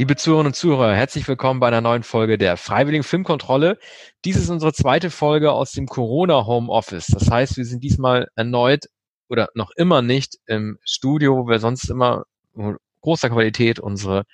[0.00, 3.76] Liebe Zuhörerinnen und Zuhörer, herzlich willkommen bei einer neuen Folge der Freiwilligen Filmkontrolle.
[4.24, 7.08] Dies ist unsere zweite Folge aus dem Corona Homeoffice.
[7.08, 8.86] Das heißt, wir sind diesmal erneut
[9.28, 12.24] oder noch immer nicht im Studio, wo wir sonst immer
[13.02, 14.24] großer Qualität unsere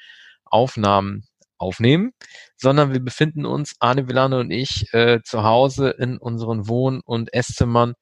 [0.44, 1.26] Aufnahmen
[1.58, 2.12] aufnehmen,
[2.56, 7.34] sondern wir befinden uns, Arne Villane und ich, äh, zu Hause in unseren Wohn- und
[7.34, 7.94] Esszimmern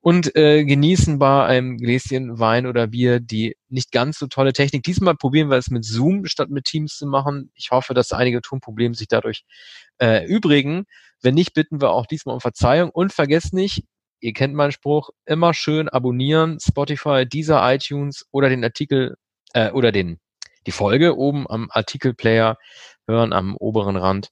[0.00, 4.84] und äh, genießen bei einem Gläschen Wein oder Bier die nicht ganz so tolle Technik.
[4.84, 7.50] Diesmal probieren wir es mit Zoom statt mit Teams zu machen.
[7.54, 9.44] Ich hoffe, dass einige Tonprobleme sich dadurch
[9.98, 10.84] äh, übrigen.
[11.20, 13.84] Wenn nicht, bitten wir auch diesmal um Verzeihung und vergesst nicht,
[14.20, 19.16] ihr kennt meinen Spruch, immer schön abonnieren, Spotify, dieser iTunes oder den Artikel
[19.52, 20.18] äh, oder den
[20.66, 22.58] die Folge oben am Artikelplayer
[23.06, 24.28] hören am oberen Rand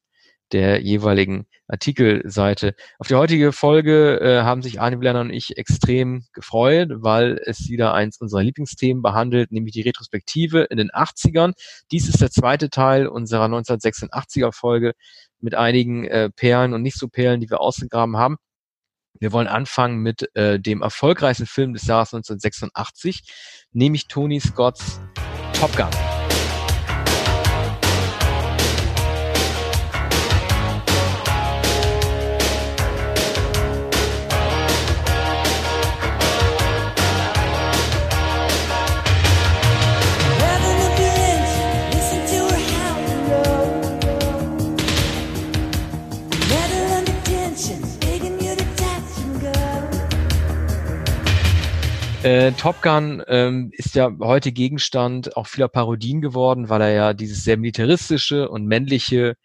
[0.52, 2.74] der jeweiligen Artikelseite.
[2.98, 7.68] Auf die heutige Folge äh, haben sich Arne Blenner und ich extrem gefreut, weil es
[7.68, 11.52] wieder eins unserer Lieblingsthemen behandelt, nämlich die Retrospektive in den 80ern.
[11.90, 14.92] Dies ist der zweite Teil unserer 1986er Folge
[15.40, 18.36] mit einigen äh, Perlen und nicht so Perlen, die wir ausgegraben haben.
[19.18, 23.22] Wir wollen anfangen mit äh, dem erfolgreichsten Film des Jahres 1986,
[23.72, 25.00] nämlich Tony Scotts
[25.54, 26.15] Top Gun.
[52.26, 57.14] Äh, Top Gun ähm, ist ja heute Gegenstand auch vieler Parodien geworden, weil er ja
[57.14, 59.36] dieses sehr militaristische und männliche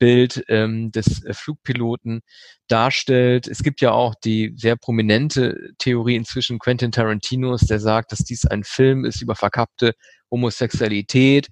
[0.00, 2.22] Bild ähm, des äh, Flugpiloten
[2.66, 3.46] darstellt.
[3.46, 8.44] Es gibt ja auch die sehr prominente Theorie inzwischen Quentin Tarantinos, der sagt, dass dies
[8.46, 9.92] ein Film ist über verkappte
[10.28, 11.50] Homosexualität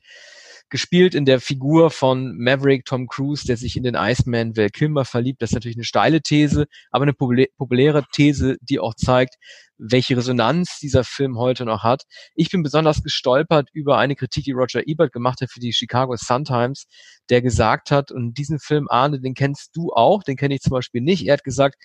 [0.73, 5.05] gespielt in der Figur von Maverick Tom Cruise, der sich in den Iceman Val Kilmer
[5.05, 5.43] verliebt.
[5.43, 9.37] Das ist natürlich eine steile These, aber eine populäre These, die auch zeigt,
[9.83, 12.05] welche Resonanz dieser Film heute noch hat.
[12.35, 16.15] Ich bin besonders gestolpert über eine Kritik, die Roger Ebert gemacht hat für die Chicago
[16.17, 16.87] Sun-Times,
[17.31, 20.71] der gesagt hat, und diesen Film, Arne, den kennst du auch, den kenne ich zum
[20.71, 21.27] Beispiel nicht.
[21.27, 21.77] Er hat gesagt,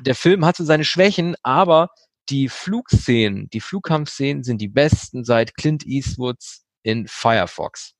[0.00, 1.88] der Film hatte seine Schwächen, aber
[2.30, 7.94] die Flugszenen, die Flugkampfszenen sind die besten seit Clint Eastwoods in Firefox.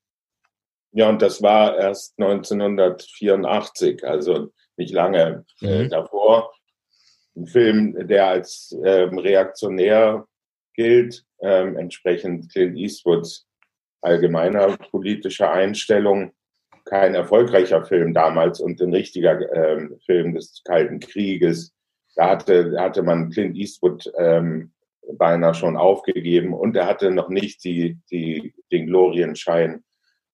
[0.92, 5.88] Ja, und das war erst 1984, also nicht lange äh, mhm.
[5.88, 6.52] davor.
[7.34, 10.26] Ein Film, der als ähm, reaktionär
[10.74, 13.46] gilt, ähm, entsprechend Clint Eastwoods
[14.02, 16.32] allgemeiner politischer Einstellung.
[16.84, 21.72] Kein erfolgreicher Film damals und ein richtiger ähm, Film des Kalten Krieges.
[22.16, 24.72] Da hatte, hatte man Clint Eastwood ähm,
[25.16, 29.84] beinahe schon aufgegeben und er hatte noch nicht die, die, den Glorienschein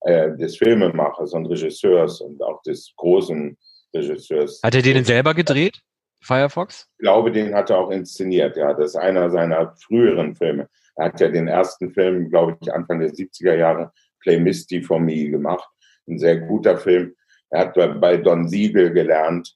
[0.00, 3.56] äh, des Filmemachers und Regisseurs und auch des großen
[3.94, 4.60] Regisseurs.
[4.62, 5.80] Hat er den selber gedreht?
[6.20, 6.88] Firefox?
[6.98, 8.74] Ich glaube, den hat er auch inszeniert, ja.
[8.74, 10.68] Das ist einer seiner früheren Filme.
[10.96, 14.98] Er hat ja den ersten Film, glaube ich, Anfang der 70er Jahre, Play Misty for
[14.98, 15.68] Me gemacht.
[16.08, 17.14] Ein sehr guter Film.
[17.50, 19.54] Er hat bei Don Siegel gelernt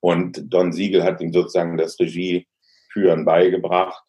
[0.00, 4.04] und Don Siegel hat ihm sozusagen das Regieführen beigebracht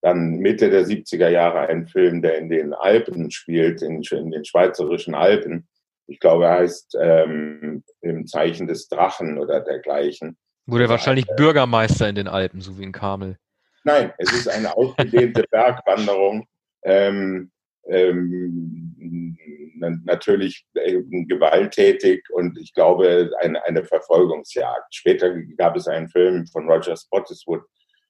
[0.00, 4.44] dann Mitte der 70er Jahre ein Film, der in den Alpen spielt, in, in den
[4.44, 5.68] schweizerischen Alpen.
[6.06, 10.38] Ich glaube, er heißt ähm, Im Zeichen des Drachen oder dergleichen.
[10.68, 13.38] Wurde er wahrscheinlich eine, Bürgermeister in den Alpen, so wie in Kamel.
[13.84, 16.46] Nein, es ist eine ausgedehnte Bergwanderung.
[16.82, 17.50] Ähm,
[17.88, 19.38] ähm,
[20.04, 24.94] natürlich äh, gewalttätig und ich glaube eine, eine Verfolgungsjagd.
[24.94, 27.64] Später gab es einen Film von Roger Spottiswoode,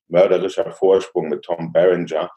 [0.08, 2.28] mörderischer Vorsprung mit Tom Berenger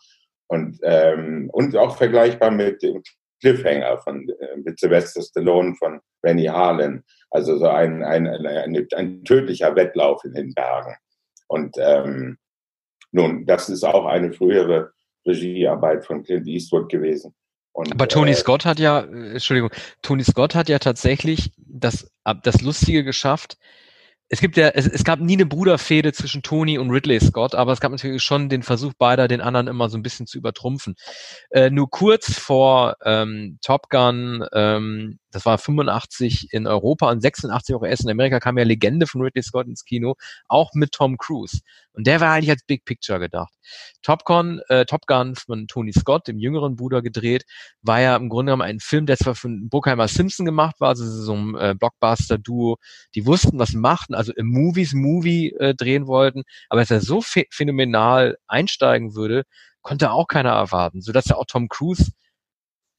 [0.47, 3.01] und, ähm, und auch vergleichbar mit dem
[3.41, 7.03] Cliffhanger von äh, mit Sylvester Stallone von Rennie Harlan.
[7.31, 10.95] Also so ein, ein, ein, ein, tödlicher Wettlauf in den Bergen.
[11.47, 12.37] Und ähm,
[13.11, 14.91] nun, das ist auch eine frühere
[15.25, 17.33] Regiearbeit von Clint Eastwood gewesen.
[17.73, 19.71] Und, Aber Tony äh, Scott hat ja, äh, Entschuldigung,
[20.01, 22.11] Tony Scott hat ja tatsächlich das,
[22.43, 23.57] das Lustige geschafft,
[24.31, 27.73] es gibt ja, es, es gab nie eine Bruderfehde zwischen Tony und Ridley Scott, aber
[27.73, 30.95] es gab natürlich schon den Versuch beider, den anderen immer so ein bisschen zu übertrumpfen.
[31.49, 37.75] Äh, nur kurz vor ähm, Top Gun ähm, das war 85 in Europa und 86
[37.75, 40.15] auch erst in Amerika kam ja Legende von Ridley Scott ins Kino,
[40.47, 41.59] auch mit Tom Cruise.
[41.93, 43.53] Und der war eigentlich als Big Picture gedacht.
[44.01, 47.43] Top Gun, äh, Top Gun von Tony Scott, dem jüngeren Bruder gedreht,
[47.81, 51.05] war ja im Grunde genommen ein Film, der zwar von Bruckheimer Simpson gemacht war, also
[51.05, 52.77] so ein äh, Blockbuster-Duo,
[53.15, 57.21] die wussten, was machten, also im Movies Movie äh, drehen wollten, aber dass er so
[57.21, 59.43] phänomenal einsteigen würde,
[59.81, 62.11] konnte auch keiner erwarten, sodass ja auch Tom Cruise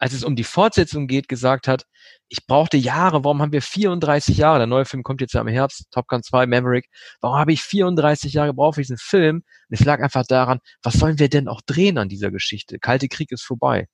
[0.03, 1.87] als es um die Fortsetzung geht, gesagt hat,
[2.29, 5.47] ich brauchte Jahre, warum haben wir 34 Jahre, der neue Film kommt jetzt ja im
[5.47, 6.89] Herbst, Top Gun 2, Maverick,
[7.21, 9.37] warum habe ich 34 Jahre gebraucht für diesen Film?
[9.37, 9.45] Und
[9.79, 12.81] es lag einfach daran, was sollen wir denn auch drehen an dieser Geschichte?
[12.81, 13.87] Kalte Krieg ist vorbei.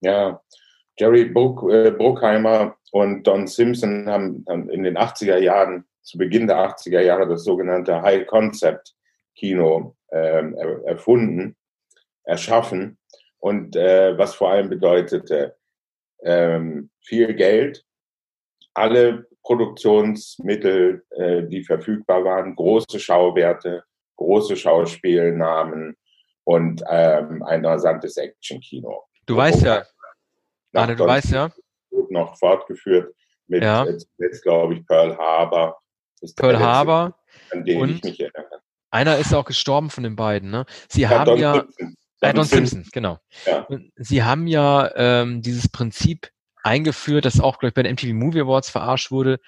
[0.00, 0.42] Ja,
[0.98, 6.48] Jerry Bruck, äh, Bruckheimer und Don Simpson haben, haben in den 80er Jahren, zu Beginn
[6.48, 8.94] der 80er Jahre, das sogenannte High Concept
[9.36, 10.56] Kino ähm,
[10.86, 11.54] erfunden,
[12.24, 12.98] erschaffen
[13.44, 15.54] und äh, was vor allem bedeutete
[16.22, 17.84] ähm, viel Geld,
[18.72, 23.84] alle Produktionsmittel, äh, die verfügbar waren, große Schauwerte,
[24.16, 25.94] große Schauspielnamen
[26.44, 29.04] und ähm, ein rasantes Actionkino.
[29.26, 29.84] Du weißt ja,
[30.72, 31.52] Arne, du weißt ja.
[32.08, 33.14] Noch fortgeführt
[33.46, 33.84] mit ja.
[33.84, 35.82] jetzt, glaube ich, Pearl Harbor.
[36.36, 37.14] Pearl Harbor.
[37.50, 38.62] An den ich mich erinnere.
[38.90, 40.64] Einer ist auch gestorben von den beiden, ne?
[40.88, 41.54] Sie ja, haben Don ja.
[41.56, 41.94] Simpson.
[42.32, 43.18] Don Simpson, genau.
[43.46, 43.66] Ja.
[43.96, 46.30] Sie haben ja ähm, dieses Prinzip
[46.62, 49.38] eingeführt, das auch, glaube ich, bei den MTV Movie Awards verarscht wurde.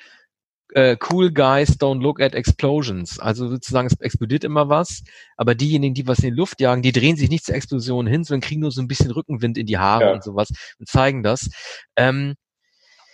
[0.74, 3.20] Äh, cool guys don't look at explosions.
[3.20, 5.04] Also sozusagen, es explodiert immer was,
[5.36, 8.24] aber diejenigen, die was in die Luft jagen, die drehen sich nicht zur Explosion hin,
[8.24, 10.12] sondern kriegen nur so ein bisschen Rückenwind in die Haare ja.
[10.12, 11.48] und sowas und zeigen das.
[11.96, 12.34] Ähm,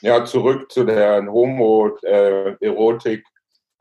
[0.00, 3.22] ja, zurück zu der Homo-Erotik äh,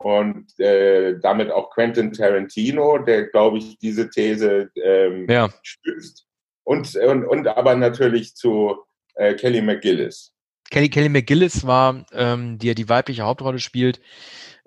[0.04, 5.48] und äh, damit auch Quentin Tarantino, der, glaube ich, diese These ähm, ja.
[5.62, 6.26] stützt.
[6.64, 8.76] Und, und, und aber natürlich zu
[9.14, 10.32] äh, Kelly McGillis.
[10.70, 14.00] Kelly, Kelly McGillis war, ähm, die ja die weibliche Hauptrolle spielt.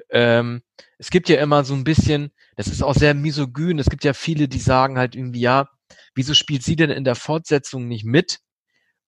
[0.10, 0.62] Ähm,
[0.98, 4.14] es gibt ja immer so ein bisschen, das ist auch sehr misogyn, es gibt ja
[4.14, 5.68] viele, die sagen halt irgendwie, ja,
[6.14, 8.40] wieso spielt sie denn in der Fortsetzung nicht mit?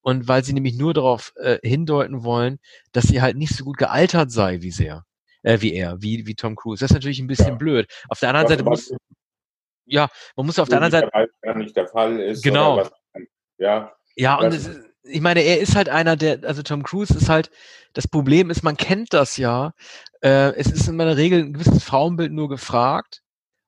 [0.01, 2.59] Und weil sie nämlich nur darauf äh, hindeuten wollen,
[2.93, 5.03] dass sie halt nicht so gut gealtert sei wie sehr
[5.43, 6.79] äh, wie er, wie, wie Tom Cruise.
[6.81, 7.55] Das ist natürlich ein bisschen ja.
[7.55, 7.87] blöd.
[8.09, 8.99] Auf der anderen was, Seite muss,
[9.85, 11.29] ja, man muss auf der anderen Seite.
[11.41, 12.43] Gar nicht der Fall ist.
[12.43, 12.77] Genau.
[12.77, 12.91] Was,
[13.57, 13.91] ja.
[14.15, 14.69] Ja, und es,
[15.03, 17.49] ich meine, er ist halt einer, der, also Tom Cruise ist halt,
[17.93, 19.73] das Problem ist, man kennt das ja.
[20.21, 23.21] Äh, es ist in meiner Regel ein gewisses Frauenbild nur gefragt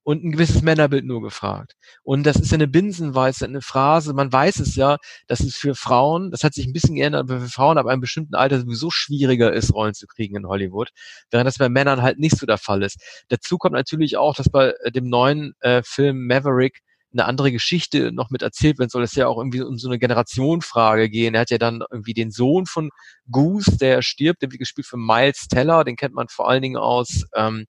[0.04, 1.76] und ein gewisses Männerbild nur gefragt.
[2.04, 4.14] Und das ist ja eine Binsenweise, eine Phrase.
[4.14, 4.98] Man weiß es ja,
[5.28, 8.02] dass es für Frauen, das hat sich ein bisschen geändert, aber für Frauen ab einem
[8.02, 10.90] bestimmten Alter sowieso schwieriger ist, Rollen zu kriegen in Hollywood,
[11.32, 12.98] während das bei Männern halt nicht so der Fall ist.
[13.30, 16.80] Dazu kommt natürlich auch, dass bei äh, dem neuen äh, Film Maverick
[17.12, 19.04] eine andere Geschichte noch mit erzählt werden soll.
[19.04, 21.34] Es ja auch irgendwie um so eine Generationenfrage gehen.
[21.34, 22.92] Er hat ja dann irgendwie den Sohn von
[23.32, 26.78] Goose, der stirbt, der wird gespielt von Miles Teller, den kennt man vor allen Dingen
[26.78, 27.66] aus ähm,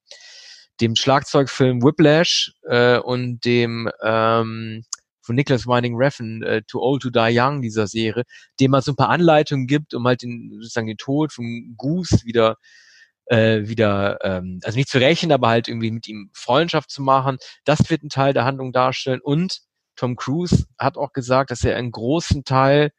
[0.80, 4.84] dem Schlagzeugfilm Whiplash äh, und dem ähm,
[5.22, 8.24] von Nicholas Winding Refn, äh, Too Old to Die Young, dieser Serie,
[8.58, 12.24] dem man so ein paar Anleitungen gibt, um halt den, sozusagen den Tod von Goose
[12.24, 12.56] wieder
[13.26, 17.38] äh, wieder, ähm, also nicht zu rächen, aber halt irgendwie mit ihm Freundschaft zu machen.
[17.64, 19.20] Das wird ein Teil der Handlung darstellen.
[19.22, 19.60] Und
[19.94, 22.90] Tom Cruise hat auch gesagt, dass er einen großen Teil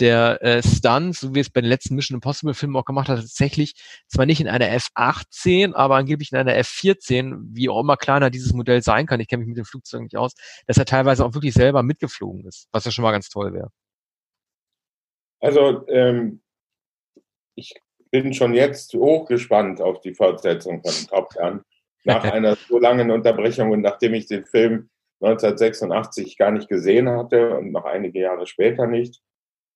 [0.00, 3.18] der äh, Stunts, so wie es bei den letzten Mission Impossible Filmen auch gemacht hat,
[3.18, 3.74] tatsächlich
[4.08, 8.52] zwar nicht in einer F-18, aber angeblich in einer F-14, wie auch immer kleiner dieses
[8.52, 10.32] Modell sein kann, ich kenne mich mit dem Flugzeug nicht aus,
[10.66, 13.70] dass er teilweise auch wirklich selber mitgeflogen ist, was ja schon mal ganz toll wäre.
[15.40, 16.40] Also ähm,
[17.54, 17.74] ich
[18.10, 21.62] bin schon jetzt hochgespannt auf die Fortsetzung von Top Gun.
[22.04, 24.88] Nach einer so langen Unterbrechung und nachdem ich den Film
[25.20, 29.20] 1986 gar nicht gesehen hatte und noch einige Jahre später nicht,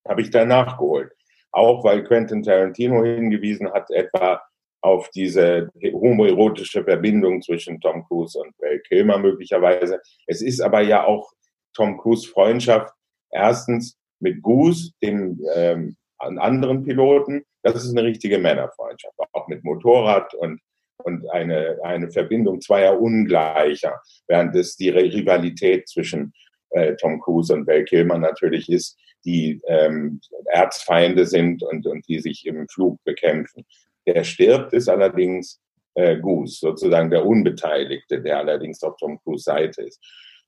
[0.07, 1.11] habe ich da nachgeholt.
[1.51, 4.41] Auch weil Quentin Tarantino hingewiesen hat, etwa
[4.81, 9.99] auf diese homoerotische Verbindung zwischen Tom Cruise und Val Kilmer möglicherweise.
[10.27, 11.31] Es ist aber ja auch
[11.73, 12.93] Tom Cruise Freundschaft
[13.31, 17.43] erstens mit Goose, dem ähm, anderen Piloten.
[17.63, 20.61] Das ist eine richtige Männerfreundschaft, auch mit Motorrad und
[21.03, 26.33] und eine, eine Verbindung zweier Ungleicher, während es die Rivalität zwischen
[26.71, 32.19] äh, Tom Cruise und Val Kilmer natürlich ist, die ähm, Erzfeinde sind und, und die
[32.19, 33.65] sich im Flug bekämpfen.
[34.05, 35.59] Der stirbt, ist allerdings
[35.95, 39.99] äh, Goose, sozusagen der Unbeteiligte, der allerdings auf Tom Cruise Seite ist.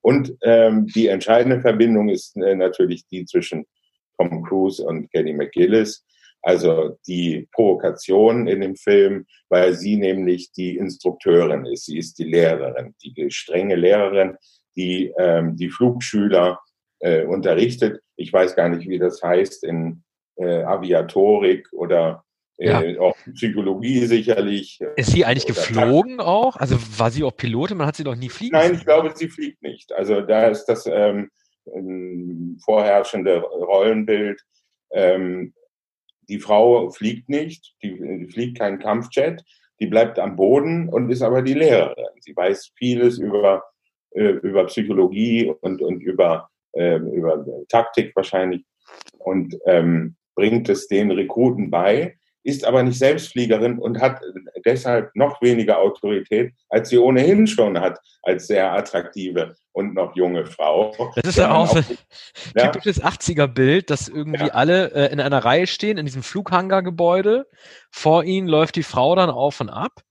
[0.01, 3.65] Und ähm, die entscheidende Verbindung ist äh, natürlich die zwischen
[4.17, 6.03] Tom Cruise und Kelly McGillis,
[6.41, 11.85] also die Provokation in dem Film, weil sie nämlich die Instrukteurin ist.
[11.85, 14.35] Sie ist die Lehrerin, die strenge Lehrerin,
[14.75, 16.59] die ähm, die Flugschüler
[16.99, 18.01] äh, unterrichtet.
[18.21, 20.03] Ich weiß gar nicht, wie das heißt in
[20.37, 22.23] äh, Aviatorik oder
[22.57, 22.99] äh, ja.
[22.99, 24.79] auch Psychologie sicherlich.
[24.95, 26.29] Ist sie eigentlich geflogen Takt.
[26.29, 26.55] auch?
[26.57, 27.77] Also war sie auch Pilotin?
[27.77, 29.91] Man hat sie doch nie fliegen Nein, ich glaube, sie fliegt nicht.
[29.93, 31.29] Also da ist das ähm,
[32.63, 34.41] vorherrschende Rollenbild.
[34.91, 35.53] Ähm,
[36.29, 39.43] die Frau fliegt nicht, die, die fliegt keinen Kampfjet,
[39.79, 42.05] die bleibt am Boden und ist aber die Lehrerin.
[42.19, 43.63] Sie weiß vieles über,
[44.11, 48.63] äh, über Psychologie und, und über, äh, über Taktik wahrscheinlich.
[49.19, 54.19] und ähm, bringt es den Rekruten bei, ist aber nicht Selbstfliegerin und hat
[54.65, 60.45] deshalb noch weniger Autorität, als sie ohnehin schon hat, als sehr attraktive und noch junge
[60.45, 60.93] Frau.
[61.15, 61.97] Das ist ja auch so ein
[62.55, 62.67] ja.
[62.69, 64.53] typisches 80er-Bild, dass irgendwie ja.
[64.53, 67.47] alle äh, in einer Reihe stehen, in diesem Flughangar-Gebäude.
[67.91, 70.01] Vor ihnen läuft die Frau dann auf und ab.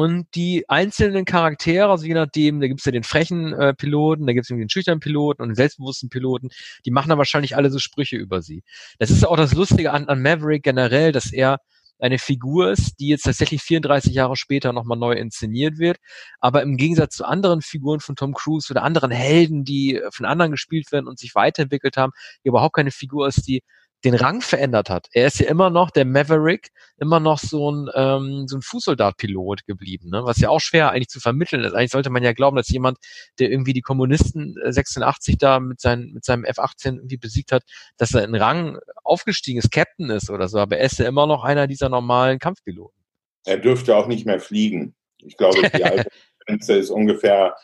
[0.00, 4.32] Und die einzelnen Charaktere, also je nachdem, da gibt's ja den frechen äh, Piloten, da
[4.32, 6.48] gibt's den schüchternen Piloten und den selbstbewussten Piloten,
[6.86, 8.62] die machen dann wahrscheinlich alle so Sprüche über sie.
[8.98, 11.58] Das ist auch das Lustige an, an Maverick generell, dass er
[11.98, 15.98] eine Figur ist, die jetzt tatsächlich 34 Jahre später nochmal neu inszeniert wird.
[16.38, 20.50] Aber im Gegensatz zu anderen Figuren von Tom Cruise oder anderen Helden, die von anderen
[20.50, 23.62] gespielt werden und sich weiterentwickelt haben, überhaupt keine Figur ist, die
[24.04, 25.08] den Rang verändert hat.
[25.12, 29.66] Er ist ja immer noch der Maverick, immer noch so ein, ähm, so ein Fußsoldatpilot
[29.66, 30.24] geblieben, ne?
[30.24, 31.74] was ja auch schwer eigentlich zu vermitteln ist.
[31.74, 32.98] Eigentlich sollte man ja glauben, dass jemand,
[33.38, 37.62] der irgendwie die Kommunisten 86 äh, da mit, seinen, mit seinem F-18 irgendwie besiegt hat,
[37.98, 40.58] dass er in Rang aufgestiegen ist, Captain ist oder so.
[40.58, 42.98] Aber er ist ja immer noch einer dieser normalen Kampfpiloten.
[43.44, 44.94] Er dürfte auch nicht mehr fliegen.
[45.18, 46.08] Ich glaube, die alte
[46.46, 47.54] Grenze ist ungefähr,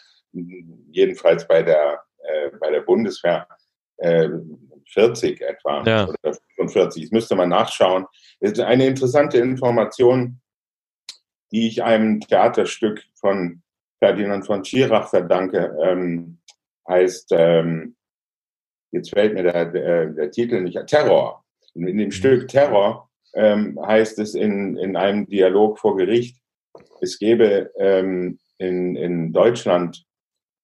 [0.91, 3.49] jedenfalls bei der, äh, bei der Bundeswehr,
[3.99, 4.29] äh,
[4.89, 6.09] 40 etwa ja.
[6.09, 7.05] oder 45.
[7.05, 8.07] Das müsste man nachschauen.
[8.41, 10.41] Das ist eine interessante Information,
[11.53, 13.63] die ich einem Theaterstück von
[13.99, 15.77] Ferdinand von Schirach verdanke.
[15.83, 16.39] Ähm,
[16.89, 17.97] heißt, ähm,
[18.93, 21.45] jetzt fällt mir der, der, der Titel nicht, Terror.
[21.75, 22.13] In, in dem mhm.
[22.13, 26.41] Stück Terror ähm, heißt es in, in einem Dialog vor Gericht,
[27.01, 30.05] es gäbe ähm, in, in Deutschland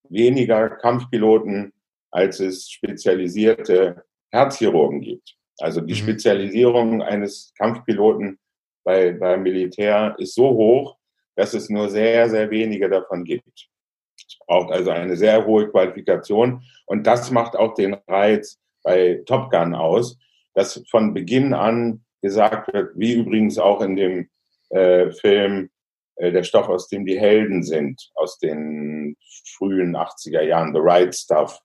[0.08, 1.72] weniger Kampfpiloten,
[2.10, 5.36] als es spezialisierte Herzchirurgen gibt.
[5.58, 5.98] Also die mhm.
[5.98, 8.38] Spezialisierung eines Kampfpiloten
[8.84, 10.96] bei, beim Militär ist so hoch,
[11.36, 13.68] dass es nur sehr, sehr wenige davon gibt.
[14.16, 19.50] Es braucht also eine sehr hohe Qualifikation und das macht auch den Reiz bei Top
[19.50, 20.18] Gun aus,
[20.54, 24.28] dass von Beginn an gesagt wird, wie übrigens auch in dem
[24.70, 25.70] äh, Film
[26.16, 29.16] äh, Der Stoff, aus dem die Helden sind, aus den
[29.56, 31.60] frühen 80er Jahren, The Right Stuff,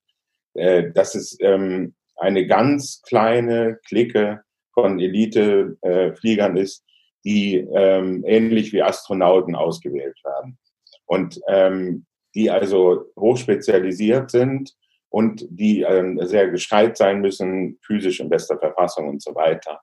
[0.54, 4.42] äh, dass es ähm, eine ganz kleine Clique
[4.74, 6.84] von Elite-Fliegern ist,
[7.24, 10.58] die ähm, ähnlich wie Astronauten ausgewählt werden.
[11.06, 12.06] Und ähm,
[12.36, 14.74] die also hochspezialisiert sind
[15.10, 19.82] und die ähm, sehr gescheit sein müssen, physisch in bester Verfassung und so weiter.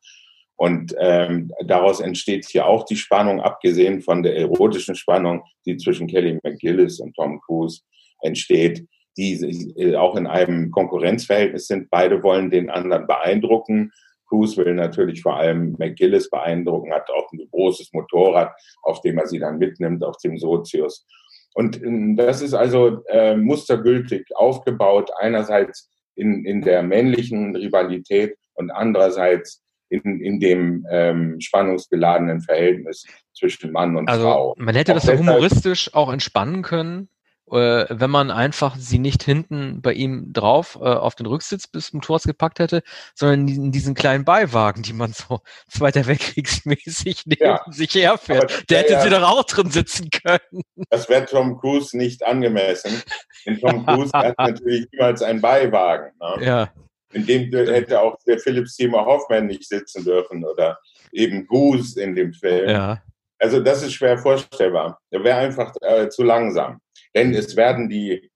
[0.56, 6.06] Und ähm, daraus entsteht hier auch die Spannung, abgesehen von der erotischen Spannung, die zwischen
[6.06, 7.80] Kelly McGillis und Tom Cruise
[8.22, 8.86] entsteht,
[9.16, 9.34] die
[9.76, 11.90] äh, auch in einem Konkurrenzverhältnis sind.
[11.90, 13.92] Beide wollen den anderen beeindrucken.
[14.28, 18.52] Cruise will natürlich vor allem McGillis beeindrucken, hat auch ein großes Motorrad,
[18.82, 21.06] auf dem er sie dann mitnimmt, auf dem Sozius.
[21.54, 28.70] Und ähm, das ist also äh, mustergültig aufgebaut, einerseits in, in der männlichen Rivalität und
[28.70, 34.54] andererseits in, in dem ähm, spannungsgeladenen Verhältnis zwischen Mann und also, Frau.
[34.58, 37.08] Man hätte auch das ja humoristisch auch entspannen können
[37.54, 41.90] äh, wenn man einfach sie nicht hinten bei ihm drauf äh, auf den Rücksitz bis
[41.90, 42.82] zum Tor gepackt hätte,
[43.14, 47.60] sondern in diesen kleinen Beiwagen, die man so Zweiter Weltkriegsmäßig neben ja.
[47.70, 48.70] sich herfährt.
[48.70, 50.62] Der hätte sie doch auch drin sitzen können.
[50.90, 53.02] Das wäre Tom Cruise nicht angemessen.
[53.46, 56.12] Denn Tom Cruise hat natürlich niemals einen Beiwagen.
[56.20, 56.44] Ne?
[56.44, 56.72] Ja.
[57.12, 60.78] In dem hätte auch der Philipp Seymour Hoffman nicht sitzen dürfen oder
[61.12, 62.68] eben Goose in dem Film.
[62.68, 63.02] Ja.
[63.38, 64.98] Also das ist schwer vorstellbar.
[65.10, 66.80] Er wäre einfach äh, zu langsam.
[67.14, 68.30] Denn es werden die,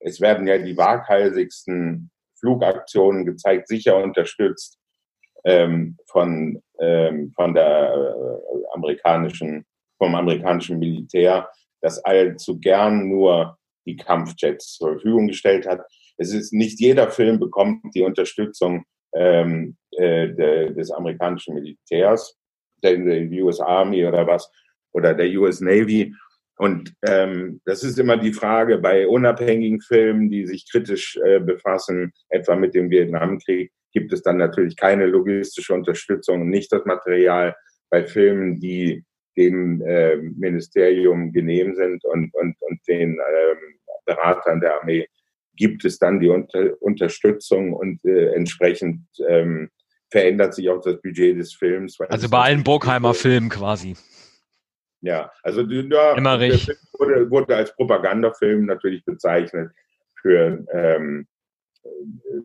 [0.00, 4.78] es werden ja die waghalsigsten Flugaktionen gezeigt, sicher unterstützt
[5.44, 9.64] ähm, von, ähm, von der äh, amerikanischen,
[9.98, 11.48] vom amerikanischen Militär,
[11.80, 15.80] das allzu gern nur die Kampfjets zur Verfügung gestellt hat.
[16.16, 18.84] Es ist nicht jeder Film bekommt die Unterstützung
[19.14, 22.38] ähm, äh, de, des amerikanischen Militärs,
[22.82, 24.50] der, der US Army oder was,
[24.92, 26.14] oder der US Navy.
[26.62, 32.12] Und ähm, das ist immer die Frage bei unabhängigen Filmen, die sich kritisch äh, befassen,
[32.28, 37.56] etwa mit dem Vietnamkrieg, gibt es dann natürlich keine logistische Unterstützung und nicht das Material.
[37.90, 39.04] Bei Filmen, die
[39.36, 43.56] dem äh, Ministerium genehm sind und, und, und den äh,
[44.06, 45.08] Beratern der Armee,
[45.56, 49.68] gibt es dann die Unter Unterstützung und äh, entsprechend ähm,
[50.12, 51.98] verändert sich auch das Budget des Films.
[51.98, 53.96] Also bei allen Burgheimer Filmen quasi.
[55.02, 56.64] Ja, also ja, Emmerich.
[56.64, 59.70] der Film wurde, wurde als Propagandafilm natürlich bezeichnet
[60.20, 61.26] für ähm,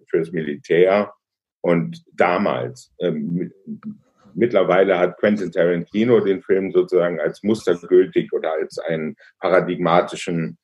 [0.09, 1.13] fürs Militär
[1.61, 2.93] und damals.
[2.99, 3.51] Ähm,
[4.33, 10.57] mittlerweile hat Quentin Tarantino den Film sozusagen als mustergültig oder als einen paradigmatischen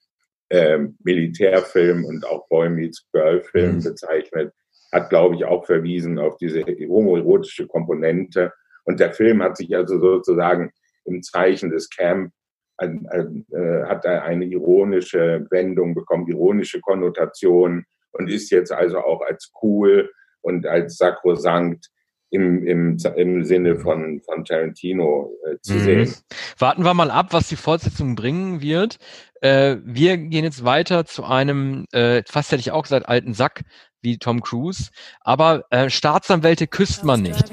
[0.50, 3.84] ähm, Militärfilm und auch Boy Meets Girl Film mhm.
[3.84, 4.54] bezeichnet.
[4.92, 8.52] hat, glaube ich, auch verwiesen auf diese homoerotische Komponente.
[8.86, 10.72] Und der Film hat sich also sozusagen
[11.06, 12.32] im Zeichen des Camp
[12.78, 19.22] ein, ein, äh, hat eine ironische Wendung bekommen, ironische Konnotation und ist jetzt also auch
[19.22, 20.10] als cool
[20.42, 21.90] und als sakrosankt
[22.34, 25.80] im, im, im Sinne von, von Tarantino äh, zu mhm.
[25.80, 26.14] sehen.
[26.58, 28.98] Warten wir mal ab, was die Fortsetzung bringen wird.
[29.42, 33.62] Äh, wir gehen jetzt weiter zu einem, äh, fast hätte ich auch gesagt, alten Sack
[34.02, 34.90] wie Tom Cruise.
[35.22, 37.52] Aber äh, Staatsanwälte küsst man nicht.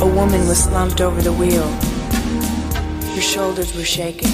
[0.00, 1.68] A woman was slumped over the wheel.
[3.14, 4.32] Her shoulders were shaking,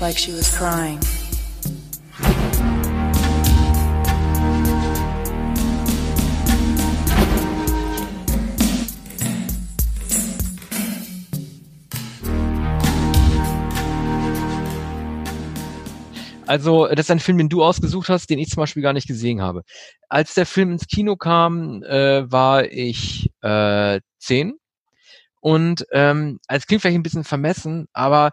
[0.00, 1.00] like she was crying.
[16.46, 19.06] Also, das ist ein Film, den du ausgesucht hast, den ich zum Beispiel gar nicht
[19.06, 19.62] gesehen habe.
[20.08, 24.54] Als der Film ins Kino kam, äh, war ich äh, zehn.
[25.40, 28.30] Und ähm, es klingt vielleicht ein bisschen vermessen, aber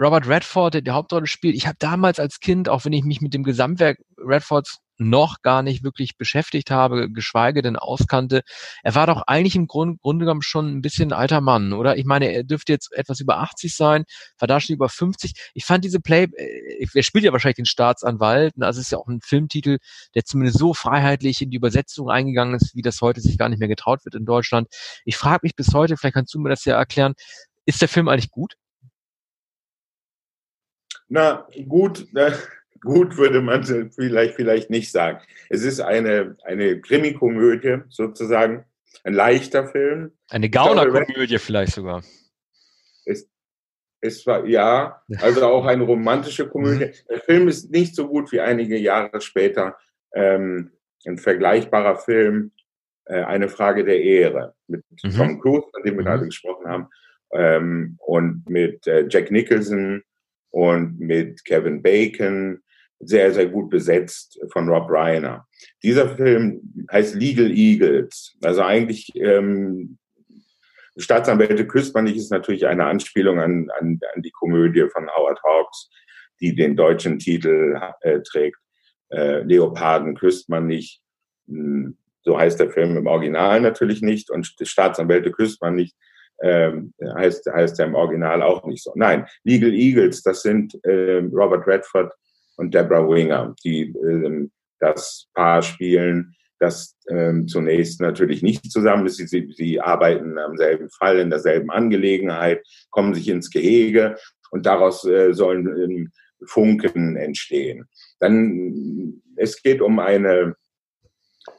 [0.00, 3.20] Robert Redford, der die Hauptrolle spielt, ich habe damals als Kind, auch wenn ich mich
[3.20, 8.42] mit dem Gesamtwerk Redfords noch gar nicht wirklich beschäftigt habe, geschweige denn auskannte.
[8.82, 11.96] Er war doch eigentlich im Grund, Grunde genommen schon ein bisschen ein alter Mann, oder?
[11.96, 14.04] Ich meine, er dürfte jetzt etwas über 80 sein,
[14.38, 15.50] war da schon über 50.
[15.54, 19.08] Ich fand diese Play, äh, er spielt ja wahrscheinlich den Staatsanwalt, also ist ja auch
[19.08, 19.78] ein Filmtitel,
[20.14, 23.58] der zumindest so freiheitlich in die Übersetzung eingegangen ist, wie das heute sich gar nicht
[23.58, 24.68] mehr getraut wird in Deutschland.
[25.04, 27.14] Ich frage mich bis heute, vielleicht kannst du mir das ja erklären,
[27.66, 28.56] ist der Film eigentlich gut?
[31.08, 32.36] Na, gut, ne?
[32.84, 35.18] Gut würde man vielleicht, vielleicht nicht sagen.
[35.48, 38.64] Es ist eine, eine Krimi-Komödie sozusagen,
[39.02, 40.12] ein leichter Film.
[40.28, 42.02] Eine Gauner-Komödie vielleicht sogar.
[43.04, 43.28] Es,
[44.00, 46.86] es war, ja, also auch eine romantische Komödie.
[46.86, 47.08] Mhm.
[47.10, 49.76] Der Film ist nicht so gut wie einige Jahre später
[50.14, 50.70] ähm,
[51.06, 52.52] ein vergleichbarer Film,
[53.06, 55.10] äh, Eine Frage der Ehre, mit mhm.
[55.10, 56.06] Tom Cruise, von dem wir mhm.
[56.06, 56.88] gerade gesprochen haben,
[57.32, 60.02] ähm, und mit äh, Jack Nicholson
[60.50, 62.62] und mit Kevin Bacon
[63.06, 65.46] sehr, sehr gut besetzt von Rob Reiner.
[65.82, 68.36] Dieser Film heißt Legal Eagles.
[68.42, 69.98] Also eigentlich ähm,
[70.96, 75.42] Staatsanwälte küsst man nicht ist natürlich eine Anspielung an, an, an die Komödie von Howard
[75.42, 75.90] Hawks,
[76.40, 78.58] die den deutschen Titel äh, trägt.
[79.10, 81.00] Äh, Leoparden küsst man nicht.
[81.48, 84.30] Hm, so heißt der Film im Original natürlich nicht.
[84.30, 85.94] Und Staatsanwälte küsst man nicht.
[86.42, 88.92] Ähm, heißt, heißt er im Original auch nicht so.
[88.96, 92.12] Nein, Legal Eagles, das sind äh, Robert Redford
[92.56, 99.16] und Deborah Winger, die ähm, das Paar spielen, das ähm, zunächst natürlich nicht zusammen ist.
[99.16, 104.16] Sie, sie, sie arbeiten am selben Fall, in derselben Angelegenheit, kommen sich ins Gehege
[104.50, 106.12] und daraus äh, sollen ähm,
[106.46, 107.88] Funken entstehen.
[108.20, 110.56] Dann, es geht um eine,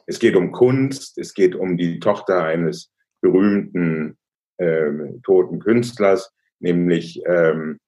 [0.06, 4.16] es geht um Kunst, es geht um die Tochter eines berühmten
[4.58, 7.78] ähm, toten Künstlers, nämlich ähm,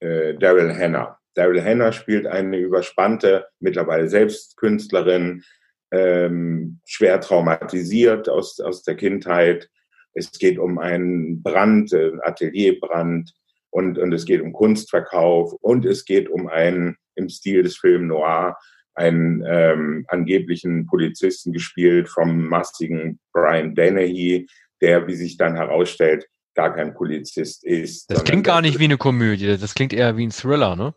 [0.00, 1.17] äh, Daryl Hannah.
[1.38, 5.44] Daryl Hannah spielt eine überspannte, mittlerweile selbst Künstlerin,
[5.92, 9.70] ähm, schwer traumatisiert aus, aus der Kindheit.
[10.14, 13.32] Es geht um einen Brand, einen Atelierbrand
[13.70, 18.08] und, und es geht um Kunstverkauf und es geht um einen, im Stil des Film
[18.08, 18.56] Noir,
[18.96, 24.48] einen ähm, angeblichen Polizisten gespielt vom massigen Brian Dennehy,
[24.80, 28.10] der, wie sich dann herausstellt, gar kein Polizist ist.
[28.10, 30.94] Das klingt gar nicht wie eine Komödie, das klingt eher wie ein Thriller, ne?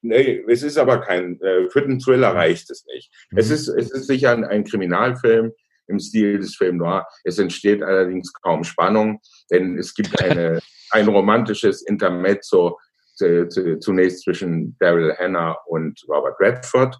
[0.00, 3.12] Nee, es ist aber kein, äh, für den Thriller reicht es nicht.
[3.30, 3.38] Mhm.
[3.38, 5.52] Es, ist, es ist sicher ein, ein Kriminalfilm
[5.88, 7.06] im Stil des Film Noir.
[7.24, 12.78] Es entsteht allerdings kaum Spannung, denn es gibt eine, ein romantisches Intermezzo
[13.16, 16.98] zu, zu, zunächst zwischen Daryl Hannah und Robert Redford,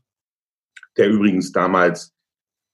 [0.96, 2.12] der übrigens damals,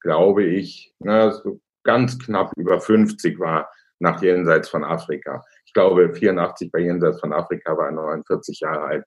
[0.01, 5.43] glaube ich, na, so ganz knapp über 50 war nach Jenseits von Afrika.
[5.65, 9.05] Ich glaube, 84 bei Jenseits von Afrika war er 49 Jahre alt.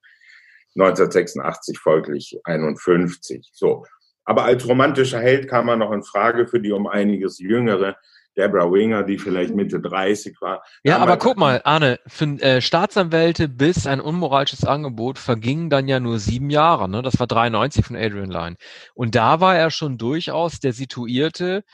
[0.75, 3.51] 1986 folglich 51.
[3.53, 3.85] So.
[4.25, 7.97] Aber als romantischer Held kam er noch in Frage für die um einiges jüngere
[8.39, 10.63] Deborah Winger, die vielleicht Mitte 30 war.
[10.85, 15.99] Ja, aber guck mal, Arne, für äh, Staatsanwälte bis ein unmoralisches Angebot vergingen dann ja
[15.99, 16.89] nur sieben Jahre.
[16.89, 17.03] Ne?
[17.03, 18.57] Das war 93 von Adrian Lyne.
[18.95, 21.65] Und da war er schon durchaus der situierte,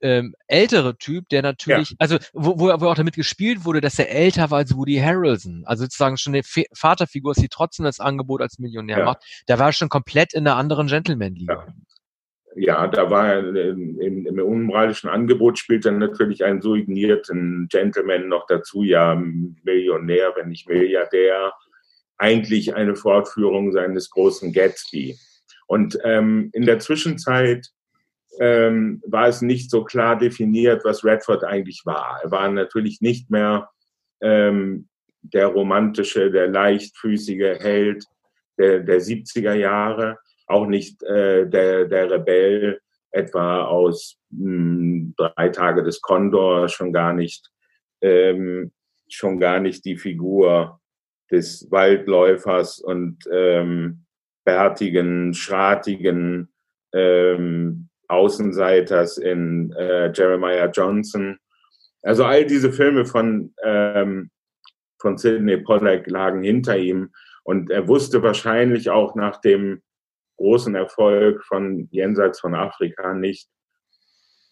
[0.00, 1.96] ähm, ältere Typ, der natürlich, ja.
[1.98, 5.62] also wo, wo, wo auch damit gespielt wurde, dass er älter war als Woody Harrelson,
[5.66, 9.04] also sozusagen schon eine Vaterfigur ist, die trotzdem das Angebot als Millionär ja.
[9.04, 11.66] macht, der war schon komplett in einer anderen Gentleman-Liga.
[11.66, 11.74] Ja.
[12.58, 18.28] Ja, da war er im, im unmoralischen Angebot spielt er natürlich einen so ignierten Gentleman
[18.28, 21.52] noch dazu, ja, Millionär, wenn nicht Milliardär.
[22.16, 25.18] eigentlich eine Fortführung seines großen Gatsby.
[25.66, 27.68] Und ähm, in der Zwischenzeit
[28.40, 32.20] ähm, war es nicht so klar definiert, was Redford eigentlich war.
[32.22, 33.70] Er war natürlich nicht mehr
[34.20, 34.88] ähm,
[35.22, 38.04] der romantische, der leichtfüßige Held
[38.58, 45.48] der, der 70er Jahre, auch nicht äh, der, der Rebell etwa aus mh, hm, drei
[45.48, 47.50] Tage des Kondor, schon gar nicht,
[48.00, 48.72] ähm,
[49.08, 50.80] schon gar nicht die Figur
[51.30, 54.04] des Waldläufers und ähm,
[54.44, 56.52] bärtigen, schratigen
[56.92, 61.38] ähm, Außenseiters in äh, Jeremiah Johnson.
[62.02, 64.30] Also all diese Filme von, ähm,
[65.00, 67.10] von Sidney Pollack lagen hinter ihm
[67.44, 69.82] und er wusste wahrscheinlich auch nach dem
[70.36, 73.48] großen Erfolg von Jenseits von Afrika nicht,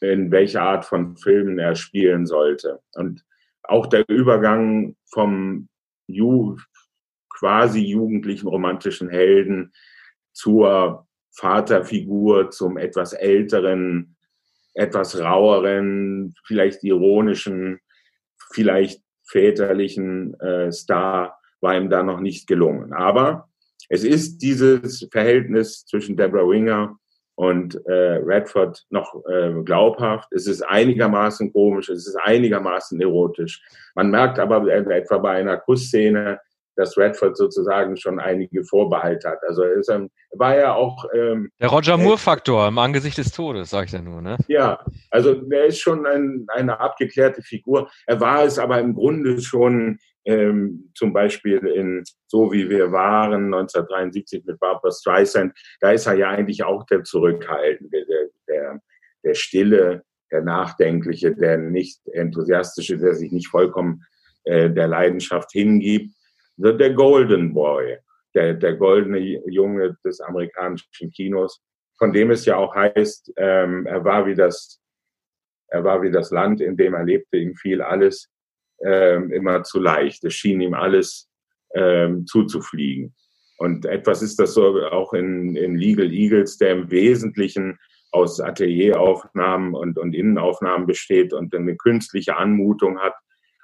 [0.01, 2.81] in welcher Art von Filmen er spielen sollte.
[2.95, 3.25] Und
[3.63, 5.69] auch der Übergang vom
[6.07, 6.57] Ju
[7.31, 9.73] quasi jugendlichen romantischen Helden
[10.33, 14.17] zur Vaterfigur, zum etwas älteren,
[14.75, 17.81] etwas raueren, vielleicht ironischen,
[18.53, 22.93] vielleicht väterlichen äh, Star war ihm da noch nicht gelungen.
[22.93, 23.49] Aber
[23.89, 26.99] es ist dieses Verhältnis zwischen Deborah Winger
[27.37, 30.29] und äh, Redford noch äh, glaubhaft.
[30.33, 33.63] Es ist einigermaßen komisch, es ist einigermaßen erotisch.
[33.95, 36.39] Man merkt aber etwa bei einer Kussszene,
[36.77, 39.39] dass Redford sozusagen schon einige Vorbehalte hat.
[39.47, 43.71] Also er ist ein, war ja auch ähm, der Roger Moore-Faktor im Angesicht des Todes,
[43.71, 44.37] sag ich ja nur, ne?
[44.49, 47.91] Ja, also er ist schon ein, eine abgeklärte Figur.
[48.07, 53.53] Er war es aber im Grunde schon ähm, zum Beispiel in So wie wir waren
[53.55, 55.53] 1973 mit Barbara Streisand.
[55.81, 58.81] Da ist er ja eigentlich auch der Zurückhaltende, der, der,
[59.23, 64.03] der Stille, der Nachdenkliche, der nicht enthusiastische, der sich nicht vollkommen
[64.45, 66.15] äh, der Leidenschaft hingibt
[66.57, 67.99] der Golden Boy,
[68.35, 71.63] der, der goldene Junge des amerikanischen Kinos,
[71.99, 74.81] von dem es ja auch heißt, ähm, er war wie das,
[75.69, 78.31] er war wie das Land, in dem er lebte, ihm fiel alles
[78.85, 80.25] ähm, immer zu leicht.
[80.25, 81.29] Es schien ihm alles
[81.75, 83.15] ähm, zuzufliegen.
[83.59, 87.79] Und etwas ist das so auch in, in Legal Eagles, der im Wesentlichen
[88.11, 93.15] aus Atelieraufnahmen und, und Innenaufnahmen besteht und eine künstliche Anmutung hat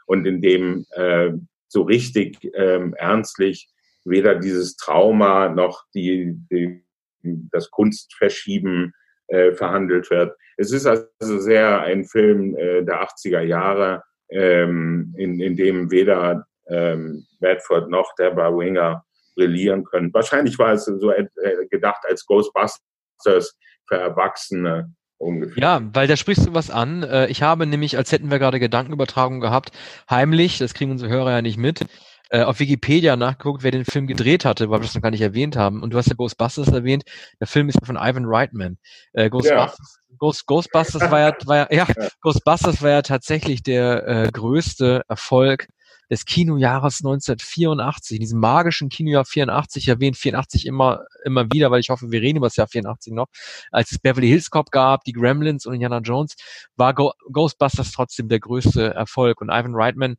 [0.07, 1.31] und in dem äh,
[1.70, 3.70] so richtig ähm, ernstlich
[4.04, 6.85] weder dieses Trauma noch die, die
[7.22, 8.92] das Kunstverschieben
[9.28, 10.37] äh, verhandelt wird.
[10.56, 11.06] Es ist also
[11.38, 18.14] sehr ein Film äh, der 80er Jahre, ähm, in, in dem weder ähm, Bedford noch
[18.16, 19.04] Deborah Winger
[19.37, 20.12] brillieren können.
[20.12, 21.26] Wahrscheinlich war es so äh,
[21.70, 23.56] gedacht als Ghostbusters
[23.87, 25.62] für Erwachsene ungefähr.
[25.62, 27.02] Ja, weil da sprichst du was an.
[27.02, 29.70] Äh, ich habe nämlich, als hätten wir gerade Gedankenübertragung gehabt,
[30.09, 31.87] heimlich, das kriegen unsere Hörer ja nicht mit,
[32.30, 35.20] äh, auf Wikipedia nachgeguckt, wer den Film gedreht hatte, weil wir das noch gar nicht
[35.20, 35.83] erwähnt haben.
[35.83, 37.04] Und du hast ja Ghostbusters erwähnt.
[37.40, 38.78] Der Film ist von Ivan Reitman.
[39.12, 40.16] Äh, Ghostbusters, ja.
[40.18, 41.87] Ghost, Ghostbusters war ja, war ja, ja,
[42.20, 45.68] Ghostbusters war ja tatsächlich der äh, größte Erfolg
[46.11, 51.81] des Kinojahres 1984, in diesem magischen Kinojahr 84, ich erwähne 84 immer, immer wieder, weil
[51.81, 53.29] ich hoffe, wir reden über das Jahr 84 noch,
[53.70, 56.35] als es Beverly Hills Cop gab, die Gremlins und Indiana Jones,
[56.77, 59.40] war Go Ghostbusters trotzdem der größte Erfolg.
[59.40, 60.16] Und Ivan Reitman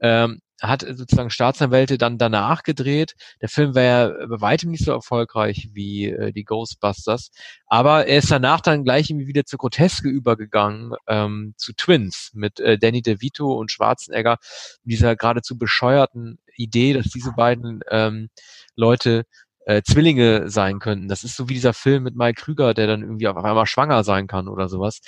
[0.00, 3.14] ähm, hat sozusagen Staatsanwälte dann danach gedreht.
[3.40, 7.30] Der Film war ja bei weitem nicht so erfolgreich wie äh, die Ghostbusters,
[7.66, 12.60] aber er ist danach dann gleich irgendwie wieder zur Groteske übergegangen, ähm, zu Twins mit
[12.60, 14.38] äh, Danny DeVito und Schwarzenegger,
[14.84, 18.28] dieser geradezu bescheuerten Idee, dass diese beiden ähm,
[18.76, 19.24] Leute
[19.64, 21.08] äh, Zwillinge sein könnten.
[21.08, 24.04] Das ist so wie dieser Film mit Mike Krüger, der dann irgendwie auf einmal schwanger
[24.04, 25.00] sein kann oder sowas.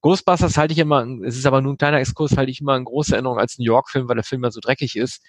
[0.00, 2.84] Ghostbusters halte ich immer, es ist aber nur ein kleiner Exkurs, halte ich immer eine
[2.84, 5.22] große Erinnerung als New York-Film, weil der Film ja so dreckig ist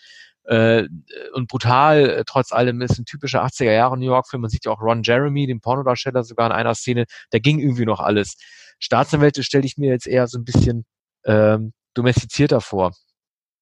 [0.46, 0.88] äh,
[1.34, 2.10] und brutal.
[2.10, 4.42] Äh, trotz allem ist ein typischer 80er Jahre New York-Film.
[4.42, 7.06] Man sieht ja auch Ron Jeremy, den Pornodarsteller, sogar in einer Szene.
[7.32, 8.38] Da ging irgendwie noch alles.
[8.80, 10.86] Staatsanwälte stelle ich mir jetzt eher so ein bisschen
[11.26, 12.96] ähm, domestizierter vor.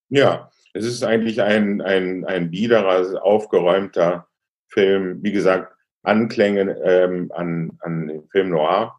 [0.10, 4.29] Ja, es ist eigentlich ein, ein, ein biederer, aufgeräumter
[4.70, 5.20] Film.
[5.22, 8.96] Wie gesagt, Anklänge ähm, an, an den Film Noir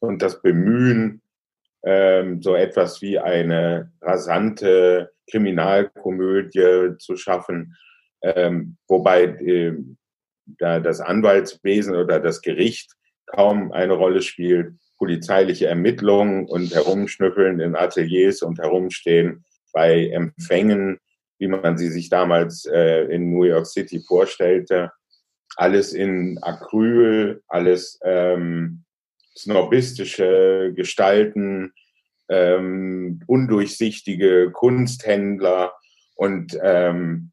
[0.00, 1.22] und das Bemühen,
[1.84, 7.76] ähm, so etwas wie eine rasante Kriminalkomödie zu schaffen,
[8.22, 9.74] ähm, wobei äh,
[10.58, 12.92] da das Anwaltswesen oder das Gericht
[13.26, 20.98] kaum eine Rolle spielt, polizeiliche Ermittlungen und Herumschnüffeln in Ateliers und Herumstehen bei Empfängen,
[21.40, 24.92] wie man sie sich damals äh, in New York City vorstellte.
[25.56, 28.84] Alles in Acryl, alles ähm,
[29.36, 31.72] snobistische Gestalten,
[32.28, 35.72] ähm, undurchsichtige Kunsthändler
[36.14, 37.32] und ähm,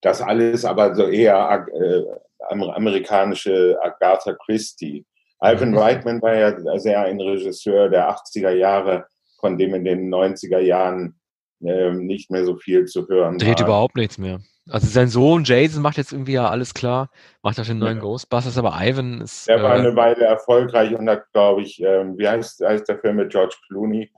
[0.00, 2.02] das alles aber so eher äh,
[2.48, 5.04] amerikanische Agatha Christie.
[5.42, 5.78] Ivan mhm.
[5.78, 9.06] Reitman war ja sehr ein Regisseur der 80er Jahre,
[9.40, 11.20] von dem in den 90er Jahren
[11.66, 13.66] äh, nicht mehr so viel zu hören Dreht war.
[13.66, 14.40] überhaupt nichts mehr.
[14.68, 17.10] Also sein Sohn Jason macht jetzt irgendwie ja alles klar,
[17.42, 18.02] macht auch den neuen ja.
[18.02, 19.46] Ghostbusters, aber Ivan ist.
[19.46, 22.98] Der äh, war eine Weile erfolgreich und hat, glaube ich, äh, wie heißt, heißt der
[22.98, 24.10] Film mit George Clooney?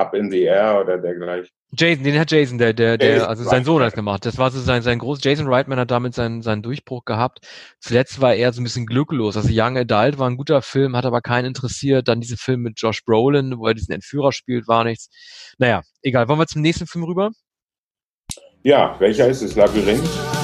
[0.00, 1.50] Up in the Air oder dergleichen.
[1.72, 4.26] Jason, den hat Jason, der, der, der, also sein Sohn hat gemacht.
[4.26, 5.22] Das war so sein, sein groß.
[5.22, 7.46] Jason Reitman hat damit seinen, seinen Durchbruch gehabt.
[7.78, 9.36] Zuletzt war er so ein bisschen glücklos.
[9.36, 12.08] Also Young Adult war ein guter Film, hat aber keinen interessiert.
[12.08, 15.10] Dann diese Film mit Josh Brolin, wo er diesen Entführer spielt, war nichts.
[15.58, 16.28] Naja, egal.
[16.28, 17.30] Wollen wir zum nächsten Film rüber?
[18.62, 19.54] Ja, welcher ist es?
[19.54, 20.39] Labyrinth?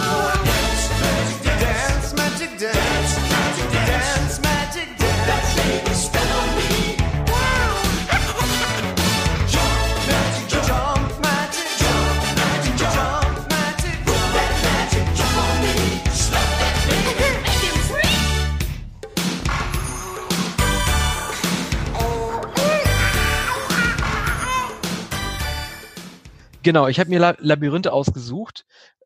[26.66, 28.64] Genau, ich habe mir Labyrinthe ausgesucht,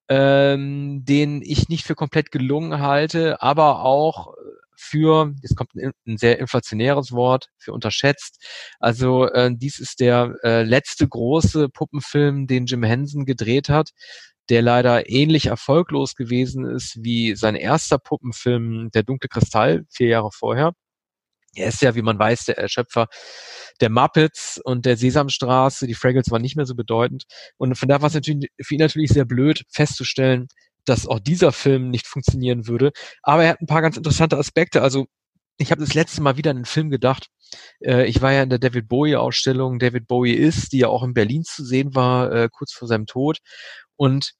[0.09, 4.33] ähm, den ich nicht für komplett gelungen halte, aber auch
[4.75, 8.43] für, jetzt kommt ein, ein sehr inflationäres Wort, für unterschätzt.
[8.79, 13.91] Also äh, dies ist der äh, letzte große Puppenfilm, den Jim Henson gedreht hat,
[14.49, 20.31] der leider ähnlich erfolglos gewesen ist wie sein erster Puppenfilm Der dunkle Kristall, vier Jahre
[20.33, 20.73] vorher.
[21.55, 23.07] Er ist ja, wie man weiß, der Schöpfer
[23.81, 25.87] der Muppets und der Sesamstraße.
[25.87, 27.25] Die Fraggles waren nicht mehr so bedeutend.
[27.57, 30.49] Und von daher war es natürlich für ihn natürlich sehr blöd festzustellen,
[30.85, 32.93] dass auch dieser Film nicht funktionieren würde.
[33.23, 34.83] Aber er hat ein paar ganz interessante Aspekte.
[34.83, 35.07] Also
[35.59, 37.29] ich habe das letzte Mal wieder an den Film gedacht.
[37.81, 41.15] Äh, ich war ja in der David Bowie-Ausstellung David Bowie ist, die ja auch in
[41.15, 43.39] Berlin zu sehen war, äh, kurz vor seinem Tod.
[43.97, 44.33] Und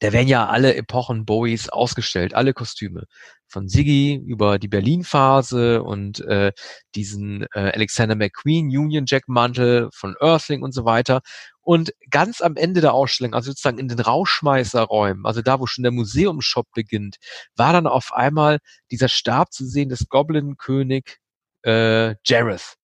[0.00, 3.04] da werden ja alle Epochen Bowies ausgestellt, alle Kostüme.
[3.48, 6.52] Von Siggy über die Berlin-Phase und äh,
[6.94, 11.20] diesen äh, Alexander McQueen Union Jack Mantel von Earthling und so weiter.
[11.62, 15.82] Und ganz am Ende der Ausstellung, also sozusagen in den Rauschmeißerräumen, also da, wo schon
[15.82, 17.16] der Museumshop beginnt,
[17.56, 18.58] war dann auf einmal
[18.90, 21.18] dieser Stab zu sehen des Goblin-König
[21.64, 22.77] äh, Jareth.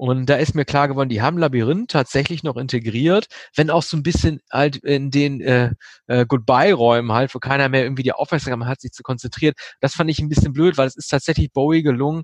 [0.00, 3.98] Und da ist mir klar geworden, die haben Labyrinth tatsächlich noch integriert, wenn auch so
[3.98, 5.72] ein bisschen halt in den äh,
[6.06, 9.52] äh, Goodbye-Räumen halt, wo keiner mehr irgendwie die Aufmerksamkeit hat, sich zu konzentrieren.
[9.80, 12.22] Das fand ich ein bisschen blöd, weil es ist tatsächlich Bowie gelungen,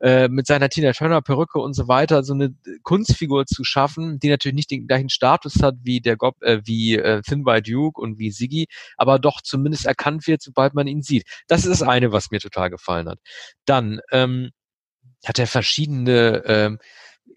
[0.00, 4.30] äh, mit seiner Tina Turner Perücke und so weiter so eine Kunstfigur zu schaffen, die
[4.30, 8.00] natürlich nicht den gleichen Status hat wie der Gob, äh, wie äh, Thin White Duke
[8.00, 11.24] und wie Siggy, aber doch zumindest erkannt wird, sobald man ihn sieht.
[11.46, 13.18] Das ist das eine, was mir total gefallen hat.
[13.66, 14.52] Dann ähm,
[15.24, 16.78] hat er verschiedene, ähm,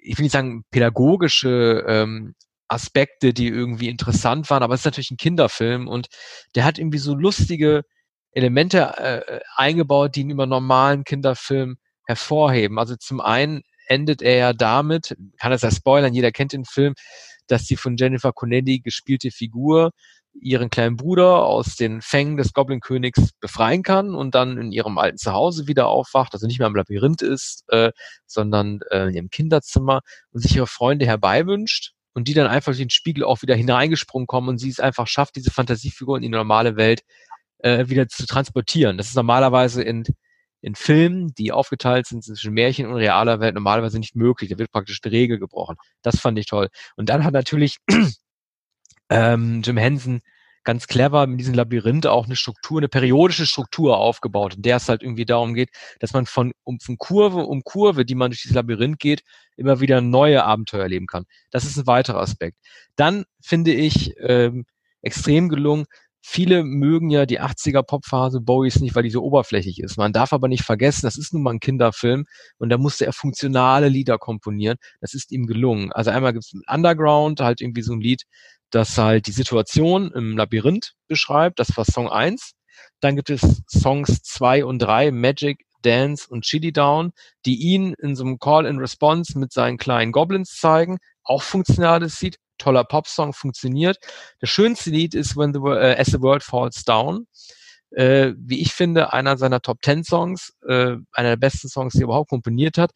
[0.06, 2.36] ich will nicht sagen pädagogische ähm,
[2.68, 6.08] Aspekte, die irgendwie interessant waren, aber es ist natürlich ein Kinderfilm und
[6.56, 7.84] der hat irgendwie so lustige
[8.32, 12.80] Elemente äh, eingebaut, die ihn über normalen Kinderfilm hervorheben.
[12.80, 16.96] Also zum einen endet er ja damit, kann das ja spoilern, jeder kennt den Film,
[17.48, 19.92] dass die von Jennifer Connelly gespielte Figur
[20.40, 25.18] ihren kleinen Bruder aus den Fängen des Goblin-Königs befreien kann und dann in ihrem alten
[25.18, 27.92] Zuhause wieder aufwacht, also nicht mehr im Labyrinth ist, äh,
[28.26, 32.80] sondern äh, in ihrem Kinderzimmer und sich ihre Freunde herbeiwünscht und die dann einfach durch
[32.80, 36.30] den Spiegel auch wieder hineingesprungen kommen und sie es einfach schafft, diese Fantasiefigur in die
[36.30, 37.02] normale Welt
[37.60, 38.98] äh, wieder zu transportieren.
[38.98, 40.04] Das ist normalerweise in,
[40.62, 44.50] in Filmen, die aufgeteilt sind zwischen Märchen und realer Welt, normalerweise nicht möglich.
[44.50, 45.76] Da wird praktisch die Regel gebrochen.
[46.02, 46.70] Das fand ich toll.
[46.96, 47.78] Und dann hat natürlich
[49.10, 50.22] ähm, Jim Henson
[50.64, 54.90] ganz clever mit diesem Labyrinth auch eine Struktur, eine periodische Struktur aufgebaut, in der es
[54.90, 58.42] halt irgendwie darum geht, dass man von, um, von Kurve um Kurve, die man durch
[58.42, 59.22] dieses Labyrinth geht,
[59.56, 61.26] immer wieder neue Abenteuer erleben kann.
[61.52, 62.58] Das ist ein weiterer Aspekt.
[62.96, 64.66] Dann finde ich ähm,
[65.02, 65.86] extrem gelungen,
[66.28, 69.96] Viele mögen ja die 80er Popphase Bowies nicht, weil die so oberflächlich ist.
[69.96, 72.26] Man darf aber nicht vergessen, das ist nun mal ein Kinderfilm
[72.58, 74.78] und da musste er funktionale Lieder komponieren.
[75.02, 75.92] Das ist ihm gelungen.
[75.92, 78.24] Also einmal gibt es Underground, halt irgendwie so ein Lied,
[78.76, 81.60] das halt die Situation im Labyrinth beschreibt.
[81.60, 82.52] Das war Song 1.
[83.00, 87.12] Dann gibt es Songs 2 und 3, Magic, Dance und Chili Down,
[87.46, 90.98] die ihn in so einem Call and Response mit seinen kleinen Goblins zeigen.
[91.24, 93.98] Auch funktionales Lied, toller Popsong, funktioniert.
[94.40, 97.28] Das schönste Lied ist When the, uh, As the World Falls Down.
[97.92, 102.00] Äh, wie ich finde, einer seiner Top 10 Songs, äh, einer der besten Songs, die
[102.00, 102.92] er überhaupt komponiert hat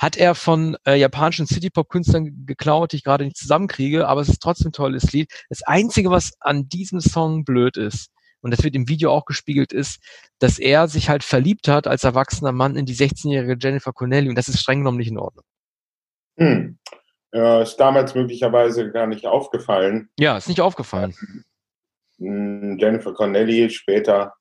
[0.00, 4.42] hat er von äh, japanischen City-Pop-Künstlern geklaut, die ich gerade nicht zusammenkriege, aber es ist
[4.42, 5.30] trotzdem ein tolles Lied.
[5.48, 8.10] Das Einzige, was an diesem Song blöd ist,
[8.42, 10.02] und das wird im Video auch gespiegelt, ist,
[10.38, 14.38] dass er sich halt verliebt hat als erwachsener Mann in die 16-jährige Jennifer Connelly und
[14.38, 15.44] das ist streng genommen nicht in Ordnung.
[16.38, 16.78] Hm.
[17.32, 20.08] Ja, ist damals möglicherweise gar nicht aufgefallen.
[20.18, 21.14] Ja, ist nicht aufgefallen.
[21.18, 21.44] Hm
[22.20, 24.34] Jennifer Connelly, später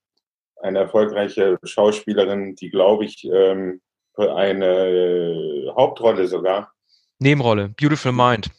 [0.61, 3.81] eine erfolgreiche Schauspielerin, die, glaube ich, ähm,
[4.19, 6.71] eine äh, Hauptrolle sogar.
[7.19, 8.49] Nebenrolle, Beautiful Mind.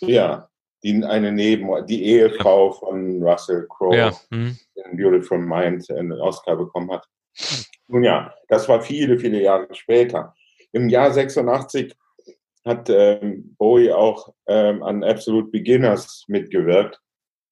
[0.00, 0.48] Ja,
[0.82, 2.72] die eine Neben, die Ehefrau ja.
[2.72, 4.12] von Russell Crowe ja.
[4.30, 4.58] mhm.
[4.74, 7.06] in Beautiful Mind einen Oscar bekommen hat.
[7.88, 10.34] Nun ja, das war viele, viele Jahre später.
[10.72, 11.94] Im Jahr 86
[12.64, 17.00] hat ähm, Bowie auch ähm, an Absolute Beginners mitgewirkt,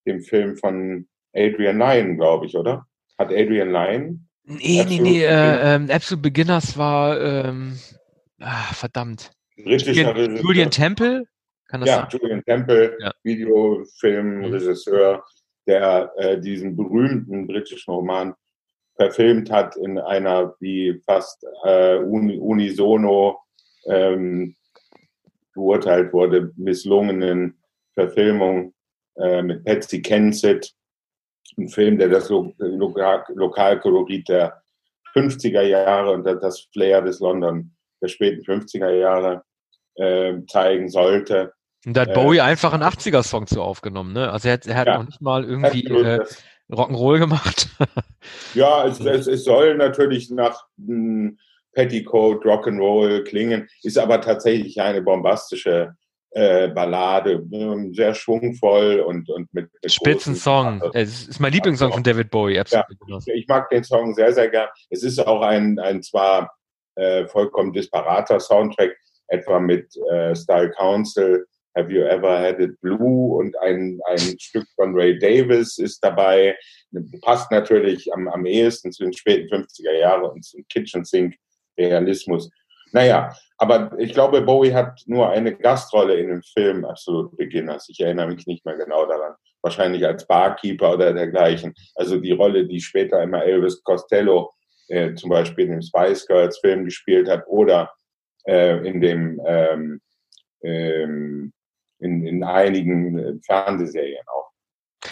[0.07, 2.87] dem Film von Adrian Lyne, glaube ich, oder?
[3.19, 4.21] Hat Adrian Lyne?
[4.51, 7.79] Nee, Absolute nee, nee, äh, ähm, Absolute Beginners war, ähm,
[8.41, 9.31] ah, verdammt.
[9.57, 11.25] Britischer Julian, Julian Temple?
[11.69, 12.21] Kann das ja, sein?
[12.21, 13.13] Julian Temple, ja.
[13.23, 15.21] Videofilmregisseur, mhm.
[15.69, 18.35] der äh, diesen berühmten britischen Roman
[18.97, 23.39] verfilmt hat in einer wie fast äh, unisono
[23.87, 24.57] ähm,
[25.55, 27.57] beurteilt wurde, misslungenen
[27.95, 28.75] Verfilmung
[29.17, 30.75] äh, mit Patsy Kensit.
[31.59, 34.63] Ein Film, der das Lo Lokal Lokalkolorit der
[35.15, 39.43] 50er Jahre und das Flair des London der späten 50er Jahre
[39.97, 41.53] äh, zeigen sollte.
[41.87, 44.31] Und da hat Bowie äh, einfach einen 80er-Song zu aufgenommen, ne?
[44.31, 46.25] Also er hat, er hat ja, noch nicht mal irgendwie äh,
[46.71, 47.69] Rock'n'Roll gemacht.
[48.55, 51.39] ja, es, es, es, soll natürlich nach hm,
[51.73, 55.97] Petticoat Rock'n'Roll klingen, ist aber tatsächlich eine bombastische
[56.33, 60.83] äh, Ballade, ähm, sehr schwungvoll und, und mit, mit Spitzensong.
[60.95, 62.55] Es ist mein Lieblingssong von David Bowie.
[62.55, 62.87] Ja,
[63.35, 64.69] ich mag den Song sehr, sehr gern.
[64.91, 66.53] Es ist auch ein, ein zwar
[66.95, 68.97] äh, vollkommen disparater Soundtrack,
[69.29, 74.67] etwa mit äh, Style Council, Have You Ever Had It Blue und ein, ein Stück
[74.75, 76.57] von Ray Davis ist dabei.
[77.23, 81.37] Passt natürlich am, am ehesten zu den späten 50er Jahren und zum Kitchen Sink
[81.79, 82.51] Realismus.
[82.93, 87.89] Naja, aber ich glaube, Bowie hat nur eine Gastrolle in dem Film Absolut Beginners.
[87.89, 89.35] Ich erinnere mich nicht mehr genau daran.
[89.63, 91.75] Wahrscheinlich als Barkeeper oder dergleichen.
[91.95, 94.53] Also die Rolle, die später immer Elvis Costello
[94.89, 97.93] äh, zum Beispiel in dem Spice Girls Film gespielt hat oder
[98.47, 100.01] äh, in dem ähm,
[100.63, 101.53] ähm,
[102.01, 104.51] in, in einigen äh, Fernsehserien auch.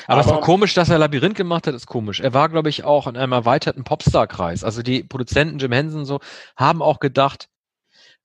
[0.07, 2.21] Aber, Aber es war komisch, dass er Labyrinth gemacht hat, ist komisch.
[2.21, 4.65] Er war, glaube ich, auch in einem erweiterten Popstar-Kreis.
[4.65, 6.21] Also die Produzenten Jim Henson so
[6.57, 7.49] haben auch gedacht,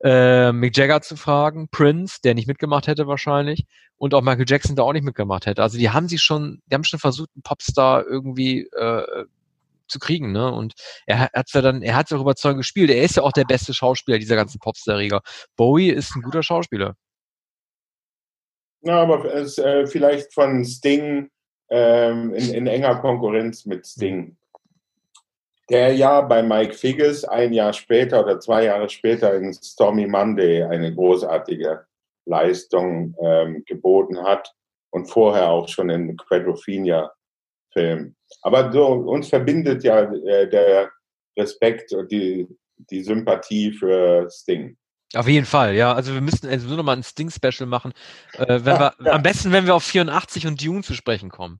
[0.04, 3.66] äh, Mick Jagger zu fragen, Prince, der nicht mitgemacht hätte wahrscheinlich,
[3.98, 5.64] und auch Michael Jackson, der auch nicht mitgemacht hätte.
[5.64, 9.26] Also die haben sich schon, die haben schon versucht, einen Popstar irgendwie äh,
[9.88, 10.52] zu kriegen, ne?
[10.52, 10.74] Und
[11.06, 12.90] er hat ja dann, er hat auch überzeugend gespielt.
[12.90, 15.22] Er ist ja auch der beste Schauspieler dieser ganzen Popstar-Riger.
[15.56, 16.96] Bowie ist ein guter Schauspieler.
[18.82, 21.30] Ja, aber es, äh, vielleicht von Sting
[21.70, 24.36] ähm, in, in, enger Konkurrenz mit Sting.
[25.70, 30.64] Der ja bei Mike Figgis ein Jahr später oder zwei Jahre später in Stormy Monday
[30.64, 31.86] eine großartige
[32.26, 34.54] Leistung ähm, geboten hat
[34.92, 38.16] und vorher auch schon in Quadrophenia-Film.
[38.42, 40.92] Aber so, uns verbindet ja äh, der
[41.38, 42.48] Respekt und die,
[42.78, 44.78] die Sympathie für Sting.
[45.16, 45.94] Auf jeden Fall, ja.
[45.94, 47.94] Also wir müssten also nur noch mal ein Sting-Special machen.
[48.34, 49.12] Äh, wenn ja, wir, ja.
[49.14, 51.60] Am besten, wenn wir auf 84 und Dune zu sprechen kommen.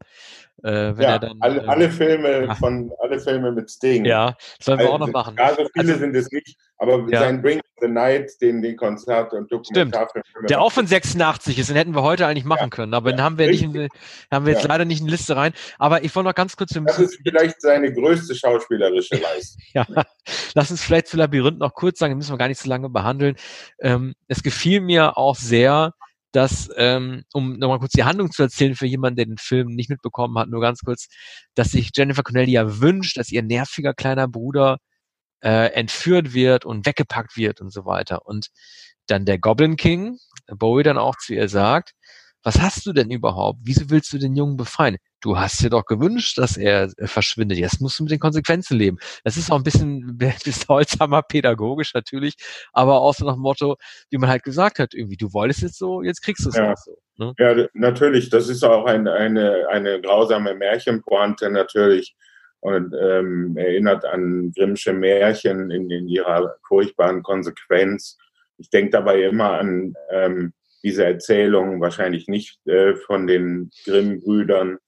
[0.64, 2.58] Äh, ja, dann, alle, äh, alle, Filme ach.
[2.58, 4.06] von alle Filme mit Sting.
[4.06, 5.36] Ja, sollen wir also, auch noch machen.
[5.38, 7.20] Ja, so viele also, sind es nicht, aber ja.
[7.20, 10.24] sein Bring the Night, den, den Konzert und Dokumentarfilm.
[10.48, 13.38] Der auch von 86 ist, den hätten wir heute eigentlich machen können, aber den haben
[13.38, 13.90] wir nicht, in,
[14.32, 15.52] haben wir jetzt leider nicht in Liste rein.
[15.80, 16.74] Aber ich wollte noch ganz kurz.
[16.74, 19.62] Das ist vielleicht seine größte schauspielerische Leistung.
[19.74, 19.86] ja,
[20.54, 22.90] lass uns vielleicht zu Labyrinth noch kurz sagen, den müssen wir gar nicht so lange
[22.90, 23.36] behandeln.
[23.80, 25.94] Ähm, es gefiel mir auch sehr,
[26.34, 29.90] dass, ähm, um nochmal kurz die Handlung zu erzählen für jemanden, der den Film nicht
[29.90, 31.08] mitbekommen hat, nur ganz kurz,
[31.56, 34.80] dass sich Jennifer Connelly ja wünscht, dass ihr nerviger kleiner Bruder
[35.44, 38.26] äh, entführt wird und weggepackt wird und so weiter.
[38.26, 38.50] Und
[39.08, 40.18] dann der Goblin King,
[40.48, 41.94] Bowie dann auch zu ihr sagt,
[42.44, 43.60] was hast du denn überhaupt?
[43.64, 44.98] Wieso willst du den Jungen befreien?
[45.24, 47.58] Du hast dir doch gewünscht, dass er äh, verschwindet.
[47.58, 48.98] Jetzt musst du mit den Konsequenzen leben.
[49.24, 52.36] Das ist auch ein bisschen, bisschen holzhammer pädagogisch natürlich,
[52.74, 53.78] aber auch so nach dem Motto,
[54.10, 56.76] wie man halt gesagt hat, irgendwie, du wolltest jetzt so, jetzt kriegst du es ja.
[56.76, 56.98] so.
[57.16, 57.34] Ne?
[57.40, 58.30] Ja, natürlich.
[58.32, 62.18] Das ist auch ein, eine, eine grausame Märchenpointe natürlich
[62.60, 68.18] und ähm, erinnert an Grimmsche Märchen in, in ihrer furchtbaren Konsequenz.
[68.58, 74.80] Ich denke dabei immer an ähm, diese Erzählung, wahrscheinlich nicht äh, von den Grimm-Brüdern,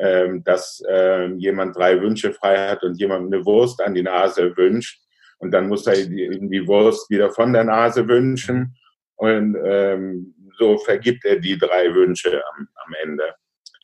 [0.00, 4.56] äh, dass äh, jemand drei Wünsche frei hat und jemand eine Wurst an die Nase
[4.56, 5.00] wünscht.
[5.38, 8.76] Und dann muss er die, die Wurst wieder von der Nase wünschen.
[9.16, 13.34] Und ähm, so vergibt er die drei Wünsche am, am Ende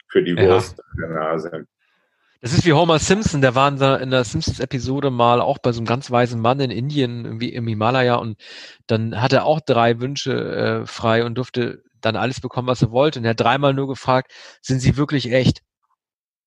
[0.09, 0.85] für die Wurst ja.
[0.93, 1.67] an der Nase.
[2.43, 5.73] Das ist wie Homer Simpson, der war in der, in der Simpsons-Episode mal auch bei
[5.73, 8.37] so einem ganz weisen Mann in Indien, irgendwie im Himalaya, und
[8.87, 12.91] dann hat er auch drei Wünsche äh, frei und durfte dann alles bekommen, was er
[12.91, 13.19] wollte.
[13.19, 15.63] Und er hat dreimal nur gefragt, sind sie wirklich echt?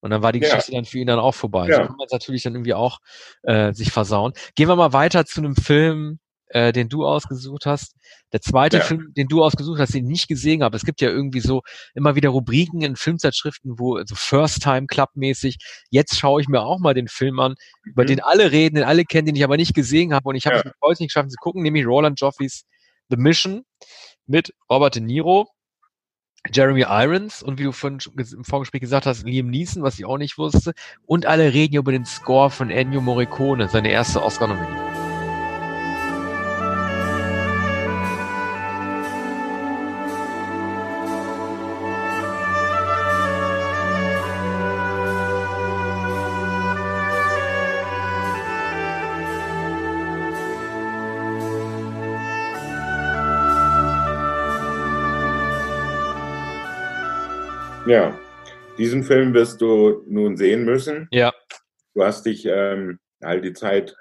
[0.00, 0.78] Und dann war die Geschichte ja.
[0.78, 1.68] dann für ihn dann auch vorbei.
[1.68, 1.76] Ja.
[1.76, 2.98] So kann man es natürlich dann irgendwie auch
[3.42, 4.32] äh, sich versauen.
[4.54, 6.18] Gehen wir mal weiter zu einem Film,
[6.50, 7.94] äh, den du ausgesucht hast.
[8.32, 8.82] Der zweite ja.
[8.82, 10.76] Film, den du ausgesucht hast, den ich nicht gesehen habe.
[10.76, 11.62] Es gibt ja irgendwie so
[11.94, 15.58] immer wieder Rubriken in Filmzeitschriften, wo so First Time Club mäßig.
[15.90, 17.90] Jetzt schaue ich mir auch mal den Film an, mhm.
[17.92, 20.46] über den alle reden, den alle kennen, den ich aber nicht gesehen habe und ich
[20.46, 22.64] habe es heute nicht geschafft zu gucken, nämlich Roland Joffreys
[23.10, 23.64] The Mission
[24.26, 25.48] mit Robert De Niro.
[26.48, 30.18] Jeremy Irons und wie du vorhin im Vorgespräch gesagt hast, Liam Neeson, was ich auch
[30.18, 30.72] nicht wusste.
[31.06, 34.99] Und alle reden über den Score von Ennio Morricone, seine erste Oscar-Nominierung.
[57.90, 58.16] Ja,
[58.78, 61.08] diesen Film wirst du nun sehen müssen.
[61.10, 61.34] Ja.
[61.92, 63.96] Du hast dich ähm, all die Zeit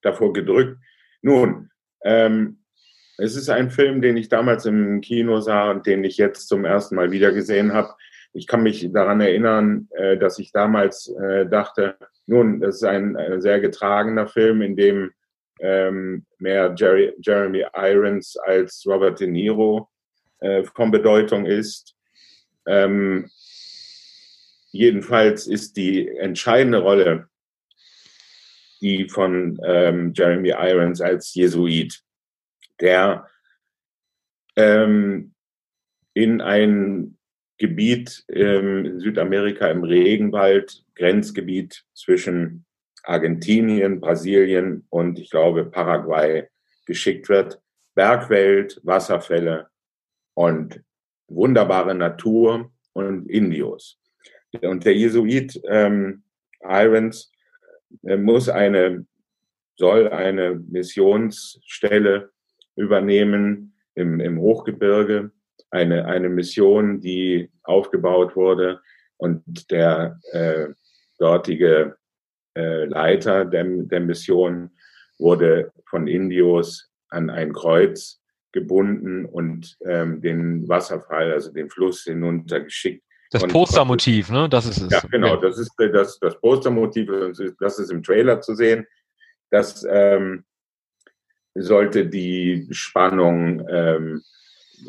[0.00, 0.78] davor gedrückt.
[1.20, 1.68] Nun,
[2.04, 2.60] ähm,
[3.18, 6.64] es ist ein Film, den ich damals im Kino sah und den ich jetzt zum
[6.64, 7.92] ersten Mal wieder gesehen habe.
[8.32, 13.14] Ich kann mich daran erinnern, äh, dass ich damals äh, dachte, nun, das ist ein,
[13.14, 15.10] ein, sehr getragener Film, in dem
[15.60, 19.90] ähm, mehr Jerry, Jeremy Irons als Robert De Niro
[20.40, 21.93] äh, von Bedeutung ist.
[22.66, 23.30] Ähm,
[24.72, 27.28] jedenfalls ist die entscheidende Rolle
[28.84, 32.02] die von ähm, Jeremy Irons als Jesuit,
[32.80, 33.26] der
[34.56, 35.32] ähm,
[36.12, 37.16] in ein
[37.56, 42.66] Gebiet ähm, in Südamerika im Regenwald, Grenzgebiet zwischen
[43.04, 46.46] Argentinien, Brasilien und ich glaube Paraguay
[46.84, 47.62] geschickt wird.
[47.94, 49.68] Bergwelt, Wasserfälle
[50.34, 50.82] und
[51.28, 53.98] wunderbare Natur und Indios.
[54.62, 56.22] Und der Jesuit ähm,
[56.62, 57.32] Irons
[58.04, 59.06] äh, muss eine,
[59.76, 62.30] soll eine Missionsstelle
[62.76, 65.30] übernehmen im, im Hochgebirge,
[65.70, 68.80] eine, eine Mission, die aufgebaut wurde
[69.16, 70.68] und der äh,
[71.18, 71.96] dortige
[72.56, 74.70] äh, Leiter der, der Mission
[75.18, 78.20] wurde von Indios an ein Kreuz
[78.54, 83.04] gebunden und ähm, den Wasserfall, also den Fluss hinuntergeschickt.
[83.30, 84.48] Das Postermotiv, ne?
[84.48, 84.92] Das ist es.
[84.92, 85.36] Ja, genau.
[85.36, 87.10] Das ist das, das Postermotiv.
[87.58, 88.86] Das ist im Trailer zu sehen.
[89.50, 90.44] Das ähm,
[91.54, 94.22] sollte die Spannung ähm,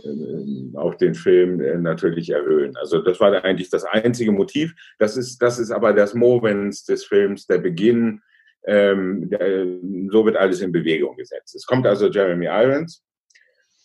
[0.04, 2.76] äh, auf den Film äh, natürlich erhöhen.
[2.78, 4.76] Also das war eigentlich das einzige Motiv.
[5.00, 8.22] Das ist, das ist aber das Movens des Films, der Beginn.
[8.68, 9.66] Ähm, der,
[10.12, 11.56] so wird alles in Bewegung gesetzt.
[11.56, 13.04] Es kommt also Jeremy Irons,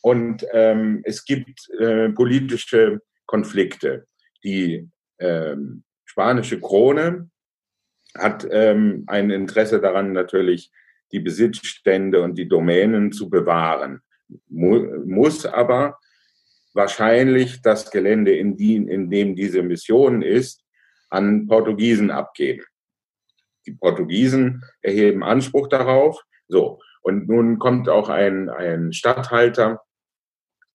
[0.03, 4.07] und ähm, es gibt äh, politische Konflikte.
[4.42, 4.88] Die
[5.18, 7.30] ähm, spanische Krone
[8.16, 10.70] hat ähm, ein Interesse daran, natürlich
[11.12, 14.01] die Besitzstände und die Domänen zu bewahren,
[14.48, 15.98] Mu muss aber
[16.72, 20.64] wahrscheinlich das Gelände, in, die, in dem diese Mission ist,
[21.09, 22.64] an Portugiesen abgeben.
[23.66, 26.22] Die Portugiesen erheben Anspruch darauf.
[26.48, 29.82] So, und nun kommt auch ein, ein Statthalter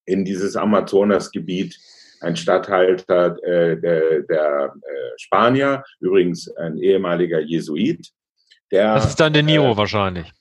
[0.06, 1.78] in dieses Amazonasgebiet
[2.22, 8.12] ein Statthalter äh, der, der äh, Spanier, übrigens ein ehemaliger Jesuit.
[8.72, 10.32] Der, das ist dann De Niro äh, wahrscheinlich.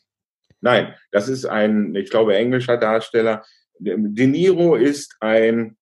[0.60, 3.44] Nein, das ist ein, ich glaube, englischer Darsteller.
[3.78, 5.76] De Niro ist ein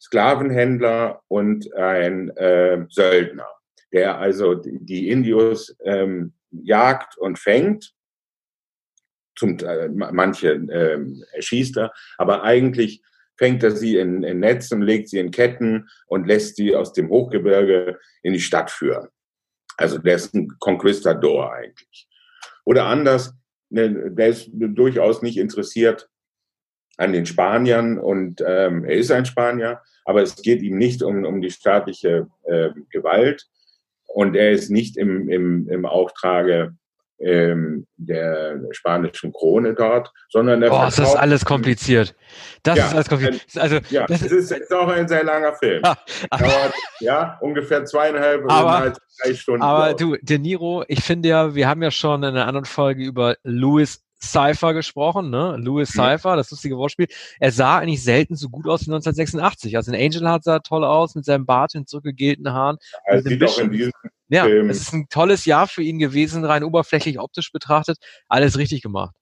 [0.00, 3.48] Sklavenhändler und ein äh, Söldner,
[3.92, 7.94] der also die Indios ähm, jagt und fängt
[9.40, 10.98] zum, äh, manche äh,
[11.32, 13.02] erschießt er, aber eigentlich
[13.38, 17.08] fängt er sie in, in Netzen, legt sie in Ketten und lässt sie aus dem
[17.08, 19.08] Hochgebirge in die Stadt führen.
[19.78, 22.06] Also der ist ein Conquistador eigentlich.
[22.66, 23.34] Oder anders,
[23.70, 26.10] ne, der ist durchaus nicht interessiert
[26.98, 31.24] an den Spaniern und ähm, er ist ein Spanier, aber es geht ihm nicht um,
[31.24, 33.48] um die staatliche äh, Gewalt
[34.06, 36.76] und er ist nicht im, im, im Auftrage
[37.20, 42.14] ähm, der spanischen Krone dort, sondern der Oh, das ist alles kompliziert.
[42.62, 43.58] Das ja, ist alles kompliziert.
[43.58, 45.82] Also, ja, das ist, ist, ist auch ein sehr langer Film.
[45.84, 45.96] Ja,
[46.38, 49.62] Dauert, ja ungefähr zweieinhalb aber, drei Stunden.
[49.62, 53.04] Aber du, De Niro, ich finde ja, wir haben ja schon in einer anderen Folge
[53.04, 55.56] über Louis Cypher gesprochen, ne?
[55.58, 56.00] Louis mhm.
[56.00, 57.08] Cypher, das lustige Wortspiel.
[57.38, 59.76] Er sah eigentlich selten so gut aus wie 1986.
[59.76, 62.76] Also in Angel hat sah toll aus mit seinem Bart und zurückgegelten Haaren.
[63.04, 63.92] Er sieht auch in diesem
[64.28, 64.70] ja, Film.
[64.70, 67.98] es ist ein tolles Jahr für ihn gewesen, rein oberflächlich optisch betrachtet.
[68.28, 69.14] Alles richtig gemacht.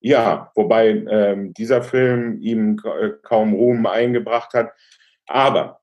[0.00, 2.80] Ja, wobei ähm, dieser Film ihm
[3.22, 4.72] kaum Ruhm eingebracht hat.
[5.26, 5.81] Aber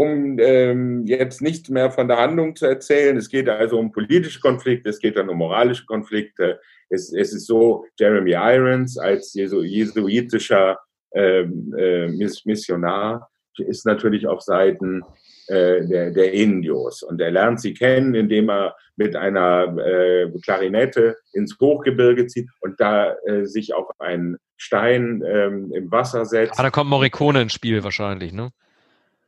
[0.00, 4.40] um ähm, jetzt nicht mehr von der Handlung zu erzählen, es geht also um politische
[4.40, 6.58] Konflikte, es geht dann um moralische Konflikte.
[6.88, 10.78] Es, es ist so, Jeremy Irons als jesu jesuitischer
[11.14, 13.28] ähm, äh, Missionar
[13.58, 15.02] ist natürlich auf Seiten
[15.48, 17.02] äh, der, der Indios.
[17.02, 22.80] Und er lernt sie kennen, indem er mit einer äh, Klarinette ins Hochgebirge zieht und
[22.80, 26.58] da äh, sich auf einen Stein ähm, im Wasser setzt.
[26.58, 28.50] Ah, da kommt Morricone ins Spiel wahrscheinlich, ne?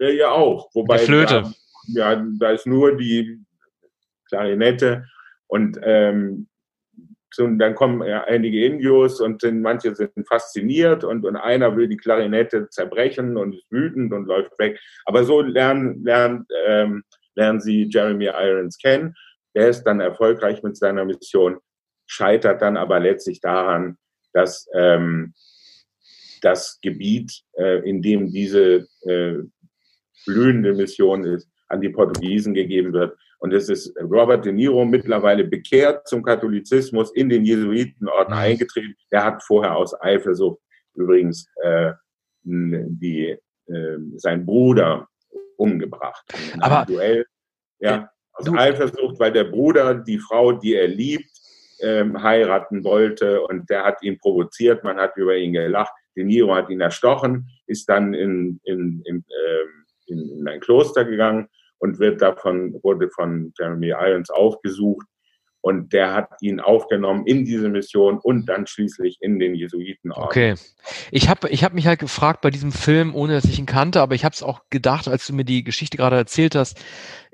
[0.03, 0.69] Ja, ja auch.
[0.75, 1.43] Wobei der Flöte.
[1.43, 3.41] Da, ja, da ist nur die
[4.29, 5.07] Klarinette
[5.47, 6.49] und ähm,
[7.39, 11.89] und dann kommen ja einige Indios und sind, manche sind fasziniert und, und einer will
[11.89, 14.79] die Klarinette zerbrechen und ist wütend und läuft weg.
[15.07, 19.15] Aber so lernen, lernen, ähm, lernen sie Jeremy Irons kennen.
[19.55, 21.59] Der ist dann erfolgreich mit seiner Mission,
[22.07, 23.97] scheitert dann aber letztlich daran,
[24.35, 25.33] dass ähm,
[26.43, 29.39] das Gebiet, äh, in dem diese äh,
[30.27, 33.17] blühende Mission ist, an die Portugiesen gegeben wird.
[33.39, 38.95] Und es ist Robert De Niro mittlerweile bekehrt zum Katholizismus in den Jesuitenorden eingetreten.
[39.11, 40.61] Der hat vorher aus Eifersucht
[40.95, 41.93] übrigens äh,
[42.45, 45.09] die, äh, sein Bruder
[45.57, 46.25] umgebracht.
[46.61, 47.25] Aber Duell,
[47.79, 51.31] ja, aus du, Eifersucht, weil der Bruder die Frau, die er liebt,
[51.81, 55.93] ähm, heiraten wollte und der hat ihn provoziert, man hat über ihn gelacht.
[56.15, 59.82] De Niro hat ihn erstochen, ist dann in, in, in, ähm,
[60.13, 61.49] in, in ein Kloster gegangen
[61.79, 65.07] und wird davon, wurde von Jeremy Irons aufgesucht.
[65.65, 70.25] Und der hat ihn aufgenommen in diese Mission und dann schließlich in den Jesuitenorden.
[70.25, 70.55] Okay.
[71.13, 74.01] Ich habe ich hab mich halt gefragt bei diesem Film, ohne dass ich ihn kannte,
[74.01, 76.85] aber ich habe es auch gedacht, als du mir die Geschichte gerade erzählt hast,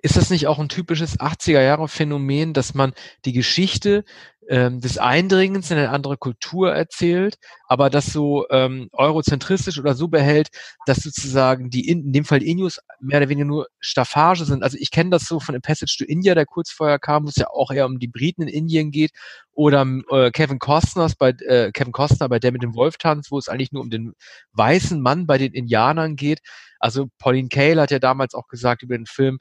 [0.02, 2.92] ist das nicht auch ein typisches 80er-Jahre-Phänomen, dass man
[3.24, 4.04] die Geschichte
[4.48, 10.08] ähm, des Eindringens in eine andere Kultur erzählt, aber das so ähm, eurozentristisch oder so
[10.08, 10.48] behält,
[10.86, 14.62] dass sozusagen die, in, in dem Fall Inus mehr oder weniger nur Staffage sind.
[14.62, 17.28] Also ich kenne das so von A Passage to India, der kurz vorher kam, wo
[17.28, 19.10] es ja auch eher um die Briten in Indien geht,
[19.52, 23.48] oder äh, Kevin Costners bei äh, Kevin Costner bei der mit dem Wolftanz, wo es
[23.48, 24.14] eigentlich nur um den
[24.52, 26.40] weißen Mann bei den Indianern geht.
[26.78, 29.40] Also Pauline Kael hat ja damals auch gesagt über den Film,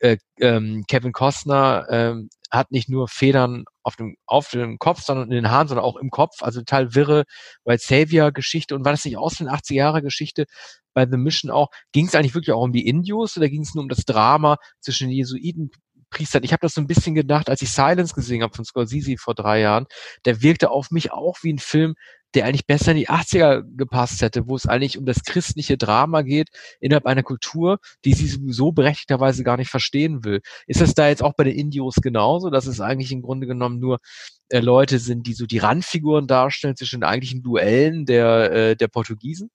[0.00, 5.30] äh, ähm, Kevin Costner ähm, hat nicht nur Federn auf dem, auf dem Kopf, sondern
[5.30, 6.42] in den Haaren, sondern auch im Kopf.
[6.42, 7.24] Also total wirre
[7.64, 8.74] White Savior-Geschichte.
[8.74, 10.46] Und war das nicht aus den 80er-Jahre-Geschichte
[10.94, 11.68] bei The Mission auch?
[11.92, 14.56] Ging es eigentlich wirklich auch um die Indios oder ging es nur um das Drama
[14.80, 15.70] zwischen den Jesuiten
[16.10, 16.44] Priestern.
[16.44, 19.34] Ich habe das so ein bisschen gedacht, als ich Silence gesehen habe von Scorsese vor
[19.34, 19.86] drei Jahren.
[20.24, 21.94] Der wirkte auf mich auch wie ein Film,
[22.34, 26.22] der eigentlich besser in die 80er gepasst hätte, wo es eigentlich um das christliche Drama
[26.22, 26.48] geht
[26.80, 30.40] innerhalb einer Kultur, die sie sowieso berechtigterweise gar nicht verstehen will.
[30.66, 33.78] Ist das da jetzt auch bei den Indios genauso, dass es eigentlich im Grunde genommen
[33.78, 34.00] nur
[34.48, 38.88] äh, Leute sind, die so die Randfiguren darstellen zwischen den eigentlichen Duellen der, äh, der
[38.88, 39.50] Portugiesen?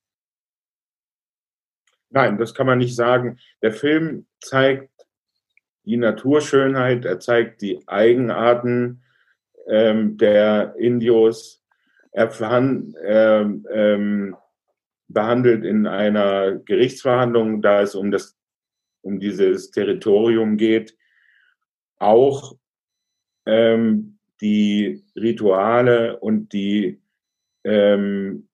[2.10, 3.38] Nein, das kann man nicht sagen.
[3.62, 4.90] Der Film zeigt
[5.84, 9.02] die Naturschönheit, er zeigt die Eigenarten
[9.68, 11.59] ähm, der Indios,
[12.12, 14.36] er verhand, äh, ähm,
[15.08, 18.36] behandelt in einer Gerichtsverhandlung, da es um das
[19.02, 20.96] um dieses Territorium geht,
[21.98, 22.56] auch
[23.46, 27.00] ähm, die Rituale und die
[27.64, 28.48] ähm,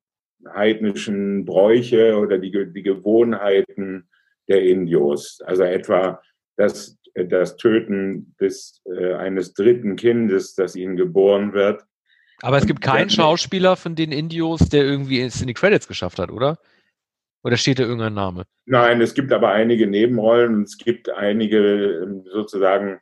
[0.49, 4.09] heidnischen Bräuche oder die, die Gewohnheiten
[4.49, 5.41] der Indios.
[5.45, 6.23] Also etwa
[6.57, 11.85] das, das Töten des, äh, eines dritten Kindes, das ihnen geboren wird,
[12.43, 16.19] aber es gibt keinen Schauspieler von den Indios, der irgendwie es in die Credits geschafft
[16.19, 16.59] hat, oder?
[17.43, 18.45] Oder steht da irgendein Name?
[18.65, 23.01] Nein, es gibt aber einige Nebenrollen und es gibt einige ähm, sozusagen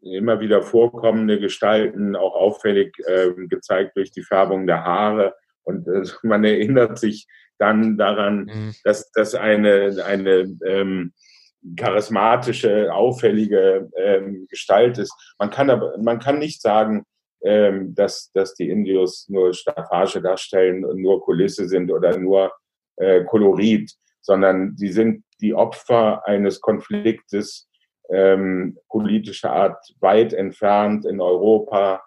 [0.00, 5.34] immer wieder vorkommende Gestalten, auch auffällig äh, gezeigt durch die Färbung der Haare.
[5.62, 7.26] Und äh, man erinnert sich
[7.58, 8.74] dann daran, mhm.
[8.84, 11.12] dass das eine, eine ähm,
[11.76, 15.14] charismatische, auffällige ähm, Gestalt ist.
[15.38, 17.04] Man kann aber, man kann nicht sagen,
[17.44, 22.52] ähm, dass, dass die Indios nur Staffage darstellen und nur Kulisse sind oder nur
[22.96, 23.92] äh, Kolorit,
[24.22, 27.68] sondern sie sind die Opfer eines Konfliktes
[28.10, 32.02] ähm, politischer Art weit entfernt in Europa.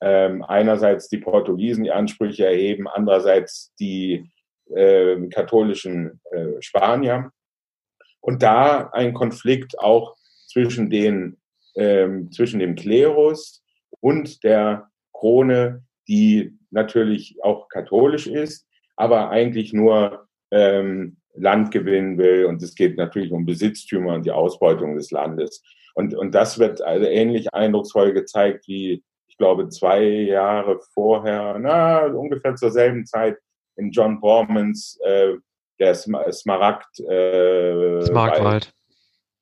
[0.00, 4.30] Ähm, einerseits die Portugiesen, die Ansprüche erheben, andererseits die
[4.74, 7.30] äh, katholischen äh, Spanier.
[8.20, 10.16] Und da ein Konflikt auch
[10.46, 11.38] zwischen den
[11.76, 13.63] ähm, zwischen dem Klerus
[14.00, 18.66] und der Krone, die natürlich auch katholisch ist,
[18.96, 22.46] aber eigentlich nur ähm, Land gewinnen will.
[22.46, 25.62] Und es geht natürlich um Besitztümer und die Ausbeutung des Landes.
[25.94, 32.06] Und, und das wird also ähnlich eindrucksvoll gezeigt wie, ich glaube, zwei Jahre vorher, na,
[32.06, 33.38] ungefähr zur selben Zeit
[33.76, 35.34] in John Bormans äh,
[35.80, 38.72] der Smaragd äh, Smaragdwald.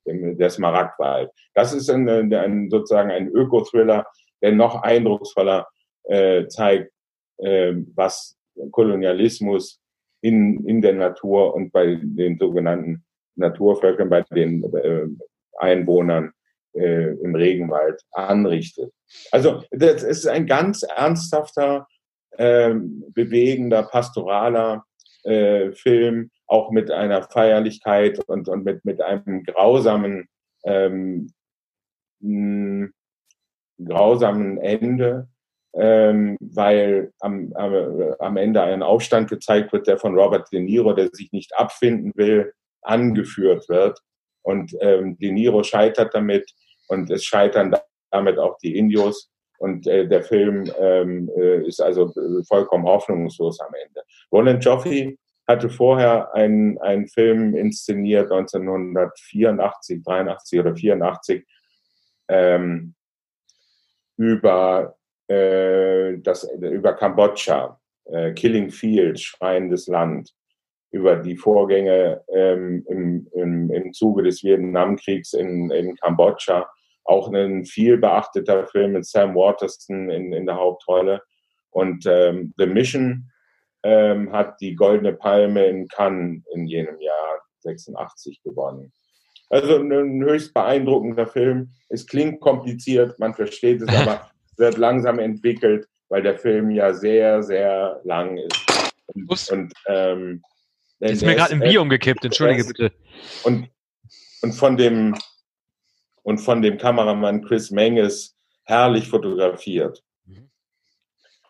[0.06, 1.30] der Smaragdwald.
[1.54, 4.06] Das ist ein, ein, sozusagen ein Öko-Thriller,
[4.42, 5.68] der noch eindrucksvoller
[6.04, 6.92] äh, zeigt,
[7.38, 8.36] äh, was
[8.70, 9.80] Kolonialismus
[10.20, 13.04] in, in der Natur und bei den sogenannten
[13.36, 15.06] Naturvölkern, bei den äh,
[15.58, 16.32] Einwohnern
[16.74, 18.92] äh, im Regenwald anrichtet.
[19.30, 21.86] Also das ist ein ganz ernsthafter,
[22.32, 24.84] äh, bewegender, pastoraler
[25.24, 30.28] äh, Film, auch mit einer Feierlichkeit und, und mit, mit einem grausamen,
[30.64, 31.32] ähm,
[32.20, 32.90] mh,
[33.84, 35.28] grausamen Ende,
[35.74, 40.92] ähm, weil am, am, am Ende ein Aufstand gezeigt wird, der von Robert De Niro,
[40.92, 42.52] der sich nicht abfinden will,
[42.82, 43.98] angeführt wird.
[44.42, 46.50] Und ähm, De Niro scheitert damit
[46.88, 47.74] und es scheitern
[48.10, 49.30] damit auch die Indios.
[49.58, 54.02] Und äh, der Film ähm, äh, ist also äh, vollkommen hoffnungslos am Ende.
[54.32, 55.16] Roland Joffe
[55.46, 61.44] hatte vorher einen, einen Film inszeniert, 1984, 83 oder 84,
[62.28, 62.94] ähm,
[64.16, 64.96] über,
[65.28, 70.32] äh, das, über Kambodscha, äh, Killing Field, Schreiendes Land,
[70.90, 76.68] über die Vorgänge ähm, im, im, im Zuge des Vietnamkriegs in, in Kambodscha.
[77.04, 81.22] Auch ein viel beachteter Film mit Sam Waterston in, in der Hauptrolle.
[81.70, 83.30] Und ähm, The Mission
[83.82, 88.92] ähm, hat die Goldene Palme in Cannes in jenem Jahr 86 gewonnen.
[89.52, 91.74] Also ein höchst beeindruckender Film.
[91.90, 97.42] Es klingt kompliziert, man versteht es, aber wird langsam entwickelt, weil der Film ja sehr,
[97.42, 98.92] sehr lang ist.
[99.08, 100.42] Und, und ähm,
[101.00, 102.92] ist mir gerade ein Bier umgekippt, entschuldige bitte.
[103.44, 103.68] Und,
[104.40, 105.14] und von dem
[106.22, 110.02] und von dem Kameramann Chris Menges herrlich fotografiert.
[110.24, 110.48] Mhm.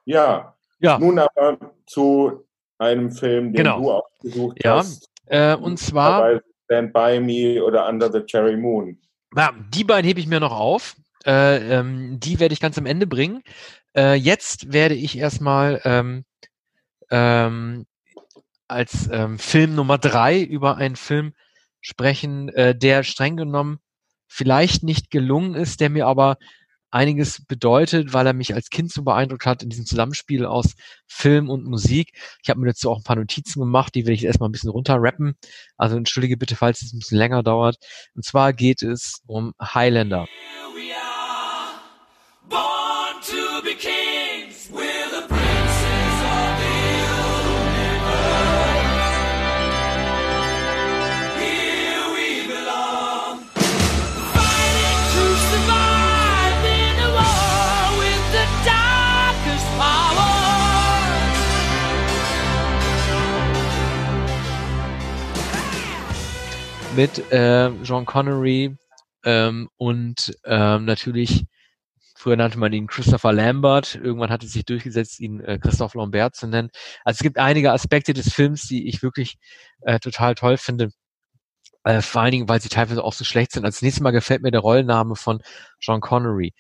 [0.06, 0.98] Ja, ja.
[0.98, 2.48] Nun aber zu
[2.78, 3.80] einem Film, den genau.
[3.80, 4.78] du ausgesucht ja.
[4.78, 5.08] hast.
[5.26, 6.40] Äh, und zwar
[6.72, 8.98] Stand By Me oder Under the Cherry Moon.
[9.36, 10.96] Ja, die beiden hebe ich mir noch auf.
[11.26, 13.42] Äh, ähm, die werde ich ganz am Ende bringen.
[13.94, 16.24] Äh, jetzt werde ich erstmal ähm,
[17.10, 17.84] ähm,
[18.68, 21.34] als ähm, Film Nummer drei über einen Film
[21.82, 23.78] sprechen, äh, der streng genommen
[24.26, 26.38] vielleicht nicht gelungen ist, der mir aber
[26.92, 30.74] einiges bedeutet, weil er mich als Kind so beeindruckt hat in diesem Zusammenspiel aus
[31.06, 32.12] Film und Musik.
[32.42, 34.70] Ich habe mir dazu auch ein paar Notizen gemacht, die will ich erstmal ein bisschen
[34.70, 35.34] runterrappen.
[35.76, 37.76] Also entschuldige bitte, falls es ein bisschen länger dauert.
[38.14, 40.26] Und zwar geht es um Highlander.
[66.96, 68.76] Mit äh, John Connery
[69.24, 71.46] ähm, und ähm, natürlich,
[72.16, 76.36] früher nannte man ihn Christopher Lambert, irgendwann hat es sich durchgesetzt, ihn äh, Christoph Lambert
[76.36, 76.70] zu nennen.
[77.04, 79.36] Also es gibt einige Aspekte des Films, die ich wirklich
[79.82, 80.90] äh, total toll finde.
[81.84, 83.64] Äh, vor allen Dingen, weil sie teilweise auch so schlecht sind.
[83.64, 85.42] Als nächstes Mal gefällt mir der Rollenname von
[85.80, 86.52] John Connery.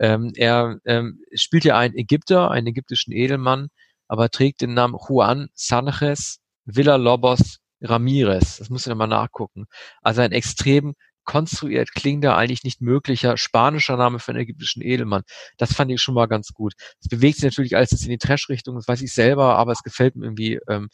[0.00, 3.68] Ähm, er ähm, spielt ja einen Ägypter, einen ägyptischen Edelmann,
[4.08, 8.58] aber trägt den Namen Juan Sanchez Villa Lobos Ramirez.
[8.58, 9.66] Das muss ich nochmal nachgucken.
[10.02, 15.22] Also ein extrem konstruiert klingender, eigentlich nicht möglicher spanischer Name für einen ägyptischen Edelmann.
[15.58, 16.74] Das fand ich schon mal ganz gut.
[17.00, 20.16] Es bewegt sich natürlich alles in die Trash-Richtung, das weiß ich selber, aber es gefällt
[20.16, 20.88] mir irgendwie ähm,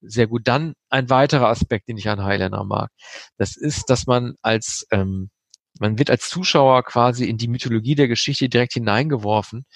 [0.00, 0.42] sehr gut.
[0.44, 2.90] Dann ein weiterer Aspekt, den ich an Highlander mag.
[3.38, 5.30] Das ist, dass man als ähm,
[5.78, 9.66] man wird als Zuschauer quasi in die Mythologie der Geschichte direkt hineingeworfen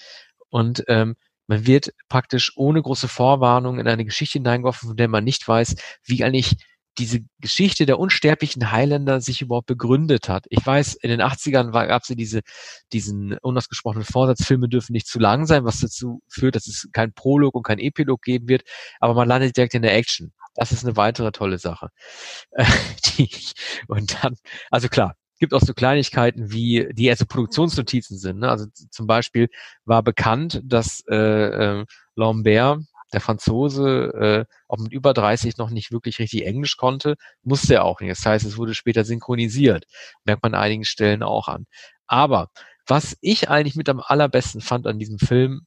[0.49, 1.15] und ähm,
[1.51, 5.75] man wird praktisch ohne große Vorwarnung in eine Geschichte hineingeworfen, von der man nicht weiß,
[6.05, 6.55] wie eigentlich
[6.97, 10.45] diese Geschichte der unsterblichen Highlander sich überhaupt begründet hat.
[10.49, 12.39] Ich weiß, in den 80ern gab es ja diese,
[12.93, 17.11] diesen unausgesprochenen Vorsatz, Filme dürfen nicht zu lang sein, was dazu führt, dass es kein
[17.11, 18.63] Prolog und kein Epilog geben wird,
[19.01, 20.31] aber man landet direkt in der Action.
[20.55, 21.89] Das ist eine weitere tolle Sache.
[23.87, 24.35] und dann,
[24.69, 28.39] also klar, gibt auch so Kleinigkeiten wie, die erste Produktionsnotizen sind.
[28.39, 28.49] Ne?
[28.49, 29.49] Also zum Beispiel
[29.83, 31.85] war bekannt, dass äh, äh,
[32.15, 32.79] Lambert,
[33.11, 37.83] der Franzose, äh, auch mit über 30 noch nicht wirklich richtig Englisch konnte, musste er
[37.83, 38.11] auch nicht.
[38.11, 39.85] Das heißt, es wurde später synchronisiert.
[40.23, 41.65] Merkt man an einigen Stellen auch an.
[42.07, 42.51] Aber
[42.87, 45.61] was ich eigentlich mit am allerbesten fand an diesem Film,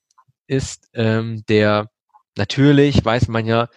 [0.46, 1.90] ist ähm, der,
[2.36, 3.68] natürlich weiß man ja,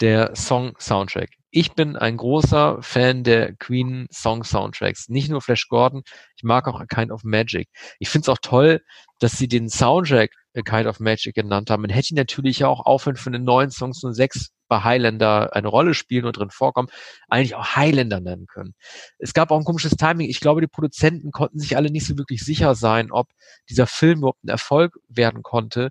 [0.00, 1.30] der Song-Soundtrack.
[1.50, 5.08] Ich bin ein großer Fan der Queen Song Soundtracks.
[5.08, 6.02] Nicht nur Flash Gordon,
[6.36, 7.68] ich mag auch A Kind of Magic.
[8.00, 8.80] Ich finde es auch toll,
[9.20, 11.82] dass sie den Soundtrack A Kind of Magic genannt haben.
[11.82, 15.68] Man hätte ihn natürlich auch aufhören, für den neuen Songs nur sechs bei Highlander eine
[15.68, 16.88] Rolle spielen und drin vorkommen,
[17.28, 18.74] eigentlich auch Highlander nennen können.
[19.18, 20.28] Es gab auch ein komisches Timing.
[20.28, 23.28] Ich glaube, die Produzenten konnten sich alle nicht so wirklich sicher sein, ob
[23.68, 25.90] dieser Film überhaupt ein Erfolg werden konnte.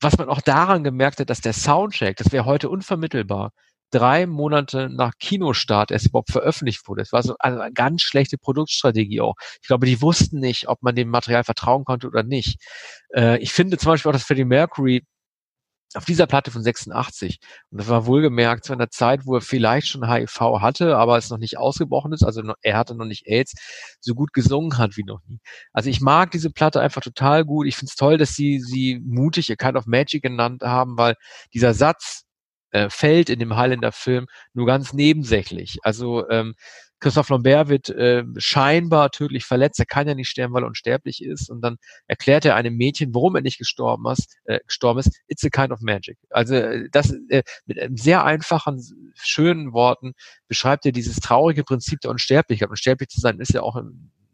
[0.00, 3.52] Was man auch daran gemerkt hat, dass der Soundcheck, das wäre heute unvermittelbar,
[3.90, 7.02] drei Monate nach Kinostart erst überhaupt veröffentlicht wurde.
[7.02, 9.34] Es war so eine ganz schlechte Produktstrategie auch.
[9.62, 12.58] Ich glaube, die wussten nicht, ob man dem Material vertrauen konnte oder nicht.
[13.14, 15.04] Äh, ich finde zum Beispiel auch, dass Freddie Mercury
[15.96, 17.38] auf dieser Platte von 86,
[17.70, 21.30] und das war wohlgemerkt zu einer Zeit, wo er vielleicht schon HIV hatte, aber es
[21.30, 23.54] noch nicht ausgebrochen ist, also er hatte noch nicht AIDS,
[24.00, 25.38] so gut gesungen hat wie noch nie.
[25.72, 27.66] Also ich mag diese Platte einfach total gut.
[27.66, 31.14] Ich finde es toll, dass sie sie mutig A Kind of Magic genannt haben, weil
[31.54, 32.26] dieser Satz,
[32.72, 35.78] äh, fällt in dem Highlander-Film nur ganz nebensächlich.
[35.82, 36.54] Also ähm,
[37.00, 39.78] Christoph Lambert wird äh, scheinbar tödlich verletzt.
[39.78, 41.50] Er kann ja nicht sterben, weil er unsterblich ist.
[41.50, 41.76] Und dann
[42.06, 44.36] erklärt er einem Mädchen, warum er nicht gestorben ist.
[44.44, 45.10] Äh, gestorben ist.
[45.28, 46.18] It's a kind of magic.
[46.30, 48.82] Also äh, das äh, mit sehr einfachen,
[49.14, 50.14] schönen Worten
[50.48, 52.70] beschreibt er dieses traurige Prinzip der Unsterblichkeit.
[52.70, 53.80] Unsterblich zu sein ist ja auch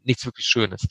[0.03, 0.87] nichts wirklich Schönes.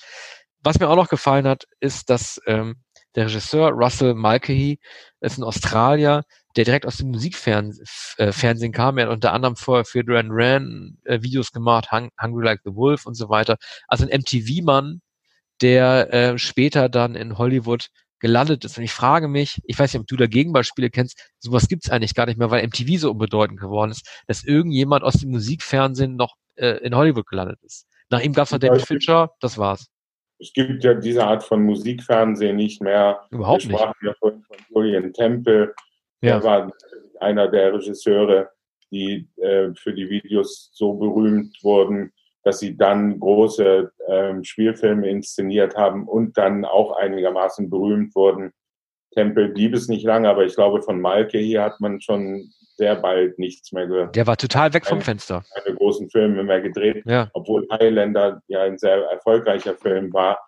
[0.62, 2.76] Was mir auch noch gefallen hat, ist, dass ähm,
[3.14, 4.78] der Regisseur Russell Mulcahy
[5.20, 6.22] ist ein Australier,
[6.56, 7.84] der direkt aus dem Musikfernsehen
[8.18, 8.98] äh, kam.
[8.98, 12.74] Er hat unter anderem vorher für Duran Ran äh, Videos gemacht, Hung Hungry Like the
[12.74, 13.56] Wolf und so weiter.
[13.88, 15.00] Also ein MTV-Mann,
[15.60, 17.88] der äh, später dann in Hollywood
[18.22, 18.78] gelandet ist.
[18.78, 22.14] Und ich frage mich, ich weiß nicht, ob du da Gegenbeispiele kennst, sowas gibt's eigentlich
[22.14, 26.36] gar nicht mehr, weil MTV so unbedeutend geworden ist, dass irgendjemand aus dem Musikfernsehen noch
[26.54, 27.86] äh, in Hollywood gelandet ist.
[28.10, 29.88] Nach ihm gab's noch David Fincher, das war's.
[30.38, 33.20] Es gibt ja diese Art von Musikfernsehen nicht mehr.
[33.30, 33.80] Überhaupt nicht.
[34.02, 35.74] Ja von, von Julian Temple,
[36.22, 36.36] ja.
[36.36, 36.72] Er war
[37.20, 38.50] einer der Regisseure,
[38.90, 42.12] die äh, für die Videos so berühmt wurden,
[42.44, 48.52] dass sie dann große ähm, Spielfilme inszeniert haben und dann auch einigermaßen berühmt wurden.
[49.12, 52.96] Tempel blieb es nicht lange, aber ich glaube, von Malke hier hat man schon sehr
[52.96, 54.16] bald nichts mehr gehört.
[54.16, 55.44] Der war total weg vom Fenster.
[55.54, 57.28] Keine großen Filme mehr gedreht, ja.
[57.34, 60.38] obwohl Highlander ja ein sehr erfolgreicher Film war.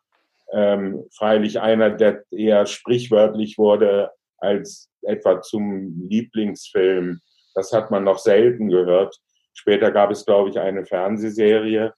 [0.53, 4.11] Ähm, freilich einer, der eher sprichwörtlich wurde
[4.45, 7.21] als etwa zum Lieblingsfilm.
[7.55, 9.17] Das hat man noch selten gehört.
[9.53, 11.93] Später gab es, glaube ich, eine Fernsehserie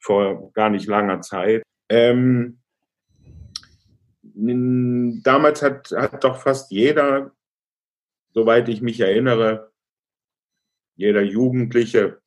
[0.00, 1.62] vor gar nicht langer Zeit.
[1.88, 2.60] Ähm,
[4.22, 7.32] damals hat, hat doch fast jeder,
[8.32, 9.72] soweit ich mich erinnere,
[10.96, 12.20] jeder Jugendliche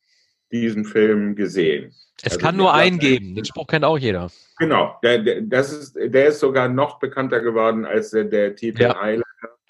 [0.50, 1.94] diesen Film gesehen.
[2.22, 4.30] Es also kann nur einen geben, den Spruch kennt auch jeder.
[4.58, 8.82] Genau, der, der, das ist, der ist sogar noch bekannter geworden als der, der Titel
[8.82, 8.92] ja.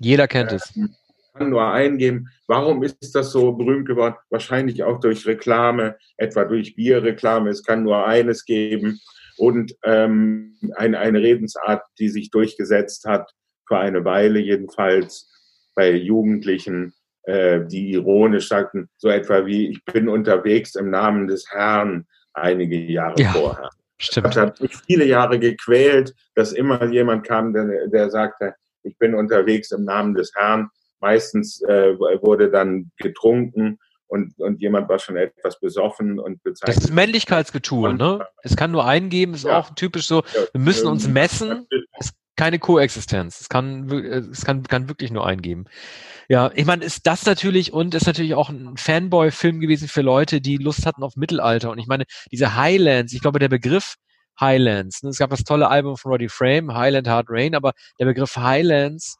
[0.00, 0.72] Jeder kennt äh, es.
[1.34, 2.28] Kann nur eingeben.
[2.46, 4.14] Warum ist das so berühmt geworden?
[4.30, 7.50] Wahrscheinlich auch durch Reklame, etwa durch Bierreklame.
[7.50, 9.00] Es kann nur eines geben.
[9.36, 13.32] Und ähm, eine, eine Redensart, die sich durchgesetzt hat,
[13.66, 15.30] für eine Weile jedenfalls
[15.74, 16.94] bei Jugendlichen,
[17.24, 22.76] äh, die ironisch sagten, so etwa wie, ich bin unterwegs im Namen des Herrn einige
[22.76, 23.70] Jahre ja, vorher.
[23.98, 24.26] Stimmt.
[24.26, 28.54] Das hat mich viele Jahre gequält, dass immer jemand kam, der, der sagte,
[28.84, 30.68] ich bin unterwegs im Namen des Herrn.
[31.00, 36.76] Meistens äh, wurde dann getrunken und, und jemand war schon etwas besoffen und bezeichnet.
[36.76, 38.26] Das ist Männlichkeitsgetue, ne?
[38.42, 39.58] Es kann nur eingeben, ist ja.
[39.58, 40.22] auch typisch so,
[40.52, 41.66] wir müssen uns messen.
[41.98, 43.40] Es keine Koexistenz.
[43.40, 45.66] Es kann, es kann, kann wirklich nur eingeben.
[46.28, 50.40] Ja, ich meine, ist das natürlich und ist natürlich auch ein Fanboy-Film gewesen für Leute,
[50.40, 51.70] die Lust hatten auf Mittelalter.
[51.70, 53.96] Und ich meine, diese Highlands, ich glaube, der Begriff
[54.40, 58.36] Highlands, es gab das tolle Album von Roddy Frame, Highland Hard Rain, aber der Begriff
[58.36, 59.18] Highlands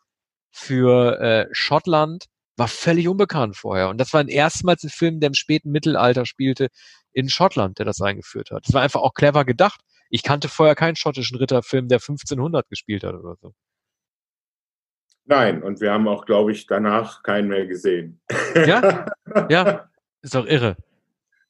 [0.51, 3.89] für äh, Schottland war völlig unbekannt vorher.
[3.89, 6.69] Und das war ein erstmals ein Film, der im späten Mittelalter spielte
[7.13, 8.67] in Schottland, der das eingeführt hat.
[8.67, 9.81] Das war einfach auch clever gedacht.
[10.11, 13.55] Ich kannte vorher keinen schottischen Ritterfilm, der 1500 gespielt hat oder so.
[15.27, 18.21] Nein, und wir haben auch, glaube ich, danach keinen mehr gesehen.
[18.55, 19.07] Ja,
[19.49, 19.89] ja,
[20.23, 20.77] ist doch irre.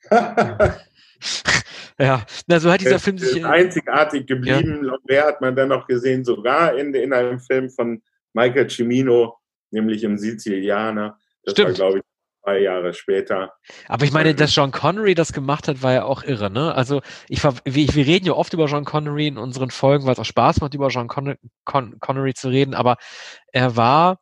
[1.99, 3.37] ja, na, so hat dieser Film sich.
[3.37, 4.85] Ist einzigartig geblieben.
[4.85, 4.93] Ja.
[4.93, 8.03] Lambert hat man dann noch gesehen, sogar in, in einem Film von
[8.33, 9.39] Michael Cimino,
[9.71, 11.19] nämlich im Sizilianer.
[11.45, 11.69] Das Stimmt.
[11.69, 12.05] war, glaube ich,
[12.45, 13.53] zwei Jahre später.
[13.89, 16.75] Aber ich meine, dass John Connery das gemacht hat, war ja auch irre, ne?
[16.75, 20.19] Also ich wir, wir reden ja oft über John Connery in unseren Folgen, weil es
[20.19, 22.97] auch Spaß macht, über John Con Con Connery zu reden, aber
[23.53, 24.19] er war,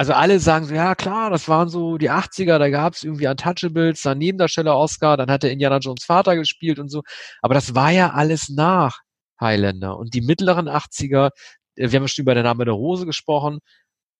[0.00, 3.26] also alle sagen so, ja klar, das waren so die 80er, da gab es irgendwie
[3.26, 7.02] Untouchables, dann Nebendarsteller Oscar, dann hat er Indiana Jones Vater gespielt und so,
[7.42, 9.00] aber das war ja alles nach
[9.38, 11.32] Highlander und die mittleren 80er,
[11.76, 13.58] äh, wir haben schon über den Name der Rose gesprochen,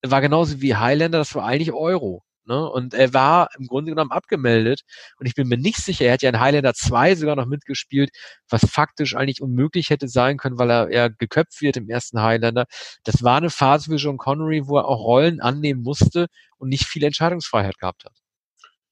[0.02, 2.22] war genauso wie Highlander, das war eigentlich Euro.
[2.50, 2.68] Ne?
[2.68, 4.80] Und er war im Grunde genommen abgemeldet.
[5.20, 8.10] Und ich bin mir nicht sicher, er hat ja in Highlander 2 sogar noch mitgespielt,
[8.48, 12.66] was faktisch eigentlich unmöglich hätte sein können, weil er, er geköpft wird im ersten Highlander.
[13.04, 16.26] Das war eine Phase für John Connery, wo er auch Rollen annehmen musste
[16.58, 18.16] und nicht viel Entscheidungsfreiheit gehabt hat.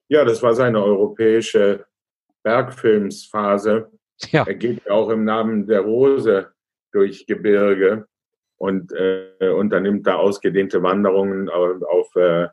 [0.06, 1.84] Ja, das war seine europäische
[2.44, 3.90] Bergfilmsphase.
[4.30, 4.44] Ja.
[4.46, 6.52] Er geht auch im Namen der Rose
[6.92, 8.06] durch Gebirge
[8.56, 12.46] und äh, unternimmt da ausgedehnte Wanderungen auf, auf äh,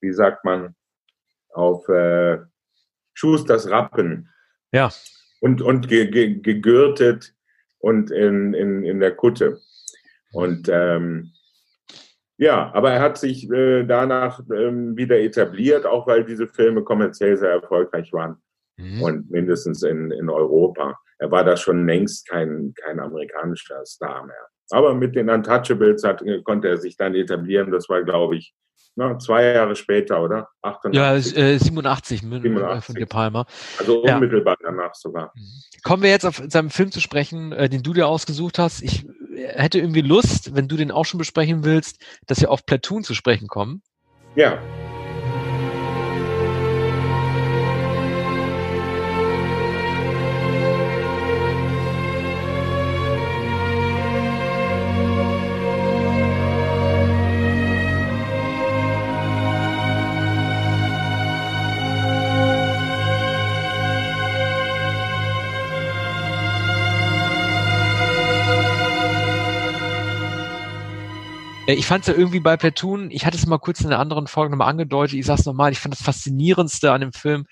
[0.00, 0.74] wie sagt man,
[1.52, 2.38] auf äh,
[3.14, 4.28] Schusters Rappen.
[4.72, 4.90] Ja.
[5.40, 7.34] Und, und ge, ge, gegürtet
[7.78, 9.58] und in, in, in der Kutte.
[10.32, 11.32] Und ähm,
[12.36, 17.36] ja, aber er hat sich äh, danach ähm, wieder etabliert, auch weil diese Filme kommerziell
[17.36, 18.36] sehr erfolgreich waren.
[18.78, 19.02] Mhm.
[19.02, 20.98] Und mindestens in, in Europa.
[21.18, 24.48] Er war da schon längst kein, kein amerikanischer Star mehr.
[24.70, 27.72] Aber mit den Untouchables hat, konnte er sich dann etablieren.
[27.72, 28.54] Das war, glaube ich,
[28.96, 30.48] na, zwei Jahre später, oder?
[30.62, 30.94] 88.
[30.94, 33.46] Ja, äh, 87, 87 von De Palma.
[33.78, 34.70] Also unmittelbar ja.
[34.70, 35.32] danach sogar.
[35.34, 35.62] Mhm.
[35.82, 38.82] Kommen wir jetzt auf seinen Film zu sprechen, äh, den du dir ausgesucht hast.
[38.82, 43.04] Ich hätte irgendwie Lust, wenn du den auch schon besprechen willst, dass wir auf Platoon
[43.04, 43.82] zu sprechen kommen.
[44.34, 44.58] Ja.
[71.78, 74.26] Ich fand es ja irgendwie bei Platoon, ich hatte es mal kurz in einer anderen
[74.26, 77.46] Folge nochmal angedeutet, ich sag's nochmal, ich fand das Faszinierendste an dem Film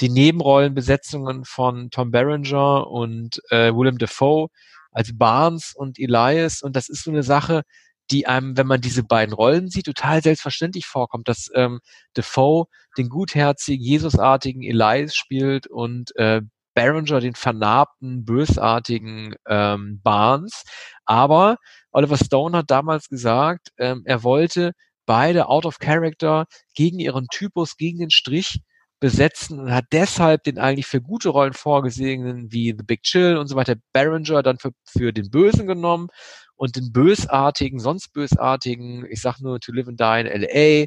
[0.00, 4.48] die Nebenrollenbesetzungen von Tom Berenger und äh, Willem Dafoe
[4.92, 6.62] als Barnes und Elias.
[6.62, 7.62] Und das ist so eine Sache,
[8.10, 11.80] die einem, wenn man diese beiden Rollen sieht, total selbstverständlich vorkommt, dass ähm,
[12.16, 12.66] Defoe
[12.96, 16.40] den gutherzigen, Jesusartigen Elias spielt und äh,
[16.78, 20.62] Berenger den vernarbten, bösartigen ähm, Barnes.
[21.06, 21.56] Aber
[21.90, 24.74] Oliver Stone hat damals gesagt, ähm, er wollte
[25.04, 28.60] beide out of character gegen ihren Typus, gegen den Strich
[29.00, 33.48] besetzen und hat deshalb den eigentlich für gute Rollen vorgesehenen wie The Big Chill und
[33.48, 36.10] so weiter Berenger dann für, für den Bösen genommen
[36.54, 40.86] und den bösartigen, sonst bösartigen, ich sag nur To Live and Die in L.A.,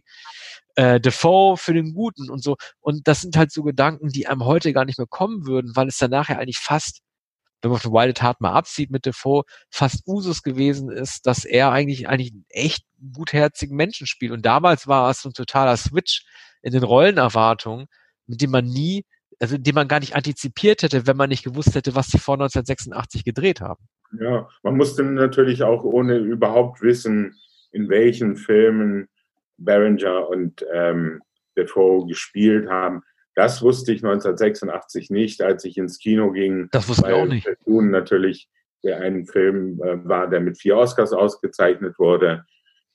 [0.75, 2.57] äh, Defoe für den Guten und so.
[2.79, 5.87] Und das sind halt so Gedanken, die einem heute gar nicht mehr kommen würden, weil
[5.87, 7.01] es dann nachher eigentlich fast
[7.61, 11.71] wenn man von Wild Heart mal absieht mit Defoe, fast Usus gewesen ist, dass er
[11.71, 14.31] eigentlich eigentlich einen echt gutherzigen Menschen spielt.
[14.31, 16.25] Und damals war es so ein totaler Switch
[16.61, 17.87] in den Rollenerwartungen,
[18.27, 19.05] mit dem man nie,
[19.39, 22.35] also den man gar nicht antizipiert hätte, wenn man nicht gewusst hätte, was sie vor
[22.35, 23.83] 1986 gedreht haben.
[24.19, 27.35] Ja, man musste natürlich auch ohne überhaupt wissen,
[27.71, 29.07] in welchen Filmen
[29.63, 31.21] Berenger und ähm,
[31.57, 33.03] Defoe gespielt haben,
[33.35, 36.67] das wusste ich 1986 nicht, als ich ins Kino ging.
[36.71, 37.45] Das wusste ich auch nicht.
[37.45, 38.49] Platoon natürlich
[38.83, 42.45] der ein Film äh, war, der mit vier Oscars ausgezeichnet wurde.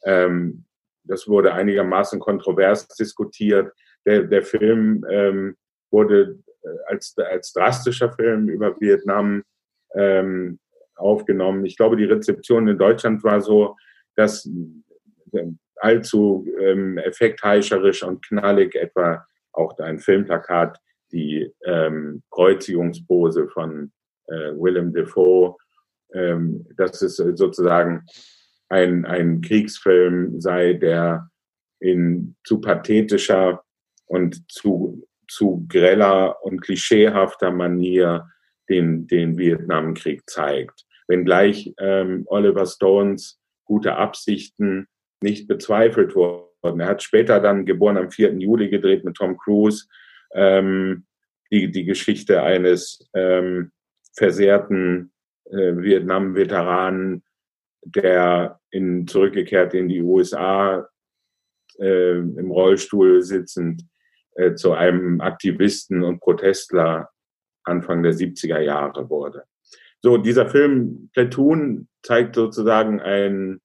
[0.04, 0.64] Ähm,
[1.04, 3.72] das wurde einigermaßen kontrovers diskutiert.
[4.04, 5.56] Der, der Film ähm,
[5.90, 9.42] wurde äh, als, als drastischer Film über Vietnam
[9.94, 10.58] ähm,
[10.96, 11.64] aufgenommen.
[11.64, 13.76] Ich glaube, die Rezeption in Deutschland war so,
[14.16, 14.48] dass
[15.76, 20.78] allzu ähm, effektheischerisch und knallig etwa auch ein Filmplakat,
[21.12, 23.92] die ähm, Kreuzigungspose von
[24.26, 25.56] äh, Willem Dafoe,
[26.12, 28.04] ähm, dass es sozusagen
[28.68, 31.30] ein, ein Kriegsfilm sei, der
[31.80, 33.62] in zu pathetischer
[34.06, 38.28] und zu, zu greller und klischeehafter Manier
[38.68, 40.84] den, den Vietnamkrieg zeigt.
[41.08, 44.88] Wenngleich ähm, Oliver Stones gute Absichten
[45.26, 46.80] nicht bezweifelt worden.
[46.80, 48.34] Er hat später dann, geboren am 4.
[48.34, 49.86] Juli, gedreht mit Tom Cruise,
[50.32, 51.04] ähm,
[51.50, 53.72] die, die Geschichte eines ähm,
[54.16, 55.12] versehrten
[55.50, 57.22] äh, Vietnam-Veteranen,
[57.82, 60.88] der in, zurückgekehrt in die USA
[61.78, 63.82] äh, im Rollstuhl sitzend
[64.34, 67.10] äh, zu einem Aktivisten und Protestler
[67.64, 69.44] Anfang der 70er Jahre wurde.
[70.02, 73.60] So, dieser Film Platoon zeigt sozusagen ein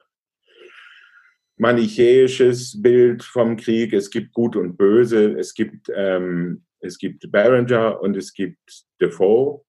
[1.61, 3.93] manichäisches Bild vom Krieg.
[3.93, 5.37] Es gibt Gut und Böse.
[5.37, 9.63] Es gibt, ähm, es gibt Berenger und es gibt Defoe.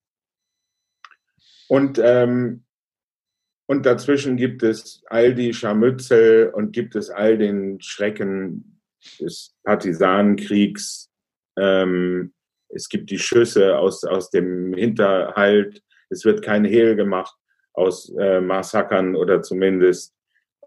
[1.68, 2.64] Und, ähm,
[3.66, 8.80] und dazwischen gibt es all die Scharmützel und gibt es all den Schrecken
[9.20, 11.10] des Partisanenkriegs.
[11.58, 12.32] Ähm,
[12.70, 15.82] es gibt die Schüsse aus, aus dem Hinterhalt.
[16.08, 17.36] Es wird kein Hehl gemacht
[17.74, 20.14] aus äh, Massakern oder zumindest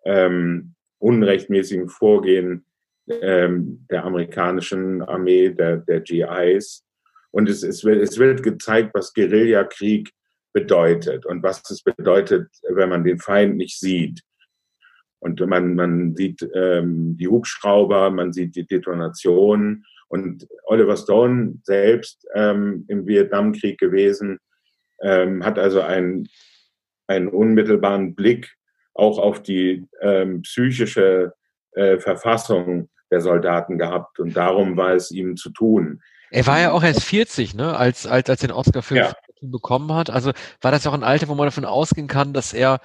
[0.04, 0.75] ähm,
[1.06, 2.66] unrechtmäßigen Vorgehen
[3.08, 6.84] ähm, der amerikanischen Armee, der, der GIs.
[7.32, 10.12] Und es, es, wird, es wird gezeigt, was Guerillakrieg
[10.52, 14.22] bedeutet und was es bedeutet, wenn man den Feind nicht sieht.
[15.20, 19.86] Und man, man sieht ähm, die Hubschrauber, man sieht die Detonationen.
[20.08, 24.40] Und Oliver Stone selbst ähm, im Vietnamkrieg gewesen,
[25.02, 26.28] ähm, hat also einen,
[27.08, 28.56] einen unmittelbaren Blick
[28.96, 31.34] auch auf die ähm, psychische
[31.74, 34.20] äh, Verfassung der Soldaten gehabt.
[34.20, 36.02] Und darum war es ihm zu tun.
[36.32, 39.14] Er war ja auch erst 40, ne, als, als, als den Oscar für ja.
[39.42, 40.10] bekommen hat.
[40.10, 40.32] Also
[40.62, 42.80] war das auch ein Alter, wo man davon ausgehen kann, dass er,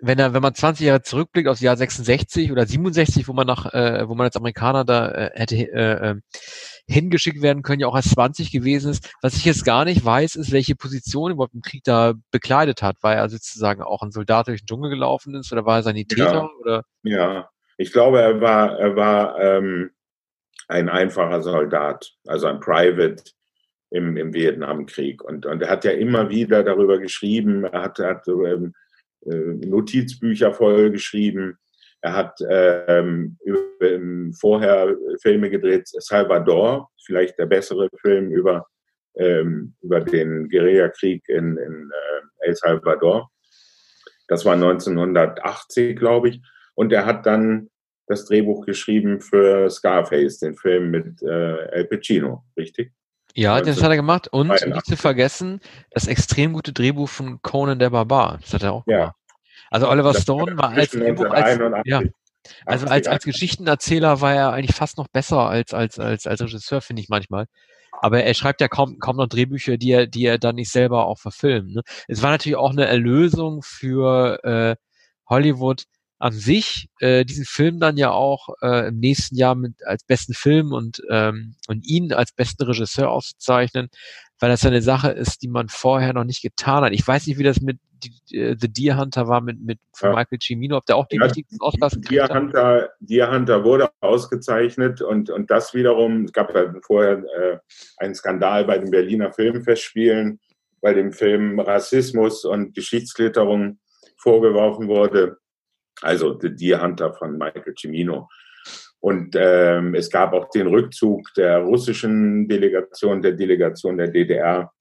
[0.00, 3.72] wenn er, wenn man 20 Jahre zurückblickt aufs Jahr 66 oder 67, wo man nach,
[3.72, 6.14] äh, wo man als Amerikaner da äh, hätte äh, äh,
[6.88, 9.12] hingeschickt werden können, ja auch als 20 gewesen ist.
[9.22, 12.96] Was ich jetzt gar nicht weiß, ist, welche Position überhaupt im Krieg da bekleidet hat.
[13.02, 16.32] War er sozusagen auch ein Soldat durch den Dschungel gelaufen ist oder war er Sanitäter?
[16.32, 16.50] Ja.
[16.60, 16.84] Oder?
[17.02, 19.90] ja, ich glaube, er war, er war ähm,
[20.66, 23.22] ein einfacher Soldat, also ein Private
[23.90, 25.22] im, im Vietnamkrieg.
[25.22, 28.74] Und, und er hat ja immer wieder darüber geschrieben, er hat, hat ähm,
[29.24, 31.58] äh, Notizbücher voll geschrieben.
[32.00, 33.36] Er hat ähm,
[34.38, 38.66] vorher Filme gedreht, Salvador, vielleicht der bessere Film über,
[39.16, 43.30] ähm, über den Guerillakrieg in, in äh, El Salvador.
[44.28, 46.42] Das war 1980, glaube ich.
[46.74, 47.70] Und er hat dann
[48.06, 52.92] das Drehbuch geschrieben für Scarface, den Film mit äh, El Pacino, richtig?
[53.34, 54.28] Ja, das hat er gemacht.
[54.32, 58.38] Und nicht zu vergessen, das extrem gute Drehbuch von Conan der Barbar.
[58.40, 58.98] Das hat er auch ja.
[58.98, 59.16] gemacht.
[59.70, 62.02] Also Oliver Stone war als, als, ja,
[62.64, 66.80] also als, als Geschichtenerzähler war er eigentlich fast noch besser als, als, als, als Regisseur,
[66.80, 67.46] finde ich manchmal.
[68.00, 71.06] Aber er schreibt ja kaum, kaum noch Drehbücher, die er, die er dann nicht selber
[71.06, 71.74] auch verfilmt.
[71.74, 71.82] Ne?
[72.06, 74.76] Es war natürlich auch eine Erlösung für äh,
[75.28, 75.84] Hollywood,
[76.20, 80.34] an sich äh, diesen Film dann ja auch äh, im nächsten Jahr mit als besten
[80.34, 83.88] Film und ähm, und ihn als besten Regisseur auszuzeichnen,
[84.40, 86.92] weil das ja eine Sache ist, die man vorher noch nicht getan hat.
[86.92, 90.10] Ich weiß nicht, wie das mit die, äh, The Deer Hunter war mit mit ja.
[90.10, 93.90] Michael Cimino, ob der auch die ja, wichtigsten Oscars gekriegt Deer Hunter, Deer Hunter wurde
[94.00, 97.58] ausgezeichnet und und das wiederum es gab ja vorher äh,
[97.96, 100.38] einen Skandal bei den Berliner Filmfestspielen,
[100.80, 103.78] bei dem Film Rassismus und Geschichtsklitterung
[104.16, 105.38] vorgeworfen wurde
[106.02, 108.28] also The Deer Hunter von Michael Cimino.
[109.00, 114.72] Und ähm, es gab auch den Rückzug der russischen Delegation, der Delegation der DDR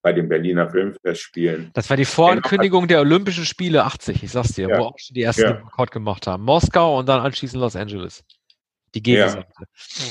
[0.00, 1.70] bei den Berliner Filmfestspielen.
[1.74, 4.78] Das war die Vorankündigung der Olympischen Spiele 80, ich sag's dir, ja.
[4.78, 5.50] wo auch schon die ersten ja.
[5.50, 6.44] Rekord gemacht haben.
[6.44, 8.24] Moskau und dann anschließend Los Angeles.
[8.94, 9.48] Die Gegenseite.
[9.58, 10.04] Ja.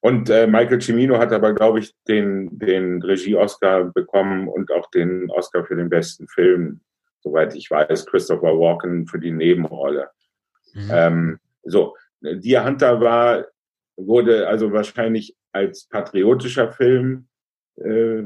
[0.00, 5.30] Und äh, Michael Cimino hat aber, glaube ich, den, den Regie-Oscar bekommen und auch den
[5.30, 6.82] Oscar für den besten Film
[7.24, 10.10] soweit ich weiß, Christopher Walken für die Nebenrolle.
[10.74, 10.90] Mhm.
[10.92, 13.46] Ähm, so, Deer Hunter war,
[13.96, 17.28] wurde also wahrscheinlich als patriotischer Film
[17.76, 18.22] äh,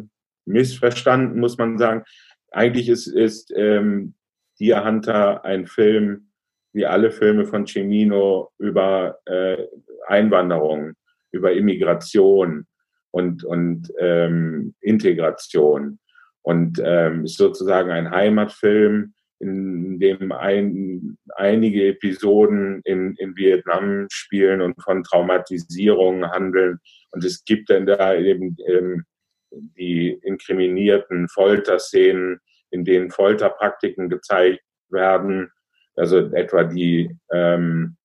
[0.46, 2.04] missverstanden, muss man sagen.
[2.50, 4.14] Eigentlich ist, ist ähm,
[4.60, 6.30] Deer Hunter ein Film,
[6.72, 9.66] wie alle Filme von Cimino, über äh,
[10.06, 10.94] Einwanderung,
[11.32, 12.66] über Immigration
[13.10, 15.98] und, und ähm, Integration
[16.42, 24.60] und ähm, ist sozusagen ein Heimatfilm, in dem ein, einige Episoden in, in Vietnam spielen
[24.60, 26.78] und von Traumatisierungen handeln.
[27.10, 29.04] Und es gibt dann da eben ähm,
[29.50, 35.50] die inkriminierten Folterszenen, in denen Folterpraktiken gezeigt werden.
[35.94, 37.96] Also etwa die, ähm,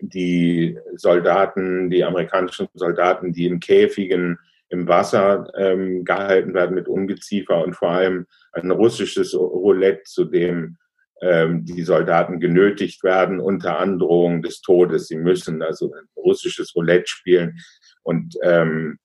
[0.00, 4.38] die Soldaten, die amerikanischen Soldaten, die in Käfigen
[4.68, 10.76] im Wasser ähm, gehalten werden mit Ungeziefer und vor allem ein russisches Roulette, zu dem
[11.22, 15.08] ähm, die Soldaten genötigt werden unter Androhung des Todes.
[15.08, 17.58] Sie müssen also ein russisches Roulette spielen
[18.02, 18.98] und ähm,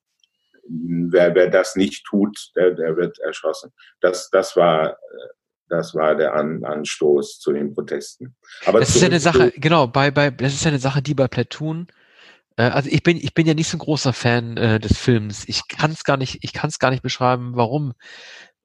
[0.68, 3.72] wer, wer das nicht tut, der, der wird erschossen.
[4.02, 4.98] Das, das war
[5.70, 8.36] das war der An Anstoß zu den Protesten.
[8.66, 11.14] Aber das ist ja eine Sache, genau, bei, bei, das ist ja eine Sache, die
[11.14, 12.01] bei Platoon äh,
[12.70, 15.44] also ich bin, ich bin ja nicht so ein großer Fan äh, des Films.
[15.48, 17.94] Ich kann es gar nicht, ich kann es gar nicht beschreiben, warum.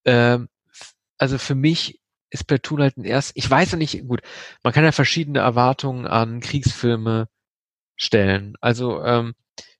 [0.04, 0.48] Ähm,
[1.18, 4.20] also für mich ist Platoon halt ein erst, ich weiß ja nicht, gut,
[4.62, 7.28] man kann ja verschiedene Erwartungen an Kriegsfilme
[7.96, 8.54] stellen.
[8.60, 9.34] Also ähm,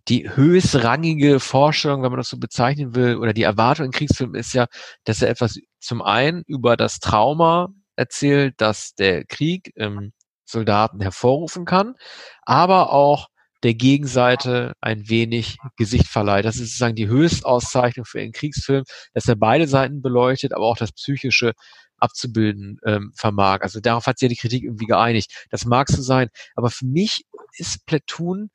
[0.08, 4.54] die höchstrangige Forschung, wenn man das so bezeichnen will, oder die Erwartung in Kriegsfilmen ist
[4.54, 4.66] ja,
[5.04, 10.12] dass er etwas zum einen über das Trauma erzählt, dass der Krieg im
[10.44, 11.94] Soldaten hervorrufen kann,
[12.42, 13.28] aber auch
[13.66, 16.44] der Gegenseite ein wenig Gesicht verleiht.
[16.44, 20.76] Das ist sozusagen die Höchstauszeichnung für einen Kriegsfilm, dass er beide Seiten beleuchtet, aber auch
[20.76, 21.52] das Psychische
[21.98, 23.62] abzubilden ähm, vermag.
[23.62, 25.46] Also darauf hat sich ja die Kritik irgendwie geeinigt.
[25.50, 27.24] Das mag so sein, aber für mich
[27.58, 28.50] ist Platoon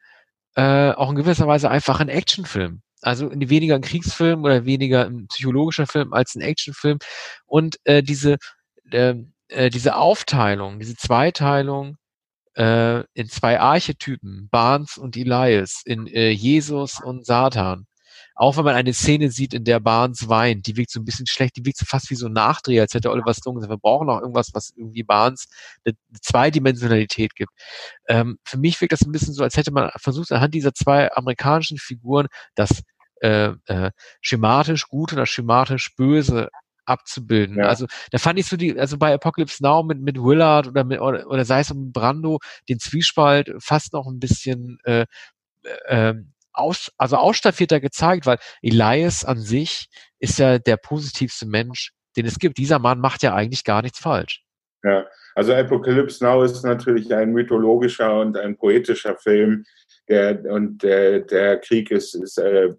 [0.56, 2.82] äh, auch in gewisser Weise einfach ein Actionfilm.
[3.02, 7.00] Also weniger ein Kriegsfilm oder weniger ein psychologischer Film als ein Actionfilm.
[7.48, 8.38] Und äh, diese,
[8.92, 9.16] äh,
[9.50, 11.98] äh, diese Aufteilung, diese Zweiteilung
[12.56, 17.86] äh, in zwei Archetypen, Barnes und Elias, in äh, Jesus und Satan,
[18.36, 21.28] auch wenn man eine Szene sieht, in der Barnes weint, die wirkt so ein bisschen
[21.28, 23.78] schlecht, die wirkt so fast wie so ein Nachdreher, als hätte Oliver Stone gesagt, wir
[23.78, 25.48] brauchen noch irgendwas, was irgendwie Barnes
[25.86, 27.52] eine, Zweidimensionalität gibt.
[28.08, 31.12] Ähm, für mich wirkt das ein bisschen so, als hätte man versucht, anhand dieser zwei
[31.14, 32.82] amerikanischen Figuren das
[33.22, 33.92] äh, äh,
[34.22, 36.50] schematisch gut oder schematisch böse
[36.86, 37.58] abzubilden.
[37.58, 37.66] Ja.
[37.66, 41.00] Also da fand ich so die, also bei Apocalypse Now mit, mit Willard oder mit,
[41.00, 45.06] oder, oder sei es mit Brando, den Zwiespalt fast noch ein bisschen äh,
[45.86, 46.14] äh,
[46.54, 49.88] aus, also ausstaffierter gezeigt, weil Elias an sich
[50.20, 52.58] ist ja der positivste Mensch, den es gibt.
[52.58, 54.44] Dieser Mann macht ja eigentlich gar nichts falsch.
[54.84, 55.06] Ja,
[55.36, 59.66] also Apocalypse Now ist natürlich ein mythologischer und ein poetischer Film,
[60.10, 62.74] der, und der, der Krieg ist, ist äh,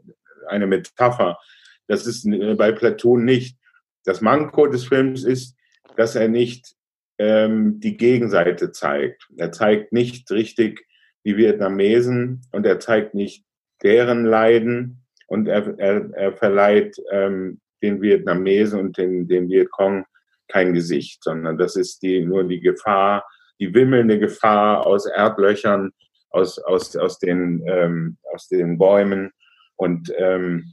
[0.48, 1.38] eine Metapher.
[1.86, 3.56] Das ist äh, bei Platoon nicht.
[4.04, 5.56] Das Manko des Films ist,
[5.96, 6.74] dass er nicht
[7.18, 9.28] ähm, die Gegenseite zeigt.
[9.36, 10.86] Er zeigt nicht richtig
[11.24, 13.44] die Vietnamesen und er zeigt nicht
[13.82, 20.04] deren Leiden und er, er, er verleiht ähm, den Vietnamesen und den, den Vietcong
[20.48, 23.24] kein Gesicht, sondern das ist die, nur die Gefahr,
[23.58, 25.90] die wimmelnde Gefahr aus Erdlöchern,
[26.30, 29.30] aus, aus, aus, den, ähm, aus den Bäumen
[29.76, 30.72] und ähm,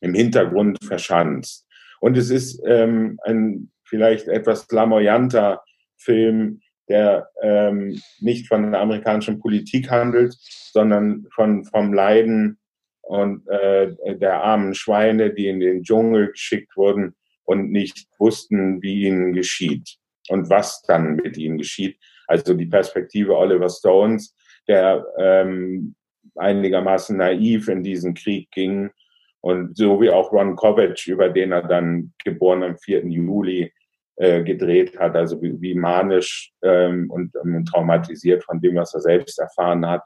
[0.00, 1.66] im Hintergrund verschanzt.
[2.00, 5.62] Und es ist ähm, ein vielleicht etwas lamoyanter
[5.96, 10.34] Film, der ähm, nicht von der amerikanischen Politik handelt,
[10.72, 12.58] sondern von, vom Leiden
[13.02, 19.06] und äh, der armen Schweine, die in den Dschungel geschickt wurden und nicht wussten, wie
[19.06, 19.96] ihnen geschieht
[20.28, 21.98] und was dann mit ihnen geschieht.
[22.26, 24.34] Also die Perspektive Oliver Stones,
[24.66, 25.94] der ähm,
[26.36, 28.90] einigermaßen naiv in diesen Krieg ging
[29.48, 33.06] und so wie auch Ron Kovac, über den er dann geboren am 4.
[33.06, 33.72] Juli
[34.16, 39.00] äh, gedreht hat, also wie, wie manisch ähm, und, und traumatisiert von dem, was er
[39.00, 40.02] selbst erfahren hat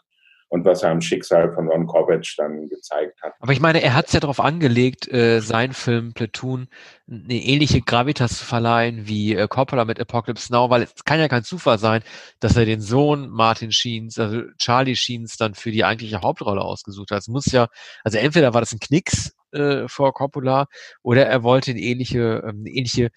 [0.53, 3.33] und was er am Schicksal von Ron Kovac dann gezeigt hat.
[3.41, 6.69] Aber ich meine, er hat es ja darauf angelegt, äh, sein Film Platoon
[7.11, 11.29] eine ähnliche Gravitas zu verleihen wie äh, Coppola mit Apocalypse Now, weil es kann ja
[11.29, 12.03] kein Zufall sein,
[12.39, 17.13] dass er den Sohn Martin Sheens, also Charlie Sheens, dann für die eigentliche Hauptrolle ausgesucht
[17.13, 17.21] hat.
[17.21, 17.69] Es muss ja,
[18.05, 20.67] also entweder war das ein Knicks äh, vor Coppola
[21.03, 23.09] oder er wollte eine ähnliche, ähm, ähnliche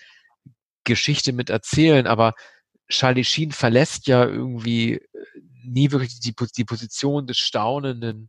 [0.86, 2.33] Geschichte mit erzählen, aber
[2.88, 5.01] Charlie Sheen verlässt ja irgendwie äh,
[5.66, 8.28] nie wirklich die, die Position des staunenden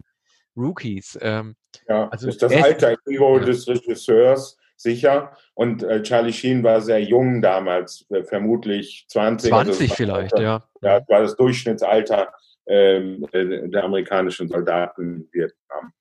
[0.56, 1.18] Rookies.
[1.20, 1.56] Ähm,
[1.88, 3.44] ja, also ist das alter Ego ja.
[3.44, 5.36] des Regisseurs sicher.
[5.54, 9.50] Und äh, Charlie Sheen war sehr jung damals, äh, vermutlich 20.
[9.50, 10.62] 20 also vielleicht, ja.
[10.82, 12.32] Ja, war das Durchschnittsalter
[12.66, 15.92] ähm, äh, der amerikanischen Soldaten in Vietnam.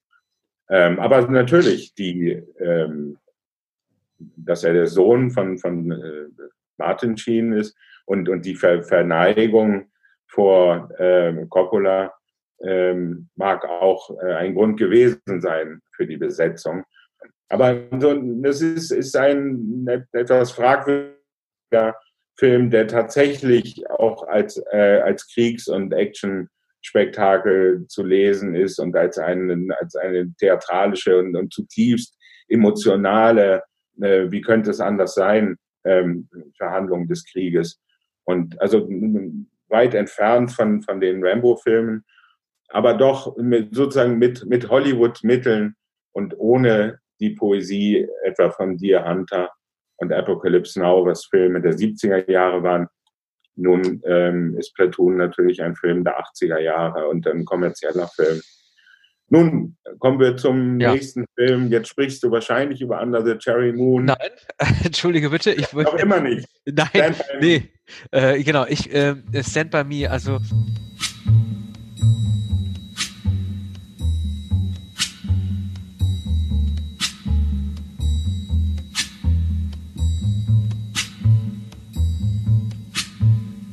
[0.69, 3.17] Ähm, aber natürlich, die, ähm,
[4.17, 6.43] dass er der Sohn von, von äh,
[6.77, 9.89] Martin Sheen ist und, und die Ver Verneigung
[10.27, 12.13] vor ähm, Coppola
[12.63, 16.83] ähm, mag auch äh, ein Grund gewesen sein für die Besetzung.
[17.49, 21.95] Aber so, das ist, ist ein etwas fragwürdiger
[22.37, 29.17] Film, der tatsächlich auch als, äh, als Kriegs- und Action-Spektakel zu lesen ist und als,
[29.17, 32.17] einen, als eine theatralische und, und zutiefst
[32.47, 33.63] emotionale,
[34.01, 37.79] äh, wie könnte es anders sein, ähm, Verhandlung des Krieges.
[38.25, 38.89] Und also
[39.69, 42.03] weit entfernt von, von den Rambo-Filmen,
[42.69, 45.75] aber doch mit, sozusagen mit, mit Hollywood-Mitteln
[46.13, 49.49] und ohne die Poesie etwa von Dear Hunter
[49.97, 52.87] und Apocalypse Now, was Filme der 70er Jahre waren.
[53.55, 58.41] Nun ähm, ist Platoon natürlich ein Film der 80er Jahre und ein kommerzieller Film.
[59.29, 60.93] Nun kommen wir zum ja.
[60.93, 61.71] nächsten Film.
[61.71, 64.05] Jetzt sprichst du wahrscheinlich über Under the Cherry Moon.
[64.05, 64.17] Nein,
[64.83, 65.51] entschuldige bitte.
[65.51, 66.47] Ich wollte immer nicht.
[66.65, 67.69] Nein, nee.
[68.11, 70.39] Äh, genau, ich äh, Stand by Me, also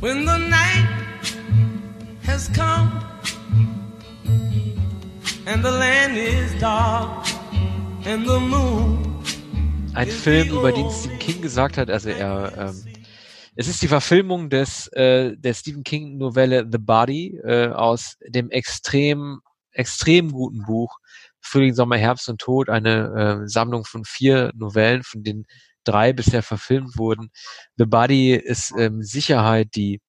[0.00, 0.88] When the night
[2.24, 2.91] has come
[9.94, 12.94] ein Film, über den Stephen King gesagt hat, also er, ähm,
[13.56, 18.50] es ist die Verfilmung des äh, der Stephen King Novelle The Body äh, aus dem
[18.50, 19.40] extrem
[19.72, 20.98] extrem guten Buch
[21.40, 25.46] Frühling, Sommer, Herbst und Tod, eine äh, Sammlung von vier Novellen, von denen
[25.82, 27.30] drei bisher verfilmt wurden.
[27.76, 30.00] The Body ist ähm, Sicherheit die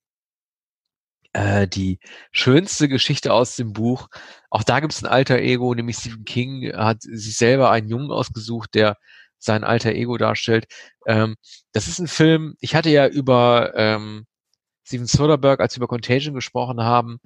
[1.34, 2.00] äh, die
[2.32, 4.08] schönste Geschichte aus dem Buch.
[4.50, 8.12] Auch da gibt es ein alter Ego, nämlich Stephen King hat sich selber einen Jungen
[8.12, 8.98] ausgesucht, der
[9.40, 10.66] sein alter Ego darstellt.
[11.08, 11.36] Ähm,
[11.74, 14.26] das ist ein Film, ich hatte ja über ähm,
[14.86, 17.20] Steven Soderbergh, als wir über Contagion gesprochen haben,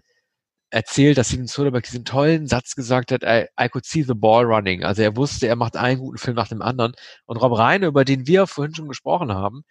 [0.70, 4.46] erzählt, dass Steven Soderbergh diesen tollen Satz gesagt hat, I, I could see the ball
[4.46, 4.84] running.
[4.84, 6.94] Also er wusste, er macht einen guten Film nach dem anderen.
[7.26, 9.64] Und Rob Reine, über den wir vorhin schon gesprochen haben,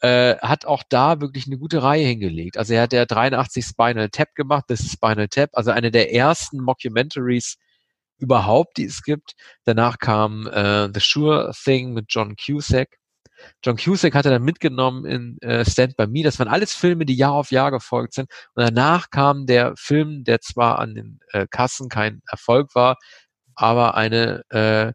[0.00, 2.58] äh, hat auch da wirklich eine gute Reihe hingelegt.
[2.58, 6.12] Also er hat der 83 Spinal Tap gemacht, das ist Spinal Tap, also eine der
[6.12, 7.56] ersten Mockumentaries
[8.18, 9.34] überhaupt, die es gibt.
[9.64, 12.88] Danach kam äh, The Sure Thing mit John Cusack.
[13.62, 16.22] John Cusack hat er dann mitgenommen in äh, Stand By Me.
[16.22, 18.30] Das waren alles Filme, die Jahr auf Jahr gefolgt sind.
[18.54, 22.96] Und danach kam der Film, der zwar an den äh, Kassen kein Erfolg war,
[23.54, 24.92] aber eine äh,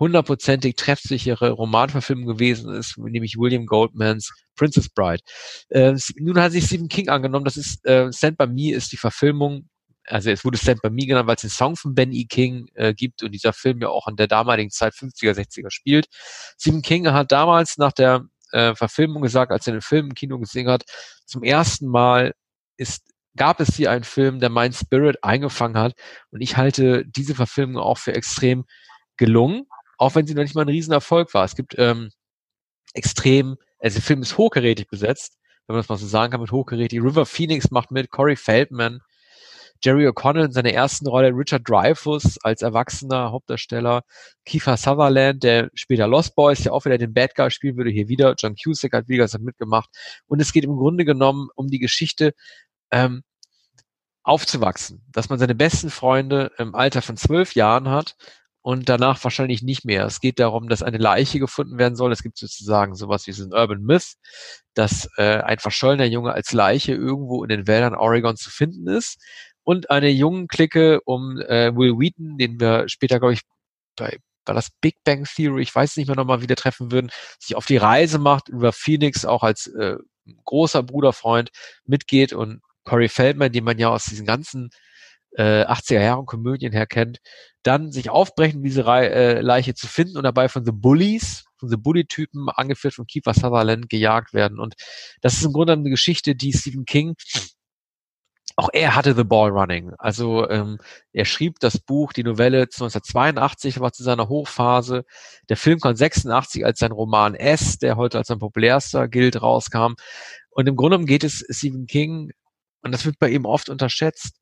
[0.00, 5.22] hundertprozentig treffsichere Romanverfilmung gewesen ist, nämlich William Goldmans Princess Bride.
[5.68, 8.96] Äh, nun hat sich Stephen King angenommen, das ist äh, Stand By Me ist die
[8.96, 9.68] Verfilmung,
[10.06, 12.24] also es wurde Stand By Me genannt, weil es den Song von Ben E.
[12.24, 16.06] King äh, gibt und dieser Film ja auch in der damaligen Zeit 50er, 60er spielt.
[16.58, 20.38] Stephen King hat damals nach der äh, Verfilmung gesagt, als er den Film im Kino
[20.38, 20.84] gesehen hat,
[21.26, 22.32] zum ersten Mal
[22.76, 23.02] ist
[23.36, 25.94] gab es hier einen Film, der mein Spirit eingefangen hat.
[26.30, 28.64] Und ich halte diese Verfilmung auch für extrem
[29.16, 29.66] gelungen
[30.00, 31.44] auch wenn sie noch nicht mal ein Riesenerfolg war.
[31.44, 32.10] Es gibt ähm,
[32.94, 35.36] extrem, also der Film ist hochgerätig besetzt,
[35.66, 37.02] wenn man das mal so sagen kann, mit hochgerätig.
[37.02, 39.00] River Phoenix macht mit, Corey Feldman,
[39.84, 44.02] Jerry O'Connell in seiner ersten Rolle, Richard Dreyfuss als erwachsener Hauptdarsteller,
[44.46, 48.08] Kiefer Sutherland, der später Lost Boys, der auch wieder den Bad Guy spielen würde, hier
[48.08, 49.90] wieder, John Cusack hat wie gesagt mitgemacht.
[50.26, 52.32] Und es geht im Grunde genommen um die Geschichte,
[52.90, 53.22] ähm,
[54.22, 58.16] aufzuwachsen, dass man seine besten Freunde im Alter von zwölf Jahren hat
[58.62, 60.04] und danach wahrscheinlich nicht mehr.
[60.04, 62.12] Es geht darum, dass eine Leiche gefunden werden soll.
[62.12, 64.14] Es gibt sozusagen sowas wie so ein Urban Myth,
[64.74, 69.18] dass äh, ein verschollener Junge als Leiche irgendwo in den Wäldern Oregon zu finden ist.
[69.62, 73.42] Und eine jungen Clique um äh, Will Wheaton, den wir später, glaube ich,
[73.96, 77.56] bei war das Big Bang Theory, ich weiß nicht mehr nochmal, wieder treffen würden, sich
[77.56, 79.96] auf die Reise macht, über Phoenix auch als äh,
[80.44, 81.50] großer Bruderfreund
[81.84, 84.70] mitgeht und Corey Feldman, den man ja aus diesen ganzen
[85.32, 87.18] äh, 80er Jahren Komödien her kennt,
[87.62, 91.68] dann sich aufbrechen, diese Re äh, Leiche zu finden und dabei von The Bullies, von
[91.68, 94.58] The Bully-Typen, angeführt von Kiefer Sutherland, gejagt werden.
[94.58, 94.74] Und
[95.20, 97.14] das ist im Grunde eine Geschichte, die Stephen King
[98.60, 99.94] auch er hatte The Ball Running.
[99.96, 100.78] Also ähm,
[101.14, 105.06] er schrieb das Buch, die Novelle 1982, war zu seiner Hochphase.
[105.48, 109.94] Der Film kam 86 als sein Roman S, der heute als sein populärster gilt, rauskam.
[110.50, 112.32] Und im Grunde geht es Stephen King,
[112.82, 114.39] und das wird bei ihm oft unterschätzt,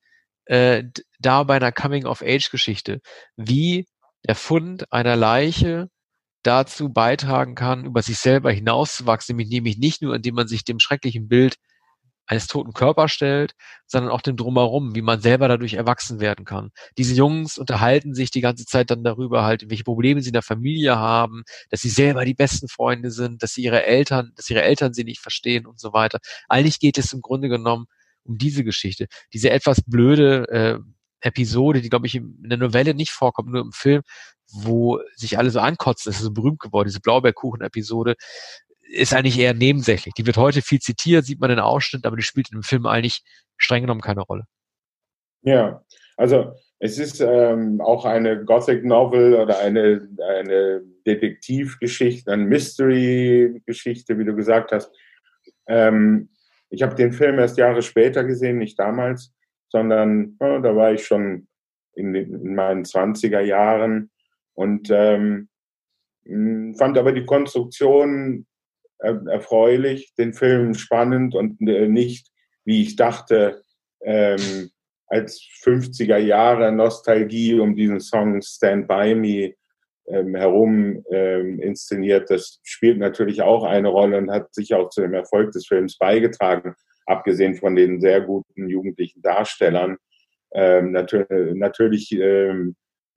[0.49, 0.85] äh,
[1.21, 3.01] da bei einer Coming-of-Age-Geschichte,
[3.37, 3.87] wie
[4.27, 5.89] der Fund einer Leiche
[6.43, 11.29] dazu beitragen kann, über sich selber hinauszuwachsen, nämlich nicht nur, indem man sich dem schrecklichen
[11.29, 11.57] Bild
[12.27, 13.55] eines toten Körpers stellt,
[13.87, 16.71] sondern auch dem Drumherum, wie man selber dadurch erwachsen werden kann.
[16.99, 20.43] Diese Jungs unterhalten sich die ganze Zeit dann darüber halt, welche Probleme sie in der
[20.43, 24.63] Familie haben, dass sie selber die besten Freunde sind, dass sie ihre Eltern, dass ihre
[24.63, 26.19] Eltern sie nicht verstehen und so weiter.
[26.49, 27.87] Eigentlich geht es im Grunde genommen
[28.29, 29.07] um diese Geschichte.
[29.33, 30.79] Diese etwas blöde äh,
[31.21, 34.03] Episode, die, glaube ich, in der Novelle nicht vorkommt, nur im Film,
[34.53, 38.15] wo sich alle so ankotzen, das ist so berühmt geworden, diese Blaubeerkuchen-Episode,
[38.91, 40.15] ist eigentlich eher nebensächlich.
[40.15, 43.23] Die wird heute viel zitiert, sieht man in Ausschnitt, aber die spielt im Film eigentlich
[43.57, 44.45] streng genommen keine Rolle.
[45.43, 45.83] Ja,
[46.17, 54.25] also es ist ähm, auch eine Gothic Novel oder eine, eine Detektivgeschichte, eine Mystery-Geschichte, wie
[54.25, 54.91] du gesagt hast.
[55.67, 56.31] Ähm,
[56.71, 59.33] ich habe den Film erst Jahre später gesehen, nicht damals,
[59.69, 61.49] sondern ja, da war ich schon
[61.95, 64.11] in, in meinen 20er Jahren.
[64.55, 65.49] Und ähm,
[66.77, 68.47] fand aber die Konstruktion
[68.99, 72.29] er, erfreulich, den Film spannend und äh, nicht,
[72.65, 73.63] wie ich dachte,
[74.03, 74.71] ähm,
[75.07, 79.55] als 50er Jahre Nostalgie um diesen Song Stand By Me
[80.11, 82.31] ähm, herum ähm, inszeniert.
[82.31, 85.99] Das spielt natürlich auch eine Rolle und hat sicher auch zu dem Erfolg des Films
[85.99, 86.75] beigetragen,
[87.07, 89.97] abgesehen von den sehr guten jugendlichen Darstellern.
[90.53, 92.75] Ähm, natür natürlich ähm,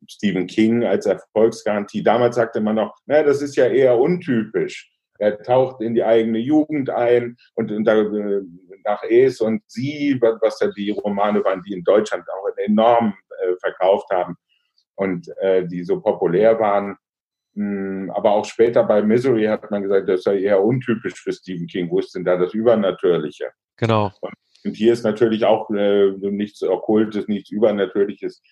[0.08, 2.04] Stephen King als Erfolgsgarantie.
[2.04, 4.92] Damals sagte man noch, na, das ist ja eher untypisch.
[5.20, 8.42] Er taucht in die eigene Jugend ein und, und da, äh,
[8.84, 13.54] nach Es und Sie, was ja die Romane waren, die in Deutschland auch enorm äh,
[13.62, 14.36] verkauft haben,
[14.96, 16.98] und äh, die so populär waren.
[17.56, 21.68] Hm, aber auch später bei Misery hat man gesagt, das sei eher untypisch für Stephen
[21.68, 21.90] King.
[21.90, 23.52] Wo ist denn da das Übernatürliche?
[23.78, 24.12] Genau.
[24.22, 28.44] Und, hier ist natürlich auch äh, nichts Okkultes, nichts Übernatürliches.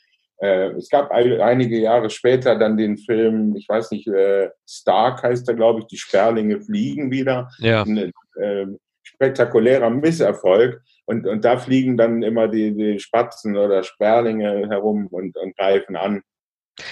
[0.41, 5.47] Äh, es gab einige Jahre später dann den Film, ich weiß nicht, äh, Stark heißt
[5.49, 7.49] er, glaube ich, die Sperlinge fliegen wieder.
[7.59, 7.83] Ja.
[7.83, 8.65] Ein äh,
[9.03, 10.81] spektakulärer Misserfolg.
[11.09, 15.95] Und, und da fliegen dann immer die, die Spatzen oder Sperlinge herum und, und greifen
[15.95, 16.21] an.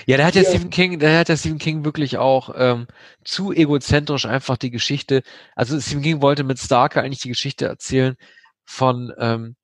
[0.07, 2.87] Ja, da hat ja Stephen King, da hat ja Stephen King wirklich auch ähm,
[3.23, 5.21] zu egozentrisch einfach die Geschichte.
[5.55, 8.15] Also Stephen King wollte mit Starker eigentlich die Geschichte erzählen
[8.65, 9.55] von ähm,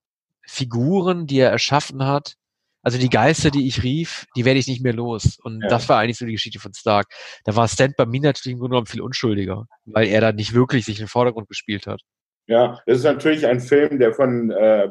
[0.45, 2.35] Figuren, die er erschaffen hat,
[2.83, 5.39] also die Geister, die ich rief, die werde ich nicht mehr los.
[5.41, 5.67] Und ja.
[5.67, 7.07] das war eigentlich so die Geschichte von Stark.
[7.43, 10.53] Da war Stan bei mir natürlich im Grunde genommen viel unschuldiger, weil er da nicht
[10.53, 12.01] wirklich sich in den Vordergrund gespielt hat.
[12.47, 14.89] Ja, das ist natürlich ein Film, der von äh,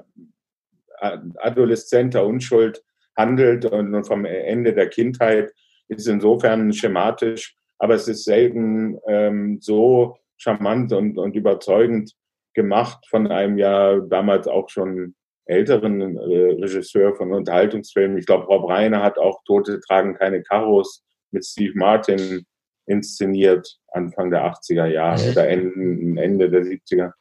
[1.37, 2.83] adoleszenter Unschuld
[3.17, 5.53] handelt und vom Ende der Kindheit
[5.89, 12.15] ist insofern schematisch, aber es ist selten ähm, so charmant und, und überzeugend
[12.55, 15.15] gemacht von einem ja damals auch schon
[15.45, 18.19] älteren äh, Regisseur von Unterhaltungsfilmen.
[18.19, 22.47] Ich glaube, Rob Reiner hat auch Tote tragen keine Karos mit Steve Martin
[22.87, 25.31] inszeniert, Anfang der 80er Jahre mhm.
[25.31, 27.13] oder Ende, Ende der 70er.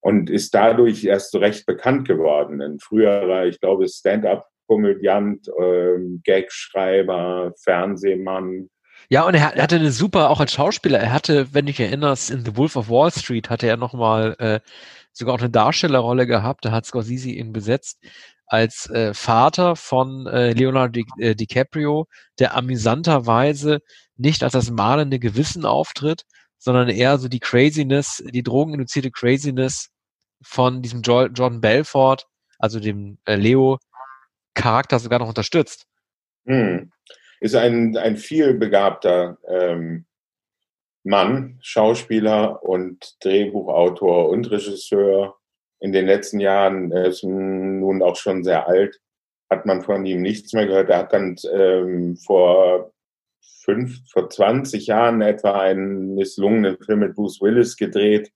[0.00, 2.62] Und ist dadurch erst so recht bekannt geworden.
[2.62, 8.68] Ein früherer, ich glaube, Stand-up-Komödiant, ähm, Gagschreiber, Fernsehmann,
[9.08, 12.30] ja, und er, hatte eine super, auch als Schauspieler, er hatte, wenn du dich erinnerst,
[12.30, 14.60] in The Wolf of Wall Street hatte er nochmal äh,
[15.12, 17.98] sogar auch eine Darstellerrolle gehabt, da hat Scorsese ihn besetzt
[18.46, 22.06] als äh, Vater von äh, Leonardo Di, äh, DiCaprio,
[22.38, 23.80] der amüsanterweise
[24.16, 26.24] nicht als das malende Gewissen auftritt,
[26.58, 29.90] sondern eher so die Craziness, die drogeninduzierte Craziness
[30.42, 32.26] von diesem jo Jordan Belfort,
[32.58, 35.86] also dem äh, Leo-Charakter sogar noch unterstützt.
[36.46, 36.90] Hm.
[37.40, 40.06] Ist ein, ein vielbegabter ähm,
[41.04, 45.36] Mann, Schauspieler und Drehbuchautor und Regisseur.
[45.78, 48.98] In den letzten Jahren, er ist nun auch schon sehr alt,
[49.50, 50.88] hat man von ihm nichts mehr gehört.
[50.88, 52.92] Er hat dann ähm, vor
[53.64, 58.30] fünf, vor 20 Jahren etwa einen misslungenen Film mit Bruce Willis gedreht.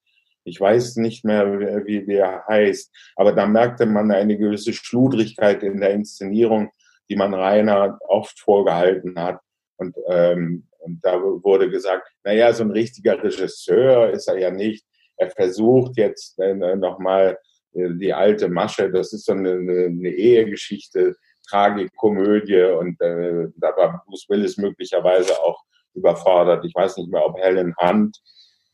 [0.44, 5.62] Ich weiß nicht mehr, wie, wie er heißt, aber da merkte man eine gewisse Schludrigkeit
[5.62, 6.70] in der Inszenierung,
[7.08, 9.40] die man Rainer oft vorgehalten hat.
[9.76, 14.84] Und ähm, und da wurde gesagt, naja, so ein richtiger Regisseur ist er ja nicht.
[15.16, 17.38] Er versucht jetzt äh, nochmal
[17.74, 21.16] äh, die alte Masche, das ist so eine, eine Ehegeschichte,
[21.50, 25.62] Tragikomödie und äh, da war Bruce Willis möglicherweise auch
[25.94, 26.64] überfordert.
[26.64, 28.16] Ich weiß nicht mehr, ob Helen Hunt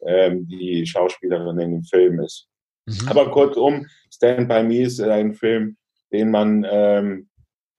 [0.05, 2.49] ähm, die Schauspielerin in dem Film ist.
[2.87, 3.09] Mhm.
[3.09, 5.77] Aber kurzum, Stand By Me ist ein Film,
[6.13, 7.29] den man ähm,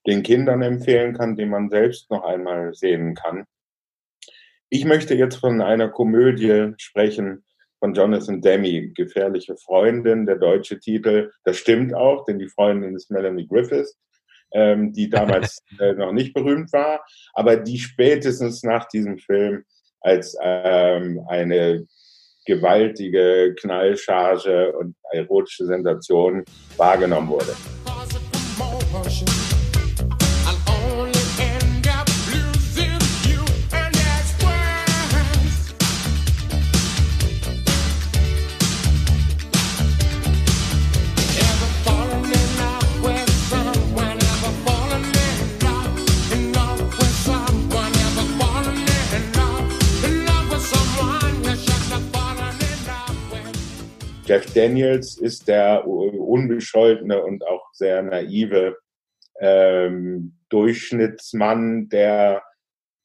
[0.06, 3.44] den Kindern empfehlen kann, den man selbst noch einmal sehen kann.
[4.70, 7.44] Ich möchte jetzt von einer Komödie sprechen
[7.78, 11.30] von Jonathan Demme, Gefährliche Freundin, der deutsche Titel.
[11.44, 13.96] Das stimmt auch, denn die Freundin ist Melanie Griffith,
[14.52, 17.04] ähm, die damals äh, noch nicht berühmt war,
[17.34, 19.64] aber die spätestens nach diesem Film
[20.00, 21.86] als ähm, eine
[22.46, 26.44] gewaltige Knallcharge und erotische Sensation
[26.76, 27.77] wahrgenommen wurde.
[54.28, 58.76] Jeff Daniels ist der unbescholtene und auch sehr naive
[59.40, 62.42] ähm, Durchschnittsmann, der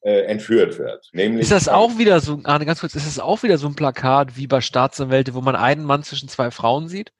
[0.02, 1.10] äh, entführt wird.
[1.14, 3.76] Nämlich ist das auch wieder so, Arne, ganz kurz, ist das auch wieder so ein
[3.76, 7.14] Plakat wie bei Staatsanwälte, wo man einen Mann zwischen zwei Frauen sieht?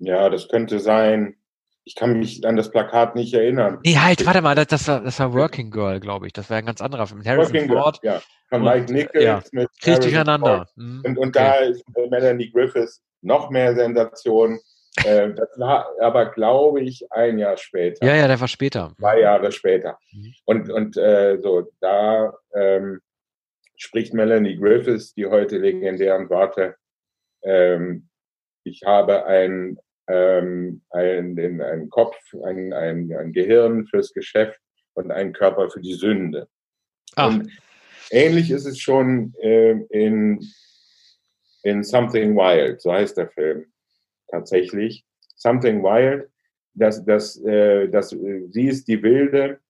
[0.00, 1.36] Ja, das könnte sein.
[1.84, 3.80] Ich kann mich an das Plakat nicht erinnern.
[3.84, 6.32] Nee, halt, warte mal, das, das, war, das war Working Girl, glaube ich.
[6.32, 7.24] Das wäre ein ganz anderer Film.
[7.24, 8.00] Harrison Working Ford.
[8.00, 8.22] Girl, ja.
[8.48, 9.42] Von Mike Nichols ja.
[9.52, 10.68] mit Krieg durcheinander.
[10.76, 11.02] Mhm.
[11.04, 11.38] Und, und okay.
[11.38, 14.60] da ist Melanie Griffiths noch mehr Sensation.
[15.04, 18.06] äh, das war aber, glaube ich, ein Jahr später.
[18.06, 18.92] Ja, ja, der war später.
[18.98, 19.98] Zwei Jahre später.
[20.12, 20.34] Mhm.
[20.44, 23.00] Und, und äh, so, da ähm,
[23.76, 26.76] spricht Melanie Griffiths die heute legendären Worte.
[27.42, 28.08] Ähm,
[28.64, 29.78] ich habe ein
[30.08, 34.60] ähm, ein, ein Kopf, ein, ein, ein Gehirn fürs Geschäft
[34.94, 36.48] und einen Körper für die Sünde.
[37.16, 37.28] Ach.
[37.28, 37.50] Und
[38.10, 40.40] ähnlich ist es schon äh, in,
[41.62, 43.66] in Something Wild, so heißt der Film
[44.30, 45.04] tatsächlich.
[45.36, 46.28] Something Wild,
[46.74, 49.60] das, das, äh, das, äh, sie ist die Wilde,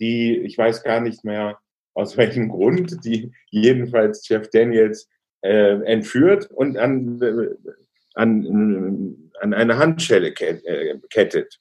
[0.00, 1.58] die, ich weiß gar nicht mehr
[1.94, 5.08] aus welchem Grund, die jedenfalls Jeff Daniels
[5.42, 7.72] äh, entführt und an, äh,
[8.14, 11.58] an, an eine Handschelle äh, kettet.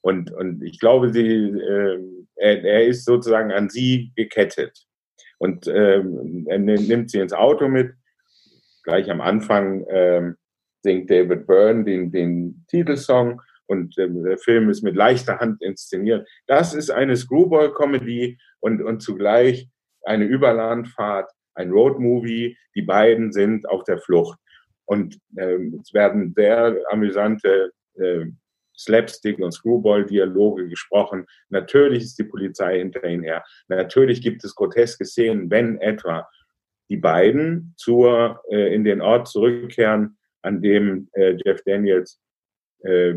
[0.00, 1.98] Und Und, ich glaube, sie, äh,
[2.36, 4.86] er, er ist sozusagen an sie gekettet.
[5.38, 7.92] Und ähm, er nimmt sie ins Auto mit.
[8.82, 10.36] Gleich am Anfang ähm,
[10.82, 16.26] singt David Byrne den, den Titelsong und äh, der Film ist mit leichter Hand inszeniert.
[16.46, 19.68] Das ist eine Screwball-Comedy und, und zugleich
[20.04, 22.56] eine Überlandfahrt, ein Roadmovie.
[22.74, 24.38] Die beiden sind auf der Flucht.
[24.88, 28.24] Und ähm, es werden sehr amüsante äh,
[28.78, 31.26] Slapstick- und Screwball-Dialoge gesprochen.
[31.50, 33.44] Natürlich ist die Polizei hinter ihnen her.
[33.68, 36.26] Natürlich gibt es groteske Szenen, wenn etwa
[36.88, 42.18] die beiden zur, äh, in den Ort zurückkehren, an dem äh, Jeff Daniels
[42.80, 43.12] äh,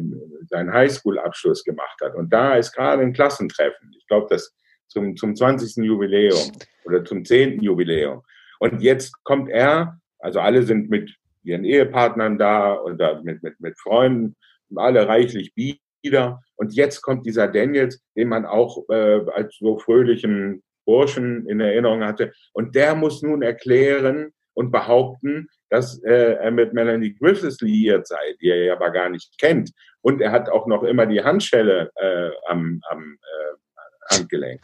[0.49, 2.15] seinen Highschool-Abschluss gemacht hat.
[2.15, 3.95] Und da ist gerade ein Klassentreffen.
[3.97, 4.53] Ich glaube, das
[4.87, 5.85] zum, zum 20.
[5.85, 6.51] Jubiläum
[6.83, 7.61] oder zum 10.
[7.61, 8.23] Jubiläum.
[8.59, 13.79] Und jetzt kommt er, also alle sind mit ihren Ehepartnern da oder mit, mit, mit
[13.79, 14.35] Freunden,
[14.75, 16.41] alle reichlich bieder.
[16.55, 22.03] Und jetzt kommt dieser Daniels, den man auch äh, als so fröhlichen Burschen in Erinnerung
[22.03, 22.31] hatte.
[22.53, 28.35] Und der muss nun erklären und behaupten, dass äh, er mit Melanie Griffiths liiert sei,
[28.41, 29.71] die er aber gar nicht kennt.
[30.01, 34.61] Und er hat auch noch immer die Handschelle äh, am, am äh, Handgelenk.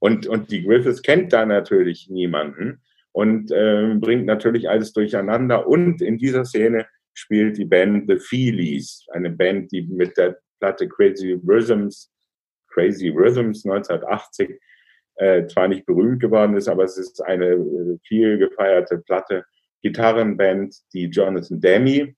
[0.00, 2.82] Und, und die Griffiths kennt da natürlich niemanden
[3.14, 5.68] und äh, bringt natürlich alles durcheinander.
[5.68, 10.88] Und in dieser Szene spielt die Band The Feelies, eine Band, die mit der Platte
[10.88, 12.10] Crazy Rhythms,
[12.68, 14.58] Crazy Rhythms 1980
[15.16, 19.44] äh, zwar nicht berühmt geworden ist, aber es ist eine äh, viel gefeierte Platte.
[19.82, 22.14] Gitarrenband, die Jonathan Demme,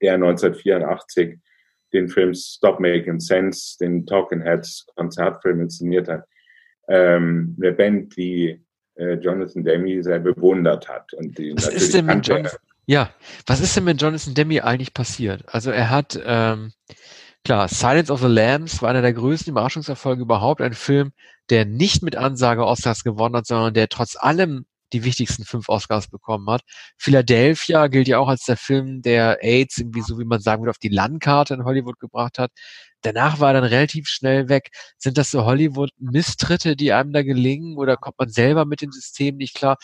[0.00, 1.40] der 1984
[1.92, 6.24] den Film Stop Making Sense, den Talking Heads Konzertfilm inszeniert hat.
[6.86, 8.63] Ähm, eine Band, die
[8.96, 11.12] äh, Jonathan Demme sehr bewundert hat.
[11.14, 13.10] Und die Was ist denn mit Jonathan, ja,
[13.46, 15.42] was ist denn mit Jonathan Demme eigentlich passiert?
[15.46, 16.72] Also er hat, ähm,
[17.44, 21.12] klar, Silence of the Lambs war einer der größten Überraschungserfolge überhaupt, ein Film,
[21.50, 26.08] der nicht mit Ansage Oscars gewonnen hat, sondern der trotz allem die wichtigsten fünf Oscars
[26.08, 26.62] bekommen hat.
[26.96, 30.70] Philadelphia gilt ja auch als der Film, der AIDS irgendwie so, wie man sagen würde,
[30.70, 32.50] auf die Landkarte in Hollywood gebracht hat.
[33.02, 34.70] Danach war er dann relativ schnell weg.
[34.96, 39.36] Sind das so Hollywood-Misstritte, die einem da gelingen oder kommt man selber mit dem System
[39.36, 39.76] nicht klar?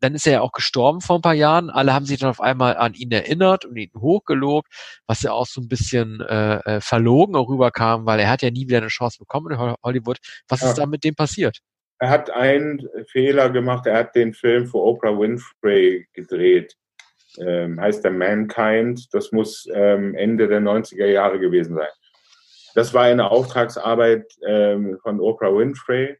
[0.00, 1.68] Dann ist er ja auch gestorben vor ein paar Jahren.
[1.68, 4.68] Alle haben sich dann auf einmal an ihn erinnert und ihn hochgelobt,
[5.08, 8.52] was ja auch so ein bisschen äh, äh verlogen auch rüberkam, weil er hat ja
[8.52, 10.18] nie wieder eine Chance bekommen in Hollywood.
[10.46, 10.68] Was ja.
[10.68, 11.58] ist da mit dem passiert?
[11.98, 13.86] Er hat einen Fehler gemacht.
[13.86, 16.76] Er hat den Film für Oprah Winfrey gedreht.
[17.38, 19.12] Ähm, heißt der Mankind.
[19.12, 21.88] Das muss ähm, Ende der 90er Jahre gewesen sein.
[22.74, 26.16] Das war eine Auftragsarbeit ähm, von Oprah Winfrey.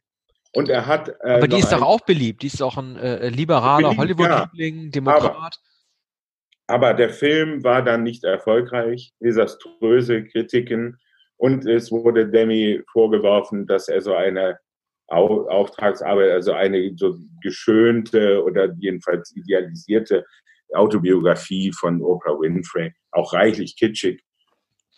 [0.53, 1.09] Und er hat.
[1.21, 2.41] Äh, aber die ist doch auch beliebt.
[2.41, 5.59] Die ist auch ein äh, liberaler Hollywood-Liebling, ja, Demokrat.
[6.67, 9.13] Aber, aber, der Film war dann nicht erfolgreich.
[9.19, 10.97] Desaströse Kritiken.
[11.37, 14.57] Und es wurde Demi vorgeworfen, dass er so eine
[15.07, 20.25] Auftragsarbeit, also eine so geschönte oder jedenfalls idealisierte
[20.73, 24.23] Autobiografie von Oprah Winfrey, auch reichlich kitschig,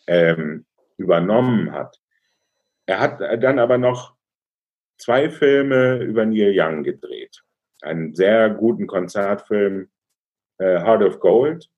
[0.08, 0.66] ähm,
[0.98, 1.98] übernommen hat.
[2.86, 4.16] Er hat dann aber noch
[4.98, 7.44] zwei Filme über Neil Young gedreht.
[7.82, 9.90] Einen sehr guten Konzertfilm,
[10.58, 11.70] äh, Heart of Gold,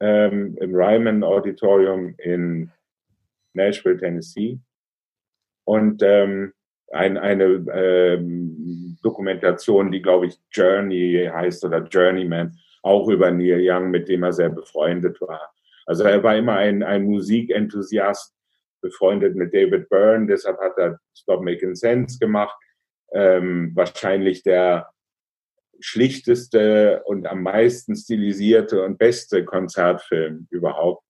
[0.00, 2.70] ähm, im Ryman Auditorium in
[3.54, 4.60] Nashville, Tennessee.
[5.64, 6.52] Und ähm,
[6.92, 13.90] ein, eine ähm, Dokumentation, die, glaube ich, Journey heißt oder Journeyman, auch über Neil Young,
[13.90, 15.52] mit dem er sehr befreundet war.
[15.86, 18.34] Also er war immer ein, ein Musikenthusiast,
[18.80, 22.56] befreundet mit David Byrne, deshalb hat er Stop Making Sense gemacht.
[23.12, 24.90] Ähm, wahrscheinlich der
[25.80, 31.04] schlichteste und am meisten stilisierte und beste Konzertfilm überhaupt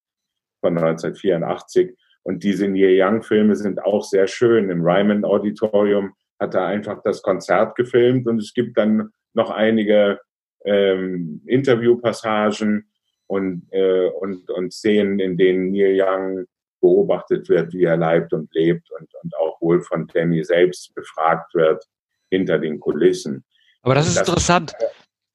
[0.61, 1.97] von 1984.
[2.27, 4.69] Und diese Neil Young-Filme sind auch sehr schön.
[4.69, 10.19] Im Ryman Auditorium hat er einfach das Konzert gefilmt und es gibt dann noch einige
[10.65, 12.91] ähm, Interviewpassagen
[13.29, 16.47] und, äh, und, und Szenen, in denen Neil Young
[16.81, 21.55] beobachtet wird, wie er leibt und lebt und, und auch wohl von Demi selbst befragt
[21.55, 21.85] wird
[22.29, 23.45] hinter den Kulissen.
[23.83, 24.73] Aber das ist das, interessant,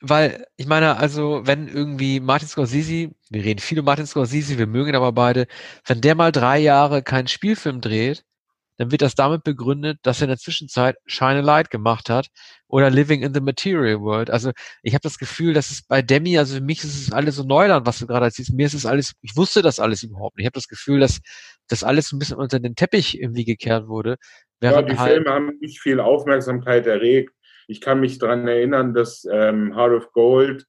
[0.01, 4.67] weil ich meine, also wenn irgendwie Martin Scorsese, wir reden viel über Martin Scorsese, wir
[4.67, 5.47] mögen ihn aber beide,
[5.85, 8.23] wenn der mal drei Jahre keinen Spielfilm dreht,
[8.77, 12.29] dann wird das damit begründet, dass er in der Zwischenzeit Shine a Light gemacht hat
[12.67, 14.31] oder Living in the Material World.
[14.31, 14.51] Also
[14.81, 17.43] ich habe das Gefühl, dass es bei Demi, also für mich ist es alles so
[17.43, 18.53] Neuland, was du gerade erzählst.
[18.53, 20.45] Mir ist es alles, ich wusste das alles überhaupt nicht.
[20.45, 21.19] Ich habe das Gefühl, dass
[21.67, 24.17] das alles ein bisschen unter den Teppich irgendwie gekehrt wurde.
[24.63, 27.33] Ja, die halt Filme haben nicht viel Aufmerksamkeit erregt.
[27.71, 30.67] Ich kann mich daran erinnern, dass ähm, Heart of Gold,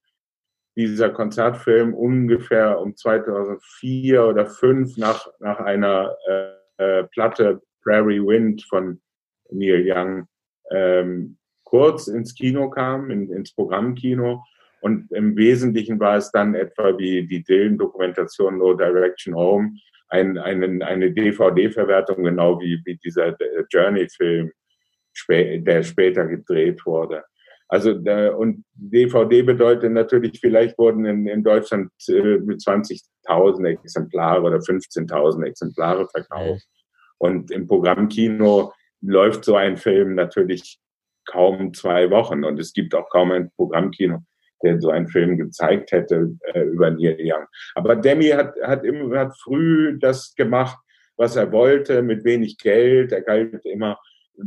[0.77, 8.65] dieser Konzertfilm, ungefähr um 2004 oder 2005 nach, nach einer äh, äh, Platte Prairie Wind
[8.71, 9.01] von
[9.51, 10.29] Neil Young
[10.71, 14.45] ähm, kurz ins Kino kam, in, ins Programmkino.
[14.81, 19.73] Und im Wesentlichen war es dann etwa wie die Dylan-Dokumentation No Direction Home,
[20.09, 23.37] ein, eine, eine DVD-Verwertung, genau wie, wie dieser
[23.71, 24.53] Journey-Film,
[25.29, 27.25] der später gedreht wurde.
[27.69, 35.47] Also und DVD bedeutet natürlich, vielleicht wurden in, in Deutschland äh, 20.000 Exemplare oder 15.000
[35.47, 36.67] Exemplare verkauft.
[37.17, 40.81] Und im Programmkino läuft so ein Film natürlich
[41.25, 42.45] kaum zwei Wochen.
[42.45, 44.19] Und es gibt auch kaum ein Programmkino,
[44.63, 47.47] der so einen Film gezeigt hätte äh, über Neil Young.
[47.75, 50.77] Aber Demi hat, hat, immer, hat früh das gemacht,
[51.17, 53.13] was er wollte, mit wenig Geld.
[53.13, 53.99] Er galt immer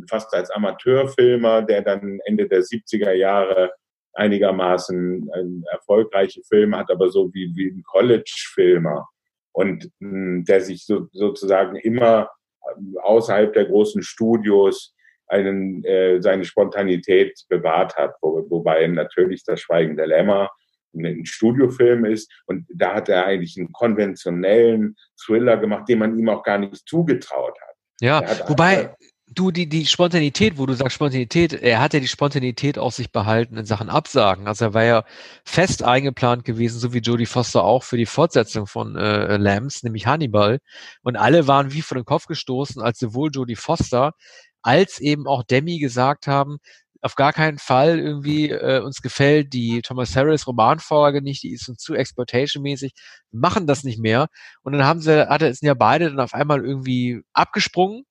[0.09, 3.71] fast als Amateurfilmer, der dann Ende der 70er Jahre
[4.13, 5.29] einigermaßen
[5.71, 9.07] erfolgreiche Filme hat, aber so wie, wie ein College-Filmer
[9.51, 12.29] und mh, hm, der sich so, sozusagen immer
[12.77, 14.93] ähm, außerhalb der großen Studios
[15.27, 20.49] einen, äh, seine Spontanität bewahrt hat, wo, wobei natürlich das Schweigen der Lämmer
[20.93, 26.29] ein Studiofilm ist und da hat er eigentlich einen konventionellen Thriller gemacht, den man ihm
[26.29, 27.75] auch gar nicht zugetraut hat.
[27.99, 28.95] Ja, wobei,
[29.27, 33.11] du, die, die Spontanität, wo du sagst Spontanität, er hat ja die Spontanität auf sich
[33.11, 34.47] behalten in Sachen Absagen.
[34.47, 35.03] Also er war ja
[35.43, 40.07] fest eingeplant gewesen, so wie Jodie Foster auch für die Fortsetzung von äh, Lambs, nämlich
[40.07, 40.59] Hannibal.
[41.01, 44.13] Und alle waren wie vor den Kopf gestoßen, als sowohl Jodie Foster
[44.61, 46.57] als eben auch Demi gesagt haben,
[47.01, 51.69] auf gar keinen Fall irgendwie äh, uns gefällt die Thomas Harris Romanvorlage nicht, die ist
[51.69, 52.93] uns zu exploitation-mäßig,
[53.31, 54.27] machen das nicht mehr.
[54.63, 58.05] Und dann haben sie, hatte es ja beide dann auf einmal irgendwie abgesprungen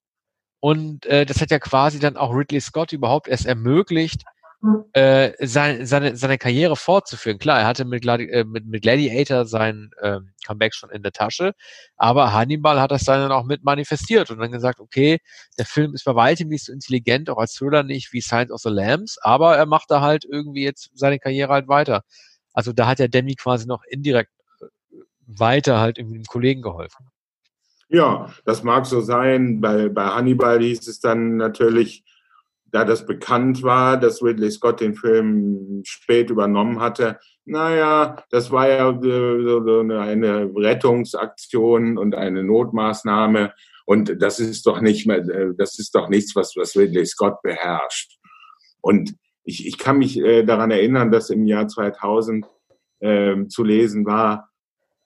[0.64, 4.22] und äh, das hat ja quasi dann auch Ridley Scott überhaupt erst ermöglicht,
[4.62, 4.84] hm.
[4.94, 7.38] äh, seine, seine, seine Karriere fortzuführen.
[7.38, 11.12] Klar, er hatte mit, Gladi äh, mit, mit Gladiator sein äh, Comeback schon in der
[11.12, 11.52] Tasche,
[11.98, 15.18] aber Hannibal hat das dann auch mit manifestiert und dann gesagt, okay,
[15.58, 18.62] der Film ist bei weitem nicht so intelligent, auch als Thriller nicht wie Science of
[18.62, 22.04] the Lambs, aber er macht da halt irgendwie jetzt seine Karriere halt weiter.
[22.54, 24.30] Also da hat der Demi quasi noch indirekt
[24.62, 24.96] äh,
[25.26, 27.10] weiter halt irgendwie dem Kollegen geholfen.
[27.94, 29.60] Ja, das mag so sein.
[29.60, 32.04] Bei, bei Hannibal hieß es dann natürlich,
[32.72, 38.68] da das bekannt war, dass Ridley Scott den Film spät übernommen hatte, naja, das war
[38.68, 43.52] ja so eine Rettungsaktion und eine Notmaßnahme.
[43.86, 45.20] Und das ist doch nicht mehr,
[45.56, 48.18] das ist doch nichts, was, was Ridley Scott beherrscht.
[48.80, 49.14] Und
[49.44, 52.44] ich, ich kann mich äh, daran erinnern, dass im Jahr 2000
[52.98, 54.50] äh, zu lesen war,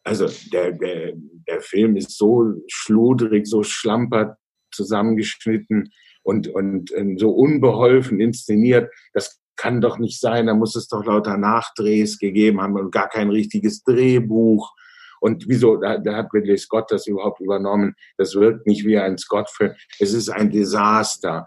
[0.08, 1.12] also der, der,
[1.46, 4.36] der Film ist so schludrig, so schlampert
[4.72, 5.90] zusammengeschnitten
[6.22, 8.90] und, und, und so unbeholfen inszeniert.
[9.12, 10.46] Das kann doch nicht sein.
[10.46, 14.72] Da muss es doch lauter Nachdrehs gegeben haben und gar kein richtiges Drehbuch.
[15.20, 17.94] Und wieso, da, da hat Ridley Scott das überhaupt übernommen?
[18.16, 19.74] Das wirkt nicht wie ein Scott-Film.
[19.98, 21.46] Es ist ein Desaster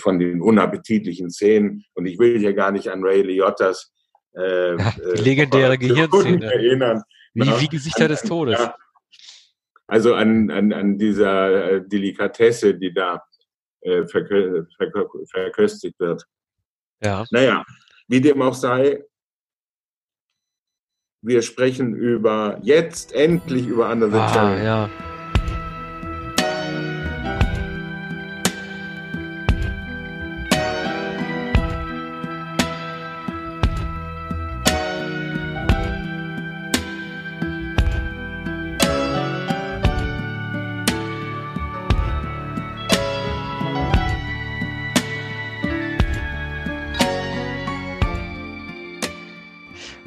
[0.00, 1.84] von den unappetitlichen Szenen.
[1.94, 3.92] Und ich will hier gar nicht an Ray Liottas
[4.32, 4.76] äh,
[5.16, 7.02] die legendäre äh, Gehirnszene erinnern.
[7.34, 8.58] Wie, ja, wie Gesichter an, des Todes.
[8.58, 8.74] Ja,
[9.86, 13.22] also an, an, an dieser äh, Delikatesse, die da
[13.82, 16.24] äh, verkö verkö verköstigt wird.
[17.02, 17.24] Ja.
[17.30, 17.64] Naja,
[18.08, 19.04] wie dem auch sei,
[21.22, 24.90] wir sprechen über jetzt endlich über Under the ah, Ja.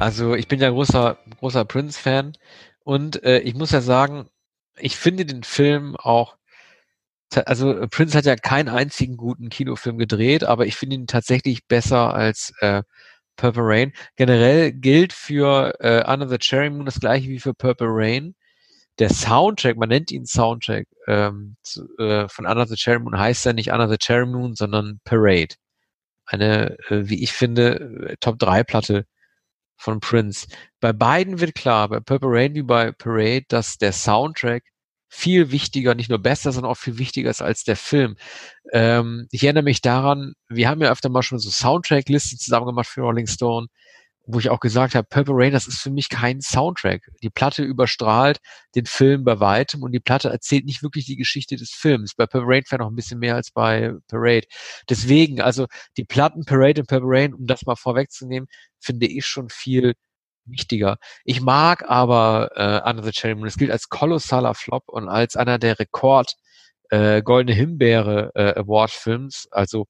[0.03, 2.33] Also ich bin ja großer, großer Prince-Fan
[2.83, 4.27] und äh, ich muss ja sagen,
[4.77, 6.35] ich finde den Film auch,
[7.45, 12.13] also Prince hat ja keinen einzigen guten Kinofilm gedreht, aber ich finde ihn tatsächlich besser
[12.13, 12.83] als äh,
[13.37, 13.93] Purple Rain.
[14.17, 18.35] Generell gilt für äh, Under the Cherry Moon das gleiche wie für Purple Rain.
[18.99, 23.45] Der Soundtrack, man nennt ihn Soundtrack ähm, zu, äh, von Under the Cherry Moon, heißt
[23.45, 25.55] ja nicht Under the Cherry Moon, sondern Parade.
[26.25, 29.05] Eine, äh, wie ich finde, äh, Top-3-Platte
[29.77, 30.47] von Prince.
[30.79, 34.63] Bei beiden wird klar, bei Purple Rain wie bei Parade, dass der Soundtrack
[35.09, 38.15] viel wichtiger, nicht nur besser, sondern auch viel wichtiger ist als der Film.
[38.71, 42.87] Ähm, ich erinnere mich daran, wir haben ja öfter mal schon so Soundtrack-Listen zusammen gemacht
[42.87, 43.67] für Rolling Stone
[44.25, 47.09] wo ich auch gesagt habe, Purple Rain, das ist für mich kein Soundtrack.
[47.21, 48.39] Die Platte überstrahlt
[48.75, 52.15] den Film bei weitem und die Platte erzählt nicht wirklich die Geschichte des Films.
[52.15, 54.47] Bei Purple Rain vielleicht noch ein bisschen mehr als bei Parade.
[54.89, 55.67] Deswegen, also
[55.97, 58.47] die Platten Parade und Purple Rain, um das mal vorwegzunehmen,
[58.79, 59.93] finde ich schon viel
[60.45, 60.97] wichtiger.
[61.25, 63.47] Ich mag aber äh, Under the Cherry Moon.
[63.47, 66.33] Es gilt als kolossaler Flop und als einer der Rekord
[66.89, 69.47] äh, Goldene Himbeere äh, Award-Films.
[69.51, 69.87] Also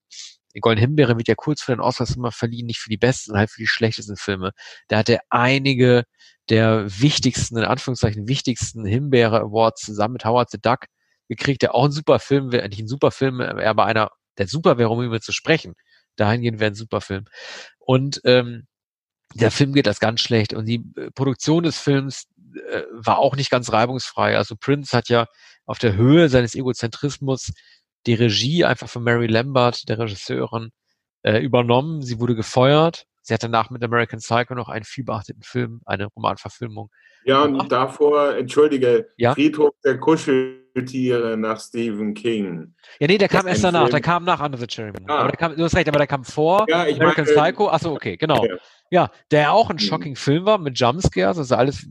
[0.55, 3.35] die Goldene Himbeere wird ja kurz vor den Oscars immer verliehen, nicht für die besten,
[3.35, 4.51] halt für die schlechtesten Filme.
[4.88, 6.03] Da hat er einige
[6.49, 10.85] der wichtigsten, in Anführungszeichen wichtigsten Himbeere Awards zusammen mit Howard the Duck
[11.30, 14.77] gekriegt, der auch ein super Film wäre, nicht ein super Film, aber einer, der super
[14.77, 15.73] wäre, um über zu sprechen.
[16.15, 17.25] Dahingehend wäre ein super Film.
[17.80, 18.67] Und ähm,
[19.34, 22.25] der Film geht das ganz schlecht und die äh, Produktion des Films
[22.69, 24.38] äh, war auch nicht ganz reibungsfrei.
[24.38, 25.25] Also Prince hat ja
[25.65, 27.51] auf der Höhe seines Egozentrismus
[28.05, 30.71] die Regie einfach von Mary Lambert, der Regisseurin,
[31.23, 32.01] äh, übernommen.
[32.01, 33.05] Sie wurde gefeuert.
[33.23, 36.89] Sie hat danach mit American Psycho noch einen vielbeachteten Film, eine Romanverfilmung.
[37.25, 39.33] Ja, und davor, entschuldige, ja?
[39.33, 42.75] Friedhof der Kuscheltiere nach Stephen King.
[42.99, 43.91] Ja, nee, der kam erst danach, Film.
[43.91, 45.09] der kam nach Under the Cherry Moon.
[45.09, 45.19] Ah.
[45.19, 47.69] Aber der kam, du hast recht, aber der kam vor ja, American meine, Psycho.
[47.69, 48.43] Achso, okay, genau.
[48.45, 48.57] Ja.
[48.91, 49.79] ja, der auch ein mhm.
[49.79, 51.87] shocking Film war mit Jumpscares, also alles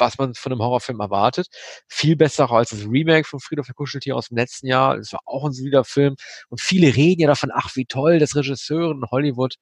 [0.00, 1.48] was man von einem Horrorfilm erwartet.
[1.86, 4.96] Viel besser als das Remake von Friedhof der Kuscheltier aus dem letzten Jahr.
[4.96, 6.16] Das war auch ein solider Film.
[6.48, 9.56] Und viele reden ja davon, ach, wie toll, dass Regisseure in Hollywood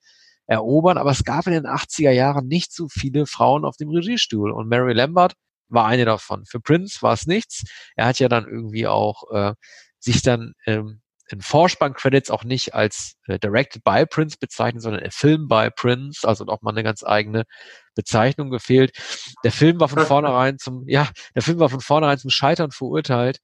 [0.48, 0.98] erobern.
[0.98, 4.50] Aber es gab in den 80er Jahren nicht so viele Frauen auf dem Regiestuhl.
[4.50, 5.34] Und Mary Lambert
[5.68, 6.44] war eine davon.
[6.46, 7.64] Für Prince war es nichts.
[7.94, 9.54] Er hat ja dann irgendwie auch äh,
[10.00, 11.00] sich dann ähm,
[11.30, 16.26] in Vorspann-Credits auch nicht als äh, Directed by Prince bezeichnet, sondern a Film by Prince,
[16.26, 17.44] also auch mal eine ganz eigene
[17.94, 18.92] Bezeichnung gefehlt.
[19.44, 23.40] Der Film war von vornherein zum, ja, der Film war von vornherein zum Scheitern verurteilt,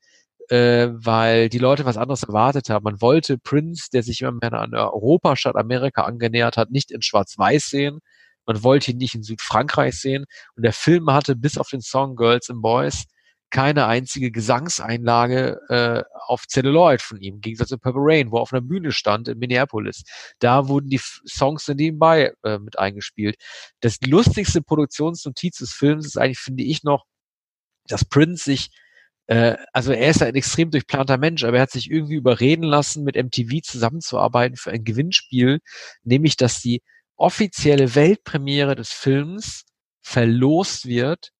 [0.50, 2.84] äh, weil die Leute was anderes erwartet haben.
[2.84, 7.02] Man wollte Prince, der sich immer mehr an Europa statt Amerika angenähert hat, nicht in
[7.02, 8.00] Schwarz-Weiß sehen.
[8.46, 10.24] Man wollte ihn nicht in Südfrankreich sehen.
[10.56, 13.04] Und der Film hatte bis auf den Song Girls and Boys
[13.54, 18.42] keine einzige Gesangseinlage äh, auf Celluloid von ihm, im Gegensatz zu Purple Rain, wo er
[18.42, 20.02] auf einer Bühne stand in Minneapolis.
[20.40, 23.36] Da wurden die Songs dann nebenbei äh, mit eingespielt.
[23.80, 27.04] Das lustigste Produktionsnotiz des Films ist eigentlich, finde ich, noch,
[27.86, 28.70] dass Prince sich
[29.26, 33.04] äh, also er ist ein extrem durchplanter Mensch, aber er hat sich irgendwie überreden lassen,
[33.04, 35.60] mit MTV zusammenzuarbeiten für ein Gewinnspiel,
[36.02, 36.82] nämlich dass die
[37.16, 39.64] offizielle Weltpremiere des Films
[40.02, 41.30] verlost wird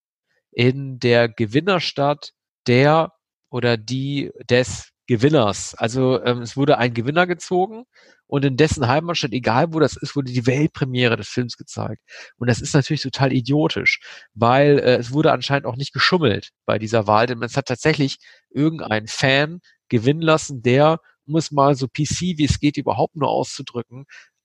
[0.50, 2.30] in der Gewinnerstadt
[2.66, 3.12] der
[3.50, 5.74] oder die des Gewinners.
[5.74, 7.84] Also ähm, es wurde ein Gewinner gezogen
[8.26, 12.02] und in dessen Heimatstadt, egal wo das ist, wurde die Weltpremiere des Films gezeigt.
[12.36, 14.00] Und das ist natürlich total idiotisch,
[14.34, 18.18] weil äh, es wurde anscheinend auch nicht geschummelt bei dieser Wahl, denn es hat tatsächlich
[18.50, 23.28] irgendein Fan gewinnen lassen, der um es mal so PC wie es geht überhaupt nur
[23.28, 24.04] auszudrücken,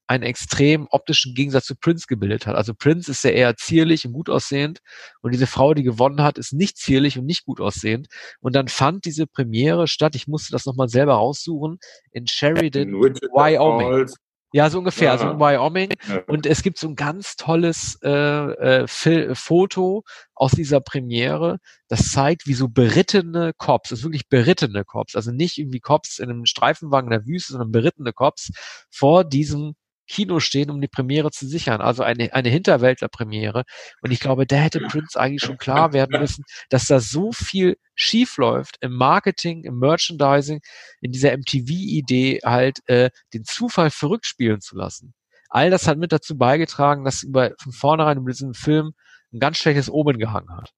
[0.10, 2.56] einen extrem optischen Gegensatz zu Prince gebildet hat.
[2.56, 4.80] Also Prince ist ja eher zierlich und gut aussehend
[5.22, 8.08] und diese Frau, die gewonnen hat, ist nicht zierlich und nicht gut aussehend.
[8.40, 11.78] Und dann fand diese Premiere statt, ich musste das nochmal selber raussuchen,
[12.12, 14.10] in Sheridan, Wyoming.
[14.52, 15.32] Ja, so ungefähr, also ja.
[15.32, 15.94] also in Wyoming.
[16.26, 20.04] Und es gibt so ein ganz tolles äh, äh, Foto
[20.34, 25.32] aus dieser Premiere, das zeigt, wie so berittene Cops, das ist wirklich berittene Cops, also
[25.32, 28.50] nicht irgendwie Cops in einem Streifenwagen in der Wüste, sondern berittene Cops
[28.90, 29.76] vor diesem
[30.10, 31.80] Kino stehen, um die Premiere zu sichern.
[31.82, 33.64] Also eine, eine Hinterwäldler-Premiere.
[34.02, 37.78] Und ich glaube, da hätte Prince eigentlich schon klar werden müssen, dass da so viel
[37.96, 40.60] schief läuft im Marketing, im Merchandising,
[41.02, 45.14] in dieser MTV-Idee halt äh, den Zufall verrückt spielen zu lassen.
[45.50, 48.94] All das hat mit dazu beigetragen, dass über von vornherein in diesem Film
[49.32, 50.72] ein ganz schlechtes Omen gehangen hat.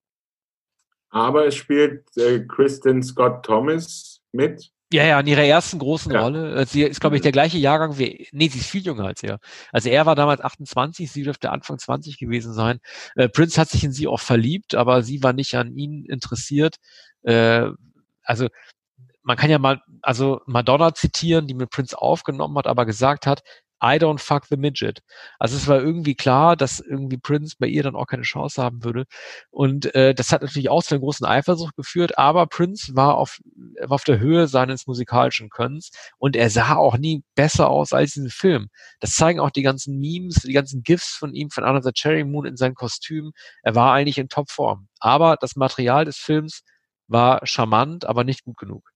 [1.09, 4.71] Aber es spielt äh, Kristen Scott Thomas mit.
[4.93, 6.21] Ja, ja, in ihrer ersten großen ja.
[6.21, 6.55] Rolle.
[6.55, 9.23] Äh, sie ist, glaube ich, der gleiche Jahrgang wie, nee, sie ist viel jünger als
[9.23, 9.39] er.
[9.71, 12.79] Also er war damals 28, sie dürfte Anfang 20 gewesen sein.
[13.15, 16.75] Äh, Prince hat sich in sie auch verliebt, aber sie war nicht an ihn interessiert.
[17.23, 17.67] Äh,
[18.23, 18.47] also
[19.23, 23.43] man kann ja mal, also Madonna zitieren, die mit Prince aufgenommen hat, aber gesagt hat,
[23.83, 25.01] I don't fuck the midget.
[25.39, 28.83] Also es war irgendwie klar, dass irgendwie Prince bei ihr dann auch keine Chance haben
[28.83, 29.05] würde.
[29.49, 33.39] Und äh, das hat natürlich auch zu einer großen Eifersucht geführt, aber Prince war auf,
[33.79, 38.13] war auf der Höhe seines musikalischen Könnens und er sah auch nie besser aus als
[38.13, 38.69] diesen Film.
[38.99, 42.45] Das zeigen auch die ganzen Memes, die ganzen GIFs von ihm, von Another Cherry Moon
[42.45, 43.31] in seinem Kostüm.
[43.63, 44.87] Er war eigentlich in Topform.
[44.99, 46.61] Aber das Material des Films
[47.07, 48.91] war charmant, aber nicht gut genug.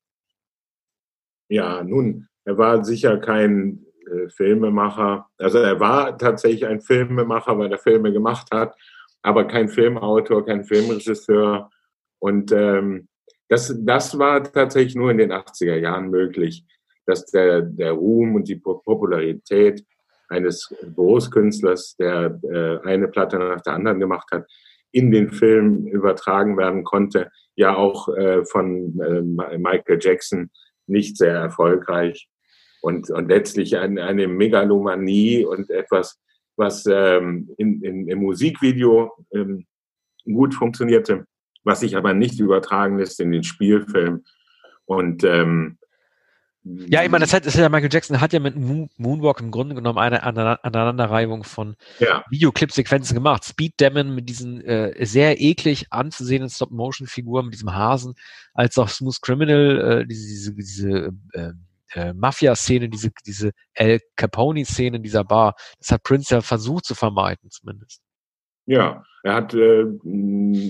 [1.49, 5.27] Ja, nun, er war sicher kein äh, Filmemacher.
[5.37, 8.75] Also er war tatsächlich ein Filmemacher, weil er Filme gemacht hat,
[9.21, 11.69] aber kein Filmautor, kein Filmregisseur.
[12.19, 13.07] Und ähm,
[13.49, 16.65] das, das war tatsächlich nur in den 80er Jahren möglich,
[17.05, 19.83] dass der, der Ruhm und die Popularität
[20.29, 24.45] eines Großkünstlers, der äh, eine Platte nach der anderen gemacht hat,
[24.91, 27.29] in den Film übertragen werden konnte.
[27.55, 29.21] Ja, auch äh, von äh,
[29.57, 30.49] Michael Jackson
[30.87, 32.27] nicht sehr erfolgreich
[32.85, 36.19] und, und letztlich eine, eine Megalomanie und etwas,
[36.55, 39.65] was ähm, in, in, im Musikvideo ähm,
[40.23, 41.25] gut funktionierte,
[41.63, 44.23] was sich aber nicht übertragen lässt in den Spielfilm.
[44.85, 45.79] Und ähm,
[46.63, 49.73] ja, ich meine, das hat, das ja Michael Jackson hat ja mit Moonwalk im Grunde
[49.73, 52.23] genommen eine Aneinanderreihung von ja.
[52.29, 53.45] Videoclip-Sequenzen gemacht.
[53.45, 58.13] Speed Demon mit diesen äh, sehr eklig anzusehenden Stop-Motion-Figuren, mit diesem Hasen,
[58.53, 61.53] als auch Smooth Criminal, äh, diese, diese, diese äh,
[61.93, 65.55] äh, Mafia-Szene, diese, diese El Capone-Szene in dieser Bar.
[65.79, 68.01] Das hat Prince ja versucht zu vermeiden, zumindest.
[68.65, 69.85] Ja, er hat, äh,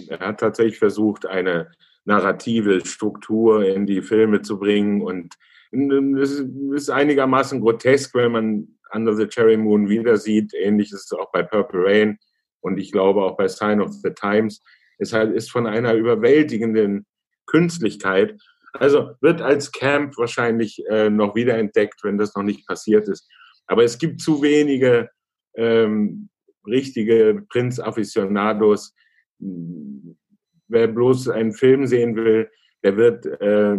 [0.10, 1.72] er hat tatsächlich versucht, eine
[2.04, 5.36] narrative Struktur in die Filme zu bringen und
[5.72, 6.44] es
[6.74, 10.54] ist einigermaßen grotesk, wenn man Under the Cherry Moon wieder sieht.
[10.54, 12.18] Ähnlich ist es auch bei Purple Rain
[12.62, 14.62] und ich glaube auch bei Sign of the Times.
[14.98, 17.06] Es ist von einer überwältigenden
[17.46, 18.40] Künstlichkeit.
[18.80, 23.30] Also wird als Camp wahrscheinlich äh, noch wiederentdeckt, wenn das noch nicht passiert ist.
[23.68, 25.10] Aber es gibt zu wenige
[25.56, 26.30] ähm,
[26.68, 28.94] richtige Prinz-Afficionados.
[29.40, 32.50] Wer bloß einen Film sehen will,
[32.84, 33.78] der wird äh,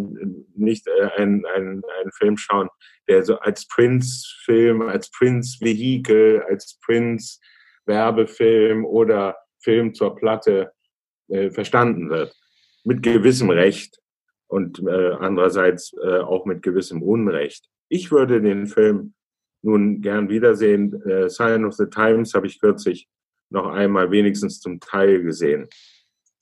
[0.54, 2.68] nicht äh, einen, einen, einen Film schauen,
[3.08, 10.72] der so als Prince-Film, als Prince-Vehikel, als Prince-Werbefilm oder Film zur Platte
[11.28, 12.34] äh, verstanden wird.
[12.84, 13.98] Mit gewissem Recht
[14.48, 17.68] und äh, andererseits äh, auch mit gewissem Unrecht.
[17.88, 19.14] Ich würde den Film
[19.62, 21.00] nun gern wiedersehen.
[21.02, 23.08] Äh, Sign of the Times habe ich kürzlich
[23.50, 25.68] noch einmal wenigstens zum Teil gesehen.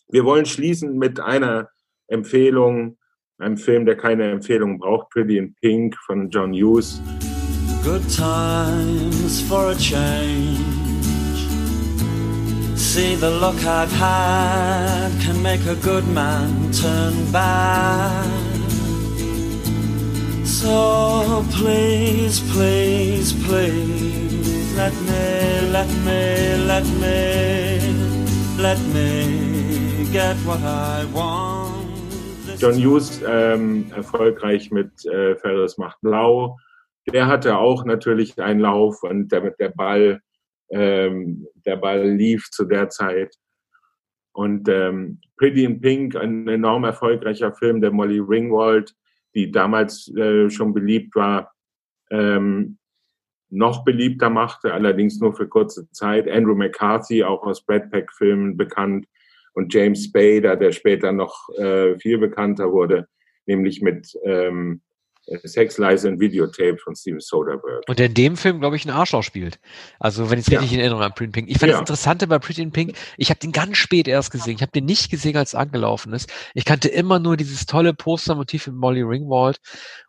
[0.09, 1.68] Wir wollen schließen mit einer
[2.09, 2.98] Empfehlung,
[3.39, 7.01] einem Film, der keine Empfehlung braucht, Pretty in Pink von John Hughes.
[7.82, 10.73] Good times for a change.
[12.94, 18.24] See the look I've had can make a good man turn bad.
[20.46, 27.80] So please, please, please, let me, let me, let me,
[28.62, 32.60] let me get what I want.
[32.60, 36.58] John Hughes ähm, erfolgreich mit äh, Ferris macht blau.
[37.12, 40.20] Der hatte auch natürlich einen Lauf und der, der Ball,
[40.74, 43.34] ähm, der Ball lief zu der Zeit.
[44.32, 48.94] Und ähm, Pretty in Pink, ein enorm erfolgreicher Film der Molly Ringwald,
[49.34, 51.52] die damals äh, schon beliebt war,
[52.10, 52.78] ähm,
[53.51, 56.28] noch beliebter machte, allerdings nur für kurze Zeit.
[56.28, 59.06] Andrew McCarthy, auch aus Brad Pack-Filmen bekannt,
[59.55, 63.06] und James Spader, der später noch äh, viel bekannter wurde,
[63.46, 64.82] nämlich mit ähm,
[65.44, 67.82] Sex, Lies and Videotape von Steven Soderbergh.
[67.86, 69.59] Und der in dem Film, glaube ich, einen Arschloch spielt.
[69.98, 70.76] Also, wenn ich es richtig ja.
[70.76, 71.51] in Erinnerung habe, Pretty in Pink.
[71.51, 71.74] Ich fand ja.
[71.74, 74.56] das Interessante bei Pretty in Pink, ich habe den ganz spät erst gesehen.
[74.56, 76.30] Ich habe den nicht gesehen, als es angelaufen ist.
[76.55, 79.59] Ich kannte immer nur dieses tolle Postermotiv mit Molly Ringwald.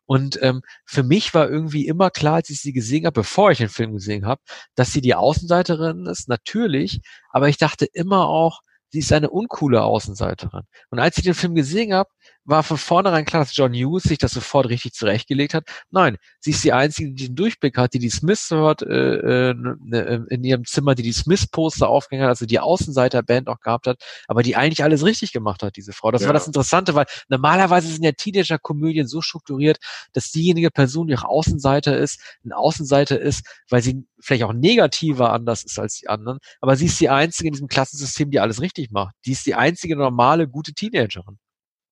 [0.05, 3.57] Und ähm, für mich war irgendwie immer klar, als ich sie gesehen habe, bevor ich
[3.57, 4.41] den Film gesehen habe,
[4.75, 7.01] dass sie die Außenseiterin ist, natürlich.
[7.31, 8.59] Aber ich dachte immer auch,
[8.89, 10.63] sie ist eine uncoole Außenseiterin.
[10.89, 12.09] Und als ich den Film gesehen habe,
[12.45, 15.65] war von vornherein klar, dass John Hughes sich das sofort richtig zurechtgelegt hat.
[15.89, 19.53] Nein, sie ist die Einzige, die den Durchblick hat, die die Smiths hört äh, äh,
[19.53, 24.03] ne, in ihrem Zimmer, die die Smiths-Poster aufgehängt hat, also die Außenseiter-Band auch gehabt hat,
[24.27, 26.11] aber die eigentlich alles richtig gemacht hat, diese Frau.
[26.11, 26.27] Das ja.
[26.27, 29.77] war das Interessante, weil normalerweise sind ja Teenager-Komödien so strukturiert,
[30.13, 35.33] dass diejenige Person, die auch Außenseiter ist, ein Außenseiter ist, weil sie vielleicht auch negativer
[35.33, 38.61] anders ist als die anderen, aber sie ist die Einzige in diesem Klassensystem, die alles
[38.61, 39.15] richtig macht.
[39.25, 41.39] Die ist die einzige normale, gute Teenagerin.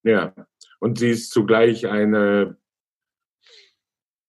[0.03, 0.33] Ja,
[0.79, 2.57] und sie ist zugleich eine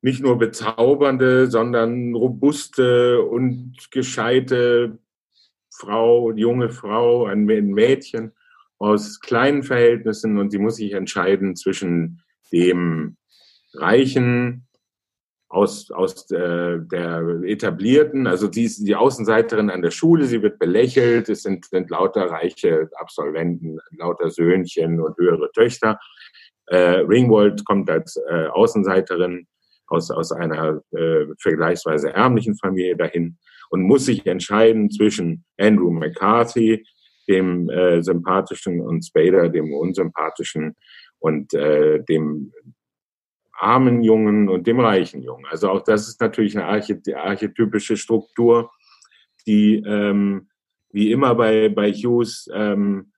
[0.03, 4.99] nicht nur bezaubernde, sondern robuste und gescheite
[5.75, 8.33] Frau, junge Frau, ein Mädchen
[8.79, 10.39] aus kleinen Verhältnissen.
[10.39, 12.23] Und sie muss sich entscheiden zwischen
[12.53, 13.17] dem
[13.73, 14.64] reichen,
[15.55, 20.59] aus, aus äh, der etablierten, also sie ist die Außenseiterin an der Schule, sie wird
[20.59, 25.99] belächelt, es sind, sind lauter reiche Absolventen, lauter Söhnchen und höhere Töchter.
[26.67, 29.47] Äh, Ringwald kommt als äh, Außenseiterin
[29.87, 33.39] aus, aus einer äh, vergleichsweise ärmlichen Familie dahin
[33.71, 36.85] und muss sich entscheiden zwischen Andrew McCarthy,
[37.29, 40.75] dem äh, sympathischen, und Spader, dem unsympathischen,
[41.21, 42.53] und äh, dem
[43.59, 45.47] armen Jungen und dem reichen Jungen.
[45.47, 48.71] Also auch das ist natürlich eine archetypische Struktur,
[49.47, 50.49] die ähm,
[50.91, 53.13] wie immer bei, bei Hughes ähm,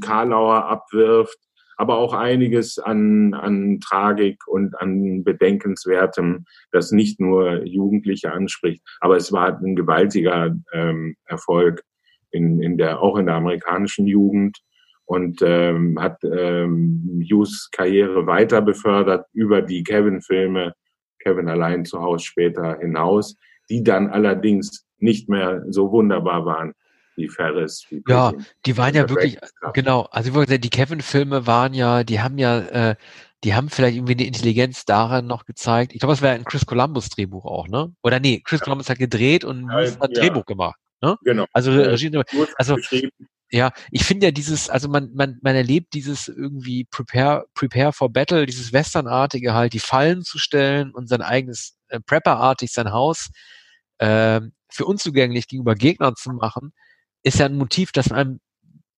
[0.00, 1.38] Karlauer abwirft,
[1.76, 8.82] aber auch einiges an, an Tragik und an Bedenkenswertem, das nicht nur Jugendliche anspricht.
[9.00, 11.82] Aber es war ein gewaltiger ähm, Erfolg
[12.30, 14.58] in, in der, auch in der amerikanischen Jugend
[15.06, 20.74] und ähm, hat ähm, Hughes Karriere weiter befördert über die Kevin-Filme,
[21.20, 23.36] Kevin allein zu Hause später hinaus,
[23.70, 26.72] die dann allerdings nicht mehr so wunderbar waren
[27.16, 27.86] wie Ferris.
[27.88, 28.32] Wie ja,
[28.66, 29.38] die waren ja wirklich,
[29.72, 32.96] genau, also die Kevin-Filme waren ja, die haben ja äh,
[33.44, 35.92] die haben vielleicht irgendwie eine Intelligenz daran noch gezeigt.
[35.94, 37.92] Ich glaube, es wäre ein Chris Columbus Drehbuch auch, ne?
[38.02, 38.64] Oder nee, Chris ja.
[38.64, 40.20] Columbus hat gedreht und ja, hat ja.
[40.20, 40.78] Drehbuch gemacht.
[41.02, 41.16] Ne?
[41.22, 41.46] Genau.
[41.52, 42.10] Also Regie,
[42.56, 42.76] also
[43.50, 48.12] ja, ich finde ja dieses, also man, man, man erlebt dieses irgendwie Prepare, Prepare for
[48.12, 53.28] Battle, dieses Westernartige halt, die Fallen zu stellen und sein eigenes äh, Prepper-artig sein Haus
[53.98, 56.72] äh, für unzugänglich gegenüber Gegnern zu machen,
[57.22, 58.40] ist ja ein Motiv, das einem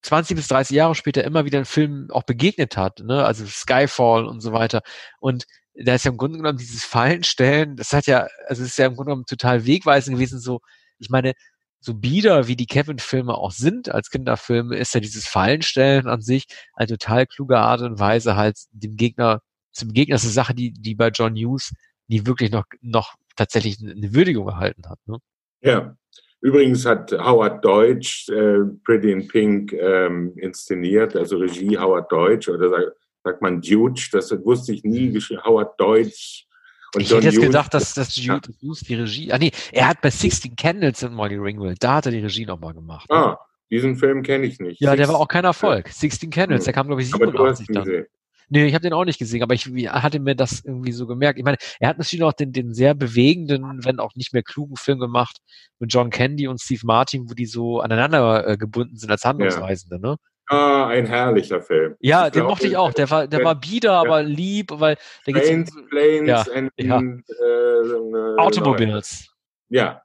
[0.03, 3.25] 20 bis 30 Jahre später immer wieder in Filmen auch begegnet hat, ne?
[3.25, 4.83] also Skyfall und so weiter.
[5.21, 5.45] Und
[5.75, 8.87] da ist ja im Grunde genommen dieses Fallenstellen, das hat ja, also es ist ja
[8.87, 10.61] im Grunde genommen total wegweisend gewesen, so,
[10.99, 11.35] ich meine,
[11.81, 16.47] so bieder wie die Kevin-Filme auch sind als Kinderfilme, ist ja dieses Fallenstellen an sich
[16.75, 19.41] eine total kluge Art und Weise halt dem Gegner,
[19.73, 21.73] zum Gegner ist eine Sache, die, die bei John Hughes
[22.09, 24.99] nie wirklich noch, noch tatsächlich eine Würdigung erhalten hat.
[25.07, 25.19] Ne?
[25.61, 25.97] Ja,
[26.41, 32.69] Übrigens hat Howard Deutsch äh, Pretty in Pink ähm, inszeniert, also Regie Howard Deutsch oder
[32.69, 32.93] sagt,
[33.25, 35.13] sagt man Dude, das wusste ich nie,
[35.45, 36.47] Howard Deutsch.
[36.95, 38.73] Und ich John hätte jetzt Hughes, gedacht, dass das Jude ja.
[38.89, 42.13] die Regie, ah nee, er hat bei Sixteen Candles in Molly Ringwald, da hat er
[42.13, 43.11] die Regie nochmal gemacht.
[43.11, 43.37] Ah, ne?
[43.71, 44.81] diesen Film kenne ich nicht.
[44.81, 45.89] Ja, Six, der war auch kein Erfolg.
[45.89, 46.65] Sixteen Candles, hm.
[46.65, 48.07] der kam glaube ich 87 dann.
[48.51, 51.39] Nee, ich habe den auch nicht gesehen, aber ich hatte mir das irgendwie so gemerkt.
[51.39, 54.77] Ich meine, er hat natürlich noch den, den sehr bewegenden, wenn auch nicht mehr klugen
[54.77, 55.37] Film gemacht
[55.79, 59.97] mit John Candy und Steve Martin, wo die so aneinander äh, gebunden sind als Handlungsreisende,
[59.97, 60.13] ja.
[60.13, 60.17] ne?
[60.49, 61.97] Ah, ein herrlicher Film.
[62.01, 62.93] Ja, ich den glaube, mochte ich auch.
[62.93, 64.01] Der war, der war bieder, ja.
[64.01, 64.97] aber lieb, weil
[65.27, 67.01] der Planes, Planes ja, and, ja.
[67.01, 69.35] Äh, Automobiles.
[69.69, 70.03] Ja.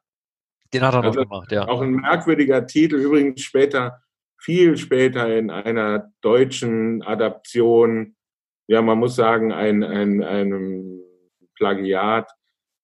[0.74, 1.68] Den hat er also noch gemacht, ja.
[1.68, 4.02] Auch ein merkwürdiger Titel, übrigens später,
[4.38, 8.16] viel später in einer deutschen Adaption
[8.68, 11.02] ja, man muss sagen, ein, ein, ein
[11.56, 12.32] Plagiat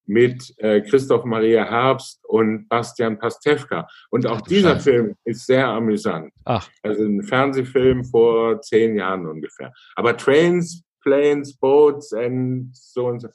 [0.06, 3.86] mit äh, Christoph Maria Herbst und Bastian Pastewka.
[4.10, 4.90] Und auch Ach, dieser Scheiße.
[4.90, 6.32] Film ist sehr amüsant.
[6.44, 6.68] Ach.
[6.82, 9.72] Also ein Fernsehfilm vor zehn Jahren ungefähr.
[9.94, 13.28] Aber Trains, Planes, Boats und so und so,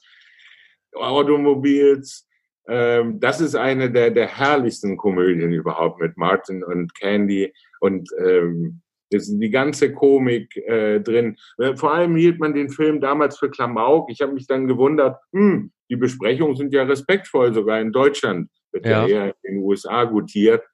[0.94, 2.26] Automobiles,
[2.68, 8.82] ähm, das ist eine der, der herrlichsten Komödien überhaupt mit Martin und Candy und ähm,
[9.16, 11.36] das ist die ganze Komik äh, drin.
[11.58, 14.10] Äh, vor allem hielt man den Film damals für Klamauk.
[14.10, 18.86] Ich habe mich dann gewundert, hm, die Besprechungen sind ja respektvoll, sogar in Deutschland wird
[18.86, 20.64] ja, ja eher in den USA gutiert.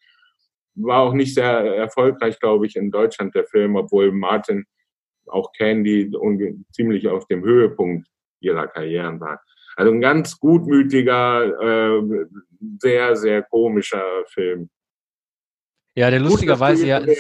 [0.75, 1.47] War auch nicht sehr
[1.77, 4.65] erfolgreich, glaube ich, in Deutschland der Film, obwohl Martin
[5.27, 6.11] auch Candy
[6.73, 8.09] ziemlich auf dem Höhepunkt
[8.41, 9.41] ihrer Karrieren war.
[9.77, 12.27] Also ein ganz gutmütiger, äh,
[12.79, 14.69] sehr, sehr komischer Film.
[15.95, 17.01] Ja, der lustigerweise ja.
[17.01, 17.15] Ja,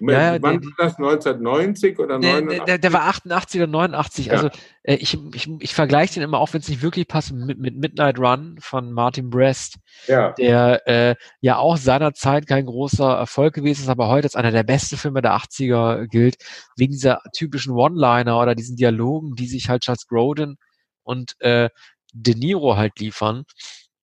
[0.00, 0.96] ja, Wann war das?
[0.96, 2.64] 1990 oder 89?
[2.64, 4.26] Der, der, war 88 oder 89.
[4.26, 4.32] Ja.
[4.32, 4.50] Also
[4.82, 7.76] äh, ich, ich, ich vergleiche den immer auch, wenn es nicht wirklich passt, mit, mit
[7.76, 9.76] Midnight Run von Martin Brest,
[10.06, 10.32] ja.
[10.32, 14.64] der äh, ja auch seinerzeit kein großer Erfolg gewesen ist, aber heute als einer der
[14.64, 16.36] besten Filme der 80er gilt,
[16.76, 20.56] wegen dieser typischen One-Liner oder diesen Dialogen, die sich halt Charles Grodin
[21.02, 21.70] und äh,
[22.12, 23.44] De Niro halt liefern.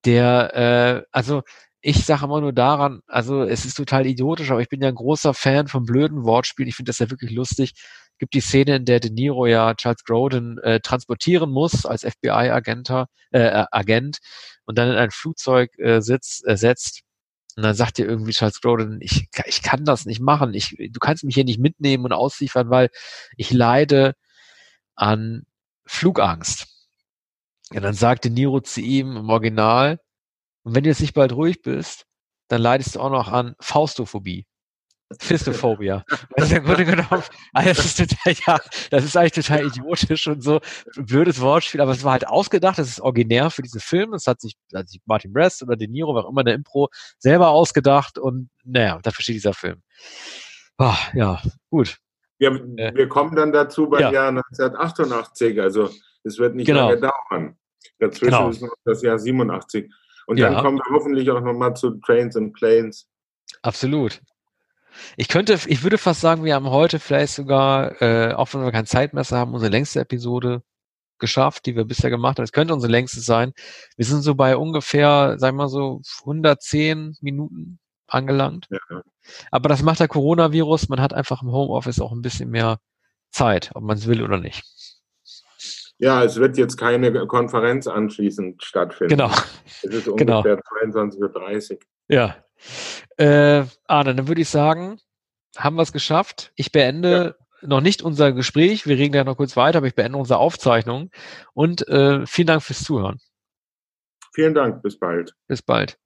[0.05, 1.43] Der, äh, also
[1.85, 4.95] ich sage immer nur daran, also es ist total idiotisch, aber ich bin ja ein
[4.95, 6.69] großer Fan von blöden Wortspielen.
[6.69, 7.73] Ich finde das ja wirklich lustig.
[7.75, 12.03] Es gibt die Szene, in der De Niro ja Charles Grodin äh, transportieren muss als
[12.03, 14.19] FBI-Agent äh, äh, Agent
[14.63, 17.01] und dann in ein Flugzeug äh, sitzt, äh, setzt.
[17.57, 20.53] Und dann sagt dir irgendwie Charles Grodin, ich, ich kann das nicht machen.
[20.53, 22.91] Ich, du kannst mich hier nicht mitnehmen und ausliefern, weil
[23.35, 24.13] ich leide
[24.95, 25.43] an
[25.85, 26.67] Flugangst.
[27.71, 29.99] Und dann sagt De Niro zu ihm im Original,
[30.63, 32.05] und wenn du jetzt nicht bald ruhig bist,
[32.47, 34.45] dann leidest du auch noch an Faustophobie.
[35.19, 36.03] Fistophobia.
[36.35, 37.23] Das ist im Grunde genommen,
[37.53, 38.59] also das ist total, ja,
[38.89, 40.59] das ist eigentlich total idiotisch und so
[40.97, 44.41] blödes Wortspiel, aber es war halt ausgedacht, das ist originär für diese Filme, es hat
[44.41, 47.49] sich, hat sich Martin Brest oder De Niro, wer auch immer in der Impro, selber
[47.49, 49.81] ausgedacht und naja, dafür steht dieser Film.
[50.77, 51.97] Oh, ja, gut.
[52.39, 54.11] Ja, äh, wir kommen dann dazu beim ja.
[54.11, 55.89] Jahr 1988, also
[56.23, 56.89] es wird nicht genau.
[56.89, 57.57] lange dauern.
[57.99, 58.49] Dazwischen genau.
[58.49, 59.89] ist noch das Jahr 87.
[60.27, 60.49] Und ja.
[60.49, 63.07] dann kommen wir hoffentlich auch nochmal zu Trains and Planes.
[63.61, 64.21] Absolut.
[65.17, 68.71] Ich könnte, ich würde fast sagen, wir haben heute vielleicht sogar, äh, auch wenn wir
[68.71, 70.61] kein Zeitmesser haben, unsere längste Episode
[71.19, 72.43] geschafft, die wir bisher gemacht haben.
[72.43, 73.53] Es könnte unsere längste sein.
[73.95, 78.67] Wir sind so bei ungefähr, sagen wir mal so, 110 Minuten angelangt.
[78.69, 79.01] Ja.
[79.51, 80.89] Aber das macht der Coronavirus.
[80.89, 82.79] Man hat einfach im Homeoffice auch ein bisschen mehr
[83.31, 84.63] Zeit, ob man es will oder nicht.
[86.03, 89.15] Ja, es wird jetzt keine Konferenz anschließend stattfinden.
[89.15, 89.31] Genau.
[89.83, 90.39] Es ist genau.
[90.39, 91.05] ungefähr genau.
[91.05, 91.79] 22.30 Uhr.
[92.09, 92.35] Ja.
[93.15, 94.99] Äh, Arne, dann würde ich sagen,
[95.55, 96.51] haben wir es geschafft.
[96.57, 97.67] Ich beende ja.
[97.67, 98.85] noch nicht unser Gespräch.
[98.85, 101.09] Wir reden ja noch kurz weiter, aber ich beende unsere Aufzeichnung.
[101.53, 103.19] Und äh, vielen Dank fürs Zuhören.
[104.33, 104.83] Vielen Dank.
[104.83, 105.33] Bis bald.
[105.47, 105.97] Bis bald.